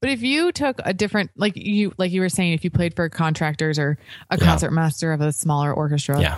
But 0.00 0.10
if 0.10 0.22
you 0.22 0.52
took 0.52 0.80
a 0.84 0.92
different 0.92 1.30
like 1.36 1.54
you 1.56 1.92
like 1.98 2.12
you 2.12 2.20
were 2.20 2.28
saying 2.28 2.52
if 2.52 2.64
you 2.64 2.70
played 2.70 2.94
for 2.94 3.08
contractors 3.08 3.78
or 3.78 3.98
a 4.30 4.38
Yeah. 4.38 4.44
concert 4.44 4.70
master 4.72 5.12
of 5.12 5.20
a 5.20 5.32
smaller 5.32 5.72
orchestra. 5.72 6.20
Yeah. 6.20 6.36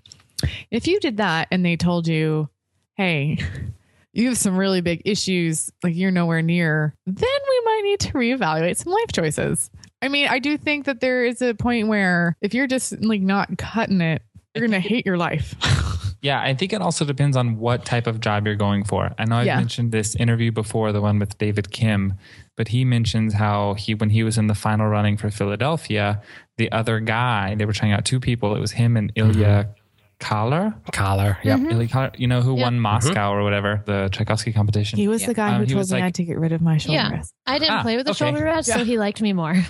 If 0.70 0.86
you 0.86 0.98
did 1.00 1.18
that 1.18 1.48
and 1.50 1.64
they 1.64 1.76
told 1.76 2.08
you, 2.08 2.48
"Hey, 2.96 3.38
you 4.12 4.28
have 4.28 4.38
some 4.38 4.56
really 4.56 4.80
big 4.80 5.02
issues, 5.04 5.70
like 5.82 5.94
you're 5.94 6.10
nowhere 6.10 6.42
near," 6.42 6.94
then 7.06 7.16
we 7.16 7.60
might 7.64 7.80
need 7.84 8.00
to 8.00 8.12
reevaluate 8.12 8.76
some 8.76 8.92
life 8.92 9.12
choices. 9.12 9.70
I 10.02 10.08
mean, 10.08 10.28
I 10.28 10.38
do 10.38 10.56
think 10.56 10.86
that 10.86 11.00
there 11.00 11.24
is 11.24 11.42
a 11.42 11.54
point 11.54 11.88
where 11.88 12.36
if 12.40 12.54
you're 12.54 12.66
just 12.66 13.02
like 13.02 13.20
not 13.20 13.58
cutting 13.58 14.00
it, 14.00 14.22
you're 14.54 14.66
going 14.66 14.82
to 14.82 14.88
hate 14.88 15.06
your 15.06 15.16
life. 15.18 15.54
Yeah, 16.22 16.38
I 16.42 16.52
think 16.52 16.74
it 16.74 16.82
also 16.82 17.06
depends 17.06 17.34
on 17.34 17.56
what 17.56 17.86
type 17.86 18.06
of 18.06 18.20
job 18.20 18.44
you're 18.46 18.54
going 18.54 18.84
for. 18.84 19.10
I 19.18 19.24
know 19.24 19.36
I've 19.36 19.46
Yeah. 19.46 19.56
mentioned 19.56 19.90
this 19.90 20.14
interview 20.14 20.52
before, 20.52 20.92
the 20.92 21.00
one 21.00 21.18
with 21.18 21.38
David 21.38 21.70
Kim, 21.70 22.12
but 22.58 22.68
he 22.68 22.84
mentions 22.84 23.32
how 23.32 23.72
he, 23.72 23.94
when 23.94 24.10
he 24.10 24.22
was 24.22 24.36
in 24.36 24.46
the 24.46 24.54
final 24.54 24.86
running 24.86 25.16
for 25.16 25.30
Philadelphia, 25.30 26.20
the 26.58 26.70
other 26.72 27.00
guy, 27.00 27.54
they 27.54 27.64
were 27.64 27.72
trying 27.72 27.92
out 27.92 28.04
two 28.04 28.20
people. 28.20 28.54
It 28.54 28.60
was 28.60 28.72
him 28.72 28.98
and 28.98 29.10
Ilya 29.14 29.32
mm-hmm. 29.64 29.70
Kaler. 30.20 30.74
Collar. 30.92 31.38
Yep. 31.42 31.60
Ilya 31.70 31.88
Kaler, 31.88 32.10
you 32.16 32.26
know, 32.28 32.40
who 32.42 32.54
Yep. 32.56 32.62
won 32.62 32.78
Moscow 32.80 33.32
or 33.32 33.42
whatever, 33.42 33.82
the 33.86 34.08
Tchaikovsky 34.12 34.52
competition. 34.52 34.98
he 34.98 35.08
was 35.08 35.22
Yeah. 35.22 35.26
the 35.28 35.34
guy 35.34 35.48
Um, 35.54 35.60
who 35.60 35.66
told 35.66 35.78
was 35.78 35.92
me 35.92 35.98
I 36.00 36.04
had 36.04 36.14
to 36.16 36.24
get 36.24 36.38
rid 36.38 36.52
of 36.52 36.60
my 36.60 36.76
shoulder 36.76 37.00
Yeah. 37.00 37.10
rest. 37.10 37.34
I 37.46 37.58
didn't 37.58 37.74
Ah, 37.78 37.82
play 37.82 37.96
with 37.96 38.06
the 38.06 38.12
okay. 38.12 38.18
shoulder 38.26 38.44
rest, 38.44 38.70
so 38.72 38.84
he 38.84 38.98
liked 38.98 39.20
me 39.20 39.32
more. 39.32 39.56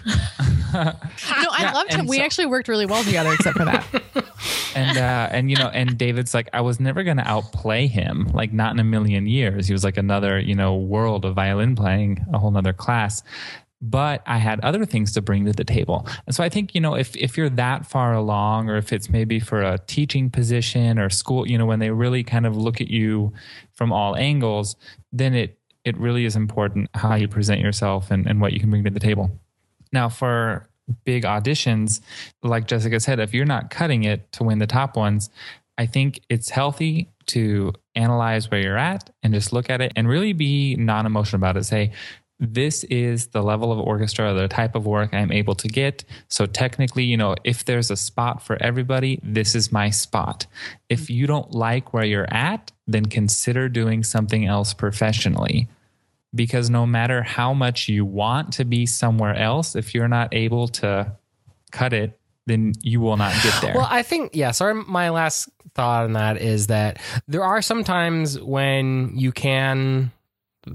No, 0.73 0.79
I 0.79 1.63
Yeah, 1.63 1.73
loved 1.73 1.93
him. 1.93 2.01
and 2.01 2.09
We 2.09 2.19
so- 2.19 2.23
actually 2.23 2.47
worked 2.47 2.69
really 2.69 2.87
well 2.87 3.03
together, 3.03 3.33
except 3.33 3.57
for 3.59 3.65
that. 3.65 3.85
and 4.77 4.97
uh, 4.97 5.29
and 5.33 5.51
you 5.51 5.57
know, 5.57 5.67
and 5.69 5.99
David's 5.99 6.33
like, 6.33 6.49
I 6.53 6.61
was 6.61 6.79
never 6.79 7.03
going 7.03 7.17
to 7.17 7.27
outplay 7.29 7.89
him, 7.89 8.29
like 8.33 8.53
not 8.53 8.73
in 8.73 8.79
a 8.79 8.85
million 8.85 9.27
years. 9.27 9.67
He 9.67 9.73
was 9.73 9.83
like 9.83 9.97
another, 9.97 10.39
you 10.39 10.55
know, 10.55 10.77
world 10.77 11.25
of 11.25 11.35
violin 11.35 11.75
playing, 11.75 12.25
a 12.33 12.39
whole 12.39 12.53
nother 12.53 12.73
class. 12.73 13.25
But 13.83 14.22
I 14.26 14.37
had 14.37 14.61
other 14.61 14.85
things 14.85 15.12
to 15.12 15.22
bring 15.22 15.47
to 15.47 15.53
the 15.53 15.64
table, 15.64 16.07
and 16.26 16.35
so 16.35 16.45
I 16.45 16.51
think 16.51 16.74
you 16.74 16.81
know, 16.83 16.95
if 16.95 17.16
if 17.16 17.39
you're 17.39 17.49
that 17.51 17.87
far 17.87 18.12
along, 18.12 18.68
or 18.68 18.76
if 18.76 18.93
it's 18.93 19.09
maybe 19.09 19.41
for 19.41 19.62
a 19.62 19.78
teaching 19.78 20.28
position 20.28 20.99
or 20.99 21.09
school, 21.09 21.49
you 21.49 21.57
know, 21.57 21.64
when 21.64 21.78
they 21.78 21.91
really 21.91 22.22
kind 22.22 22.47
of 22.47 22.57
look 22.57 22.81
at 22.81 22.89
you 22.89 23.33
from 23.72 23.91
all 23.91 24.16
angles, 24.16 24.76
then 25.12 25.35
it 25.35 25.59
it 25.85 25.97
really 25.97 26.24
is 26.24 26.37
important 26.37 26.91
how 26.95 27.14
you 27.14 27.26
present 27.26 27.61
yourself 27.61 28.11
and, 28.11 28.26
and 28.26 28.41
what 28.41 28.53
you 28.53 28.61
can 28.61 28.70
bring 28.70 28.85
to 28.85 28.91
the 28.91 29.01
table. 29.01 29.31
Now, 29.93 30.09
for 30.09 30.68
big 31.05 31.24
auditions, 31.24 32.01
like 32.43 32.66
Jessica 32.66 33.01
said, 33.01 33.20
if 33.20 33.33
you're 33.33 33.47
not 33.47 33.70
cutting 33.70 34.05
it 34.05 34.31
to 34.33 34.45
win 34.45 34.59
the 34.59 34.66
top 34.66 34.97
ones, 34.97 35.31
I 35.78 35.87
think 35.87 36.20
it's 36.28 36.51
healthy 36.51 37.09
to 37.26 37.72
analyze 37.95 38.51
where 38.51 38.61
you're 38.61 38.76
at 38.76 39.09
and 39.22 39.33
just 39.33 39.53
look 39.53 39.70
at 39.70 39.81
it 39.81 39.93
and 39.97 40.09
really 40.09 40.33
be 40.33 40.76
non 40.76 41.07
emotional 41.07 41.39
about 41.39 41.57
it. 41.57 41.64
Say, 41.64 41.93
this 42.41 42.84
is 42.84 43.28
the 43.28 43.43
level 43.43 43.70
of 43.70 43.78
orchestra, 43.78 44.32
the 44.32 44.49
type 44.49 44.74
of 44.74 44.86
work 44.86 45.12
I'm 45.12 45.30
able 45.30 45.55
to 45.57 45.68
get. 45.68 46.05
So, 46.28 46.47
technically, 46.47 47.05
you 47.05 47.16
know, 47.16 47.36
if 47.45 47.66
there's 47.66 47.91
a 47.91 47.97
spot 47.97 48.43
for 48.43 48.61
everybody, 48.62 49.20
this 49.22 49.55
is 49.55 49.70
my 49.70 49.91
spot. 49.91 50.47
If 50.88 51.11
you 51.11 51.26
don't 51.26 51.53
like 51.53 51.93
where 51.93 52.05
you're 52.05 52.32
at, 52.32 52.72
then 52.86 53.07
consider 53.07 53.68
doing 53.68 54.03
something 54.03 54.47
else 54.47 54.72
professionally 54.72 55.68
because 56.34 56.70
no 56.70 56.86
matter 56.86 57.22
how 57.22 57.53
much 57.53 57.88
you 57.88 58.05
want 58.05 58.55
to 58.55 58.64
be 58.64 58.86
somewhere 58.86 59.34
else, 59.34 59.74
if 59.74 59.95
you're 59.95 60.09
not 60.09 60.32
able 60.32 60.68
to 60.68 61.12
cut 61.72 61.93
it, 61.93 62.18
then 62.47 62.72
you 62.82 63.01
will 63.01 63.16
not 63.16 63.34
get 63.43 63.61
there. 63.61 63.74
Well, 63.74 63.88
I 63.88 64.03
think 64.03 64.30
yeah. 64.34 64.51
Sorry, 64.53 64.74
my 64.74 65.11
last 65.11 65.49
thought 65.74 66.05
on 66.05 66.14
that 66.14 66.41
is 66.41 66.68
that 66.68 66.99
there 67.28 67.45
are 67.45 67.62
some 67.62 67.84
times 67.84 68.41
when 68.41 69.12
you 69.14 69.30
can 69.30 70.11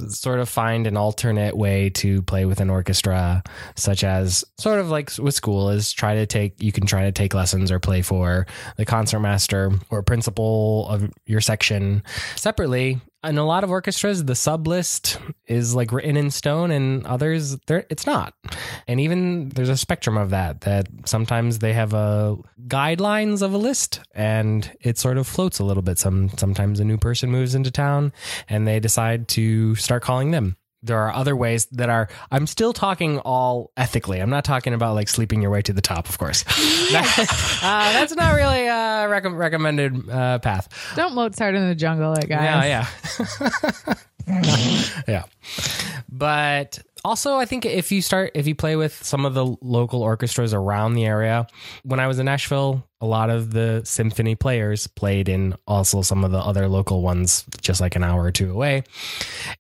sort 0.08 0.40
of 0.40 0.50
find 0.50 0.88
an 0.88 0.98
alternate 0.98 1.56
way 1.56 1.90
to 1.92 2.22
play 2.24 2.46
with 2.46 2.60
an 2.60 2.70
orchestra 2.70 3.44
such 3.76 4.04
as 4.04 4.44
sort 4.60 4.80
of 4.80 4.90
like 4.90 5.16
with 5.20 5.36
school 5.36 5.70
is 5.70 5.94
try 5.94 6.16
to 6.16 6.26
take 6.26 6.62
you 6.62 6.72
can 6.72 6.86
try 6.88 7.04
to 7.04 7.12
take 7.12 7.34
lessons 7.34 7.72
or 7.72 7.80
play 7.80 8.02
for 8.02 8.48
the 8.78 8.86
concertmaster 8.86 9.72
or 9.92 10.02
principal 10.02 10.88
of 10.90 11.12
your 11.28 11.42
section 11.42 12.02
separately 12.36 13.00
in 13.26 13.38
a 13.38 13.46
lot 13.46 13.64
of 13.64 13.72
orchestras 13.72 14.24
the 14.24 14.36
sub 14.36 14.68
list 14.68 15.20
is 15.48 15.76
like 15.76 15.92
written 15.92 16.18
in 16.18 16.32
stone 16.32 16.72
and 16.72 17.06
others 17.06 17.58
it's 17.68 18.06
not. 18.06 18.34
And 18.88 19.00
even 19.00 19.50
there's 19.50 19.70
a 19.70 19.78
spectrum 19.78 20.18
of 20.18 20.30
that 20.32 20.62
that 20.62 20.88
sometimes 21.06 21.60
they 21.60 21.74
have 21.74 21.94
a 21.94 22.38
guidelines 22.68 23.42
of 23.42 23.54
a 23.54 23.58
list 23.58 24.02
and 24.14 24.72
it 24.82 24.98
sort 24.98 25.18
of 25.18 25.28
floats 25.28 25.60
a 25.60 25.64
little 25.64 25.84
bit. 25.84 25.98
Some 25.98 26.30
sometimes 26.38 26.80
a 26.80 26.86
new 26.86 26.98
person 26.98 27.32
moves 27.32 27.56
into 27.56 27.72
town 27.72 28.14
and 28.50 28.68
they 28.68 28.80
decide 28.80 29.28
to 29.30 29.76
start 29.76 30.04
calling 30.04 30.32
them 30.32 30.58
there 30.86 31.00
are 31.00 31.14
other 31.14 31.36
ways 31.36 31.66
that 31.68 31.90
are 31.90 32.08
i'm 32.32 32.48
still 32.48 32.74
talking 32.74 33.20
all 33.20 33.72
ethically 33.78 34.20
i'm 34.22 34.30
not 34.30 34.44
talking 34.46 34.74
about 34.74 34.96
like 34.96 35.08
sleeping 35.10 35.42
your 35.42 35.52
way 35.52 35.62
to 35.62 35.74
the 35.74 35.82
top 35.82 36.08
of 36.10 36.18
course 36.18 36.44
uh, 36.94 37.92
that's 37.94 38.16
not 38.16 38.36
really 38.36 38.68
a 38.68 39.08
rec- 39.10 39.26
recommended 39.26 40.10
uh, 40.10 40.40
path 40.40 40.68
Don't 40.96 41.14
Mozart 41.16 41.56
in 41.56 41.68
the 41.68 41.76
jungle 41.76 42.14
it, 42.14 42.28
guys. 42.30 42.68
yeah, 42.68 42.88
yeah. 43.88 43.94
yeah. 45.08 45.24
But 46.10 46.80
also 47.06 47.38
I 47.38 47.46
think 47.46 47.66
if 47.66 47.92
you 47.92 48.02
start 48.02 48.32
if 48.34 48.48
you 48.48 48.56
play 48.56 48.76
with 48.76 49.04
some 49.04 49.26
of 49.26 49.36
the 49.36 49.46
local 49.62 50.02
orchestras 50.02 50.54
around 50.54 50.94
the 50.94 51.06
area, 51.06 51.46
when 51.84 52.00
I 52.00 52.08
was 52.08 52.18
in 52.18 52.26
Nashville, 52.26 52.84
a 53.00 53.06
lot 53.06 53.30
of 53.30 53.52
the 53.52 53.84
symphony 53.86 54.34
players 54.34 54.88
played 54.88 55.30
in 55.30 55.56
also 55.68 56.02
some 56.02 56.24
of 56.24 56.32
the 56.32 56.40
other 56.40 56.68
local 56.68 57.04
ones 57.04 57.46
just 57.62 57.80
like 57.80 57.96
an 57.96 58.04
hour 58.04 58.24
or 58.24 58.32
two 58.32 58.52
away. 58.52 58.84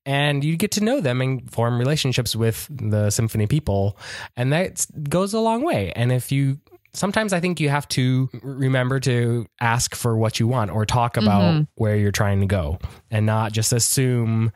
And 0.07 0.43
you 0.43 0.57
get 0.57 0.71
to 0.71 0.83
know 0.83 0.99
them 1.01 1.21
and 1.21 1.49
form 1.51 1.77
relationships 1.77 2.35
with 2.35 2.67
the 2.71 3.11
symphony 3.11 3.45
people 3.45 3.97
and 4.35 4.51
that 4.51 4.83
goes 5.07 5.33
a 5.33 5.39
long 5.39 5.61
way. 5.61 5.93
And 5.95 6.11
if 6.11 6.31
you 6.31 6.59
sometimes 6.93 7.31
I 7.31 7.39
think 7.39 7.59
you 7.59 7.69
have 7.69 7.87
to 7.89 8.29
remember 8.41 8.99
to 9.01 9.45
ask 9.61 9.93
for 9.93 10.17
what 10.17 10.39
you 10.39 10.47
want 10.47 10.71
or 10.71 10.85
talk 10.85 11.17
about 11.17 11.41
mm-hmm. 11.41 11.63
where 11.75 11.95
you're 11.95 12.11
trying 12.11 12.39
to 12.39 12.47
go 12.47 12.79
and 13.11 13.25
not 13.25 13.51
just 13.51 13.71
assume 13.73 14.51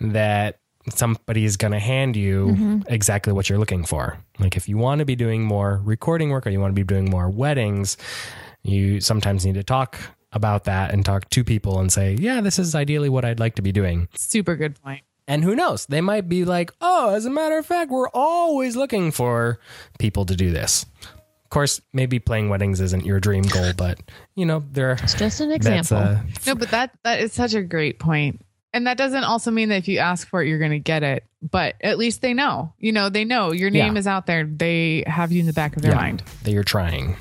that 0.00 0.59
somebody 0.94 1.44
is 1.44 1.56
going 1.56 1.72
to 1.72 1.78
hand 1.78 2.16
you 2.16 2.82
exactly 2.88 3.32
what 3.32 3.48
you're 3.48 3.58
looking 3.58 3.84
for. 3.84 4.18
Like 4.38 4.56
if 4.56 4.68
you 4.68 4.78
want 4.78 5.00
to 5.00 5.04
be 5.04 5.16
doing 5.16 5.44
more 5.44 5.80
recording 5.84 6.30
work 6.30 6.46
or 6.46 6.50
you 6.50 6.60
want 6.60 6.70
to 6.74 6.80
be 6.80 6.84
doing 6.84 7.08
more 7.10 7.28
weddings, 7.28 7.96
you 8.62 9.00
sometimes 9.00 9.44
need 9.44 9.54
to 9.54 9.62
talk 9.64 9.98
about 10.32 10.64
that 10.64 10.92
and 10.92 11.04
talk 11.04 11.28
to 11.30 11.42
people 11.44 11.80
and 11.80 11.92
say, 11.92 12.14
"Yeah, 12.18 12.40
this 12.40 12.58
is 12.58 12.74
ideally 12.74 13.08
what 13.08 13.24
I'd 13.24 13.40
like 13.40 13.56
to 13.56 13.62
be 13.62 13.72
doing." 13.72 14.08
Super 14.16 14.56
good 14.56 14.80
point. 14.82 15.02
And 15.28 15.44
who 15.44 15.54
knows? 15.54 15.86
They 15.86 16.00
might 16.00 16.28
be 16.28 16.44
like, 16.44 16.72
oh, 16.80 17.14
as 17.14 17.24
a 17.24 17.30
matter 17.30 17.56
of 17.56 17.64
fact, 17.64 17.90
we're 17.92 18.08
always 18.08 18.74
looking 18.74 19.12
for 19.12 19.60
people 20.00 20.24
to 20.26 20.34
do 20.34 20.50
this. 20.50 20.84
Of 21.04 21.50
course, 21.50 21.80
maybe 21.92 22.18
playing 22.18 22.48
weddings 22.48 22.80
isn't 22.80 23.04
your 23.06 23.20
dream 23.20 23.42
goal, 23.44 23.72
but 23.76 24.00
you 24.34 24.44
know, 24.44 24.64
there 24.72 24.92
It's 24.92 25.14
just 25.14 25.40
an 25.40 25.52
example. 25.52 25.98
uh, 25.98 26.18
No, 26.46 26.54
but 26.56 26.70
that 26.70 26.96
that 27.04 27.20
is 27.20 27.32
such 27.32 27.54
a 27.54 27.62
great 27.62 27.98
point. 28.00 28.40
And 28.72 28.86
that 28.86 28.96
doesn't 28.96 29.24
also 29.24 29.50
mean 29.50 29.68
that 29.70 29.76
if 29.78 29.88
you 29.88 29.98
ask 29.98 30.28
for 30.28 30.42
it, 30.42 30.48
you're 30.48 30.58
going 30.60 30.70
to 30.70 30.78
get 30.78 31.02
it. 31.02 31.24
But 31.42 31.74
at 31.80 31.98
least 31.98 32.22
they 32.22 32.34
know. 32.34 32.72
You 32.78 32.92
know, 32.92 33.08
they 33.08 33.24
know 33.24 33.50
your 33.52 33.70
name 33.70 33.94
Yeah. 33.94 33.98
is 33.98 34.06
out 34.06 34.26
there. 34.26 34.44
They 34.44 35.02
have 35.06 35.32
you 35.32 35.40
in 35.40 35.46
the 35.46 35.52
back 35.52 35.74
of 35.74 35.82
their 35.82 35.90
yeah, 35.92 35.96
mind. 35.98 36.22
that 36.44 36.52
you're 36.52 36.62
trying. 36.62 37.16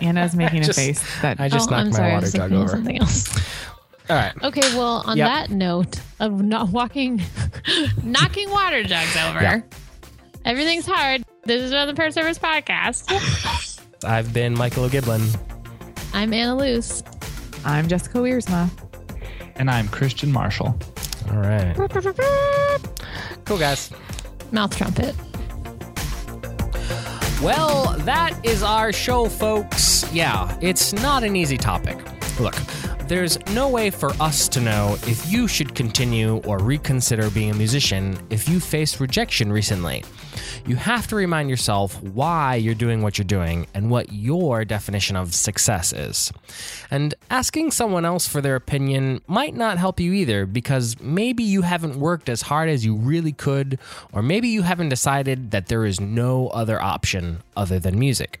Anna's 0.00 0.34
making 0.36 0.62
Just- 0.62 0.78
a 0.78 0.82
face 0.82 1.20
that 1.22 1.38
I 1.40 1.48
just 1.48 1.68
oh, 1.68 1.72
knocked 1.72 1.80
I'm 1.86 1.90
my 1.90 1.96
sorry. 1.96 2.12
Water 2.14 2.30
jug 2.30 2.52
over. 2.52 2.68
something 2.68 2.98
else. 2.98 3.36
All 4.08 4.16
right. 4.16 4.32
Okay, 4.42 4.74
well, 4.76 5.02
on 5.06 5.16
Yep. 5.18 5.28
that 5.28 5.50
note 5.50 6.00
of 6.18 6.42
not 6.42 6.70
walking, 6.70 7.22
knocking 8.02 8.50
water 8.50 8.82
jugs 8.82 9.16
over, 9.18 9.40
Yeah. 9.42 9.60
everything's 10.44 10.86
hard. 10.86 11.22
This 11.44 11.62
is 11.62 11.70
another 11.72 11.94
Per 11.94 12.10
Service 12.10 12.38
podcast. 12.38 13.04
I've 14.04 14.32
been 14.32 14.54
Michael 14.54 14.84
O'Giblin. 14.84 15.20
I'm 16.14 16.32
Anna 16.32 16.56
Luce. 16.56 17.02
I'm 17.64 17.88
Jessica 17.88 18.18
Wiersma. 18.18 18.68
and 19.56 19.70
I'm 19.70 19.88
Christian 19.88 20.32
Marshall. 20.32 20.78
All 21.30 21.36
right. 21.38 21.74
Cool, 23.44 23.58
guys. 23.58 23.90
Mouth 24.52 24.76
trumpet. 24.76 25.14
Well, 27.42 27.94
that 28.00 28.38
is 28.44 28.62
our 28.62 28.92
show, 28.92 29.26
folks. 29.28 30.10
Yeah, 30.12 30.56
it's 30.60 30.92
not 30.92 31.22
an 31.24 31.36
easy 31.36 31.56
topic. 31.56 31.96
Look, 32.38 32.54
there's 33.10 33.44
no 33.48 33.68
way 33.68 33.90
for 33.90 34.10
us 34.22 34.46
to 34.46 34.60
know 34.60 34.96
if 35.08 35.32
you 35.32 35.48
should 35.48 35.74
continue 35.74 36.36
or 36.46 36.58
reconsider 36.58 37.28
being 37.30 37.50
a 37.50 37.54
musician 37.54 38.16
if 38.30 38.48
you 38.48 38.60
faced 38.60 39.00
rejection 39.00 39.52
recently. 39.52 40.04
You 40.64 40.76
have 40.76 41.08
to 41.08 41.16
remind 41.16 41.50
yourself 41.50 42.00
why 42.04 42.54
you're 42.54 42.72
doing 42.72 43.02
what 43.02 43.18
you're 43.18 43.24
doing 43.24 43.66
and 43.74 43.90
what 43.90 44.12
your 44.12 44.64
definition 44.64 45.16
of 45.16 45.34
success 45.34 45.92
is. 45.92 46.32
And 46.88 47.12
asking 47.30 47.72
someone 47.72 48.04
else 48.04 48.28
for 48.28 48.40
their 48.40 48.54
opinion 48.54 49.22
might 49.26 49.56
not 49.56 49.76
help 49.76 49.98
you 49.98 50.12
either 50.12 50.46
because 50.46 51.00
maybe 51.00 51.42
you 51.42 51.62
haven't 51.62 51.98
worked 51.98 52.28
as 52.28 52.42
hard 52.42 52.68
as 52.68 52.84
you 52.84 52.94
really 52.94 53.32
could, 53.32 53.80
or 54.12 54.22
maybe 54.22 54.46
you 54.46 54.62
haven't 54.62 54.88
decided 54.88 55.50
that 55.50 55.66
there 55.66 55.84
is 55.84 56.00
no 56.00 56.46
other 56.50 56.80
option 56.80 57.42
other 57.56 57.80
than 57.80 57.98
music. 57.98 58.40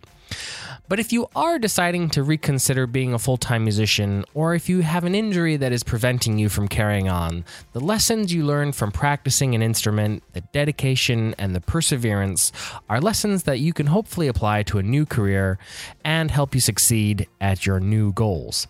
But 0.90 0.98
if 0.98 1.12
you 1.12 1.28
are 1.36 1.60
deciding 1.60 2.10
to 2.10 2.24
reconsider 2.24 2.88
being 2.88 3.14
a 3.14 3.18
full 3.20 3.36
time 3.36 3.62
musician, 3.62 4.24
or 4.34 4.56
if 4.56 4.68
you 4.68 4.80
have 4.80 5.04
an 5.04 5.14
injury 5.14 5.56
that 5.56 5.70
is 5.70 5.84
preventing 5.84 6.36
you 6.36 6.48
from 6.48 6.66
carrying 6.66 7.08
on, 7.08 7.44
the 7.72 7.78
lessons 7.78 8.34
you 8.34 8.44
learned 8.44 8.74
from 8.74 8.90
practicing 8.90 9.54
an 9.54 9.62
instrument, 9.62 10.24
the 10.32 10.40
dedication, 10.52 11.32
and 11.38 11.54
the 11.54 11.60
perseverance 11.60 12.50
are 12.88 13.00
lessons 13.00 13.44
that 13.44 13.60
you 13.60 13.72
can 13.72 13.86
hopefully 13.86 14.26
apply 14.26 14.64
to 14.64 14.78
a 14.78 14.82
new 14.82 15.06
career 15.06 15.60
and 16.04 16.32
help 16.32 16.56
you 16.56 16.60
succeed 16.60 17.28
at 17.40 17.64
your 17.64 17.78
new 17.78 18.12
goals. 18.12 18.66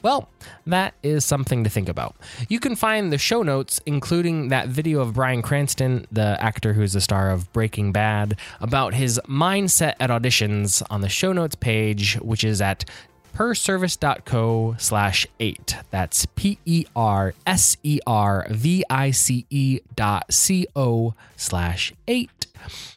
Well, 0.00 0.28
that 0.66 0.94
is 1.02 1.24
something 1.24 1.64
to 1.64 1.70
think 1.70 1.88
about. 1.88 2.14
You 2.48 2.60
can 2.60 2.76
find 2.76 3.12
the 3.12 3.18
show 3.18 3.42
notes, 3.42 3.80
including 3.84 4.48
that 4.48 4.68
video 4.68 5.00
of 5.00 5.14
Bryan 5.14 5.42
Cranston, 5.42 6.06
the 6.12 6.36
actor 6.40 6.72
who 6.72 6.82
is 6.82 6.92
the 6.92 7.00
star 7.00 7.30
of 7.30 7.52
Breaking 7.52 7.90
Bad, 7.90 8.38
about 8.60 8.94
his 8.94 9.20
mindset 9.26 9.94
at 9.98 10.10
auditions 10.10 10.82
on 10.88 11.00
the 11.00 11.08
show 11.08 11.32
notes 11.32 11.56
page, 11.56 12.14
which 12.16 12.44
is 12.44 12.60
at 12.60 12.84
perservice.co 13.32 14.76
slash 14.78 15.26
eight. 15.40 15.76
That's 15.90 16.26
P 16.26 16.58
E 16.64 16.86
R 16.94 17.34
S 17.46 17.76
E 17.82 18.00
R 18.06 18.46
V 18.50 18.84
I 18.88 19.10
C 19.10 19.46
E 19.50 19.80
dot 19.96 20.32
C 20.32 20.66
O 20.74 21.14
slash 21.36 21.92
eight. 22.06 22.46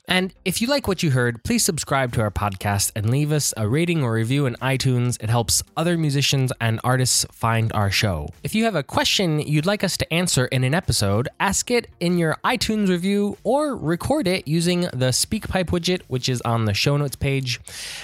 And 0.08 0.34
if 0.44 0.62
you 0.62 0.68
like 0.68 0.88
what 0.88 1.04
you 1.04 1.12
heard, 1.12 1.44
please 1.44 1.64
subscribe 1.64 2.12
to 2.14 2.22
our 2.22 2.32
podcast 2.32 2.92
and 2.96 3.10
leave 3.10 3.32
us 3.32 3.54
a 3.56 3.68
rating 3.68 4.04
or 4.04 4.14
review 4.14 4.46
in 4.46 4.56
iTunes. 4.56 5.22
It 5.24 5.30
helps 5.30 5.64
other 5.78 5.98
musicians 5.98 6.52
and 6.60 6.80
artists 6.84 7.26
find 7.32 7.72
our 7.74 7.90
show. 7.90 8.30
If 8.44 8.54
you 8.54 8.66
have 8.66 8.76
a 8.76 8.84
question 8.84 9.40
you'd 9.40 9.66
like 9.66 9.84
us 9.84 9.96
to 9.98 10.14
answer 10.14 10.46
in 10.46 10.64
an 10.64 10.74
episode, 10.74 11.30
ask 11.40 11.72
it 11.72 11.88
in 12.00 12.18
your 12.18 12.38
iTunes 12.44 12.90
review 12.90 13.38
or 13.44 13.76
record 13.76 14.28
it 14.28 14.48
using 14.48 14.82
the 14.82 15.12
SpeakPipe 15.12 15.68
widget, 15.68 16.02
which 16.08 16.28
is 16.28 16.42
on 16.42 16.66
the 16.66 16.74
show 16.74 16.98
notes 16.98 17.16
page. 17.16 17.62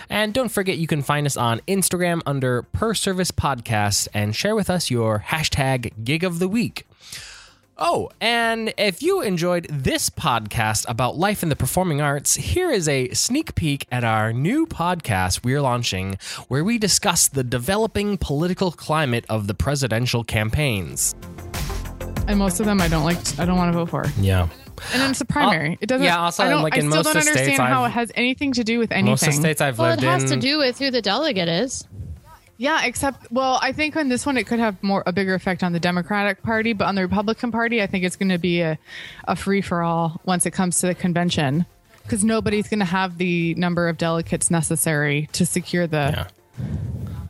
And 0.09 0.33
don't 0.33 0.49
forget 0.49 0.77
you 0.77 0.87
can 0.87 1.01
find 1.01 1.27
us 1.27 1.35
on 1.35 1.59
Instagram 1.67 2.21
under 2.25 2.61
Per 2.61 2.93
Service 2.93 3.31
Podcast 3.31 4.07
and 4.13 4.35
share 4.35 4.55
with 4.55 4.69
us 4.69 4.89
your 4.89 5.25
hashtag 5.27 6.05
gig 6.05 6.23
of 6.23 6.39
the 6.39 6.47
week. 6.47 6.86
Oh, 7.79 8.09
and 8.19 8.73
if 8.79 9.03
you 9.03 9.21
enjoyed 9.21 9.67
this 9.69 10.09
podcast 10.09 10.85
about 10.89 11.15
life 11.15 11.43
in 11.43 11.49
the 11.49 11.55
performing 11.55 12.01
arts, 12.01 12.33
here 12.33 12.71
is 12.71 12.89
a 12.89 13.09
sneak 13.09 13.53
peek 13.53 13.85
at 13.91 14.03
our 14.03 14.33
new 14.33 14.65
podcast 14.65 15.43
we're 15.43 15.61
launching 15.61 16.17
where 16.47 16.63
we 16.63 16.79
discuss 16.79 17.27
the 17.27 17.43
developing 17.43 18.17
political 18.17 18.71
climate 18.71 19.25
of 19.29 19.45
the 19.45 19.53
presidential 19.53 20.23
campaigns. 20.23 21.13
And 22.27 22.39
most 22.39 22.59
of 22.59 22.65
them 22.65 22.81
I 22.81 22.87
don't 22.87 23.03
like. 23.05 23.17
I 23.39 23.45
don't 23.45 23.57
want 23.57 23.71
to 23.71 23.77
vote 23.77 23.89
for. 23.91 24.05
Yeah. 24.19 24.49
And 24.93 25.01
then 25.01 25.11
it's 25.11 25.21
a 25.21 25.25
primary. 25.25 25.73
Uh, 25.73 25.77
it 25.81 25.85
doesn't. 25.85 26.03
yeah, 26.05 26.19
also, 26.19 26.43
I 26.43 26.49
don't. 26.49 26.63
like, 26.63 26.73
I 26.73 26.77
in 26.77 26.89
still 26.89 26.97
most 26.97 27.05
don't 27.05 27.17
understand 27.17 27.45
states 27.45 27.59
how 27.59 27.83
I've- 27.83 27.91
it 27.91 27.93
has 27.93 28.11
anything 28.15 28.53
to 28.53 28.63
do 28.63 28.79
with 28.79 28.91
anything. 28.91 29.11
Most 29.11 29.21
of 29.23 29.27
the 29.27 29.33
states 29.33 29.61
I've 29.61 29.77
Well, 29.77 29.91
lived 29.91 30.01
in, 30.03 30.09
Well 30.09 30.15
it 30.17 30.21
has 30.21 30.31
in. 30.31 30.39
to 30.39 30.47
do 30.47 30.57
with 30.57 30.79
who 30.79 30.89
the 30.91 31.01
delegate 31.01 31.47
is. 31.47 31.87
Yeah, 32.59 32.85
except 32.85 33.31
well, 33.31 33.59
I 33.61 33.71
think 33.71 33.95
on 33.95 34.09
this 34.09 34.25
one 34.25 34.35
it 34.37 34.47
could 34.47 34.59
have 34.59 34.81
more 34.81 35.03
a 35.05 35.11
bigger 35.13 35.35
effect 35.35 35.63
on 35.63 35.73
the 35.73 35.79
Democratic 35.79 36.41
Party, 36.41 36.73
but 36.73 36.85
on 36.85 36.95
the 36.95 37.03
Republican 37.03 37.51
Party, 37.51 37.81
I 37.83 37.87
think 37.87 38.03
it's 38.03 38.15
going 38.15 38.29
to 38.29 38.39
be 38.39 38.61
a, 38.61 38.79
a 39.27 39.35
free 39.35 39.61
for 39.61 39.83
all 39.83 40.19
once 40.25 40.45
it 40.47 40.51
comes 40.51 40.79
to 40.81 40.87
the 40.87 40.95
convention, 40.95 41.65
because 42.03 42.23
nobody's 42.23 42.67
going 42.67 42.79
to 42.79 42.85
have 42.85 43.19
the 43.19 43.53
number 43.55 43.87
of 43.87 43.97
delegates 43.99 44.49
necessary 44.49 45.29
to 45.33 45.45
secure 45.45 45.85
the 45.85 46.13
Yeah. 46.15 46.27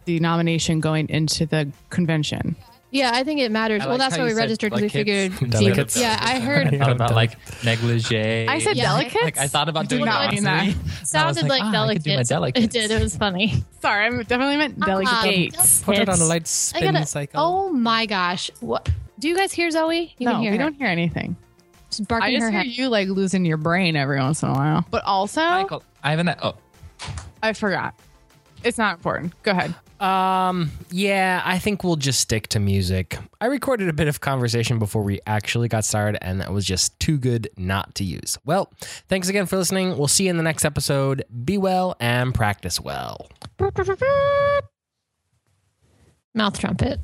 the 0.06 0.20
nomination 0.22 0.80
going 0.80 1.10
into 1.10 1.46
the 1.46 1.70
convention. 1.90 2.56
Yeah, 2.90 3.12
I 3.14 3.24
think 3.26 3.42
it 3.42 3.52
matters. 3.52 3.82
I 3.82 3.88
well, 3.88 3.98
like 3.98 4.10
that's 4.10 4.18
why 4.18 4.24
we 4.26 4.34
registered 4.34 4.72
because 4.72 4.82
we 4.82 4.88
figured. 4.90 5.34
Delicates. 5.52 5.98
Yeah, 5.98 6.18
I 6.22 6.40
heard 6.48 6.68
I 6.74 6.78
thought 6.78 6.92
about 6.92 7.14
like 7.14 7.38
negligee. 7.66 8.48
I 8.48 8.60
said 8.60 8.78
Yeah. 8.78 8.92
delicates. 8.92 9.24
Like 9.24 9.38
I 9.38 9.48
thought 9.48 9.68
about 9.68 9.90
Do 9.90 9.98
doing 9.98 10.06
not 10.06 10.32
mean 10.34 10.44
that. 10.46 10.64
glossary. 10.74 11.06
Sounded 11.06 11.48
like, 11.50 11.64
ah, 11.64 11.86
I 11.86 11.94
could 11.94 12.04
do 12.04 12.16
my 12.16 12.24
delicates. 12.24 12.30
delicates. 12.30 12.66
It 12.66 12.72
did. 12.72 12.92
It 12.92 13.02
was 13.02 13.18
funny. 13.18 13.56
Sorry, 13.82 14.06
I 14.06 14.10
definitely 14.24 14.58
meant 14.58 14.80
delicates. 14.80 15.84
Put 15.84 15.98
it 15.98 16.08
on 16.08 16.20
a 16.22 16.24
light 16.26 16.44
I 16.44 16.46
spin 16.46 16.94
gotta. 16.94 17.06
cycle. 17.06 17.42
Oh 17.42 17.70
my 17.74 18.06
gosh! 18.06 18.50
What? 18.62 18.90
Do 19.20 19.28
you 19.28 19.36
guys 19.36 19.52
hear 19.52 19.70
Zoe? 19.70 20.16
You 20.18 20.26
no, 20.26 20.34
can 20.34 20.42
hear 20.42 20.52
we 20.52 20.58
her. 20.58 20.64
don't 20.64 20.76
hear 20.76 20.88
anything. 20.88 21.36
She's 21.92 22.06
I 22.10 22.32
just 22.32 22.42
her 22.42 22.52
hear 22.52 22.60
head. 22.60 22.68
you 22.68 22.88
like 22.90 23.10
losing 23.10 23.44
your 23.46 23.58
brain 23.58 23.96
every 23.96 24.20
once 24.20 24.44
in 24.44 24.50
a 24.50 24.54
while. 24.54 24.86
But 24.92 25.04
also, 25.04 25.42
Michael, 25.42 25.84
I 26.04 26.12
haven't. 26.12 26.30
Oh, 26.42 26.56
I 27.44 27.52
forgot. 27.54 27.96
It's 28.64 28.78
not 28.78 28.96
important. 28.98 29.34
Go 29.44 29.52
ahead. 29.52 29.76
Um, 30.00 30.72
yeah, 30.92 31.42
I 31.44 31.58
think 31.60 31.84
we'll 31.84 31.96
just 31.96 32.20
stick 32.20 32.48
to 32.50 32.60
music. 32.60 33.18
I 33.42 33.48
recorded 33.48 33.90
a 33.90 33.94
bit 33.94 34.08
of 34.08 34.22
conversation 34.22 34.78
before 34.80 35.02
we 35.04 35.20
actually 35.26 35.68
got 35.68 35.86
started, 35.86 36.24
and 36.24 36.40
that 36.42 36.54
was 36.54 36.66
just 36.66 37.00
too 37.00 37.18
good 37.18 37.50
not 37.58 37.96
to 37.96 38.04
use. 38.04 38.38
Well, 38.46 38.72
thanks 39.08 39.28
again 39.28 39.46
for 39.48 39.58
listening. 39.58 39.98
We'll 39.98 40.08
see 40.08 40.26
you 40.26 40.30
in 40.30 40.38
the 40.38 40.44
next 40.44 40.66
episode. 40.66 41.24
Be 41.44 41.58
well 41.58 41.96
and 42.00 42.34
practice 42.34 42.80
well. 42.80 43.28
Mouth 46.36 46.60
trumpet. 46.60 47.00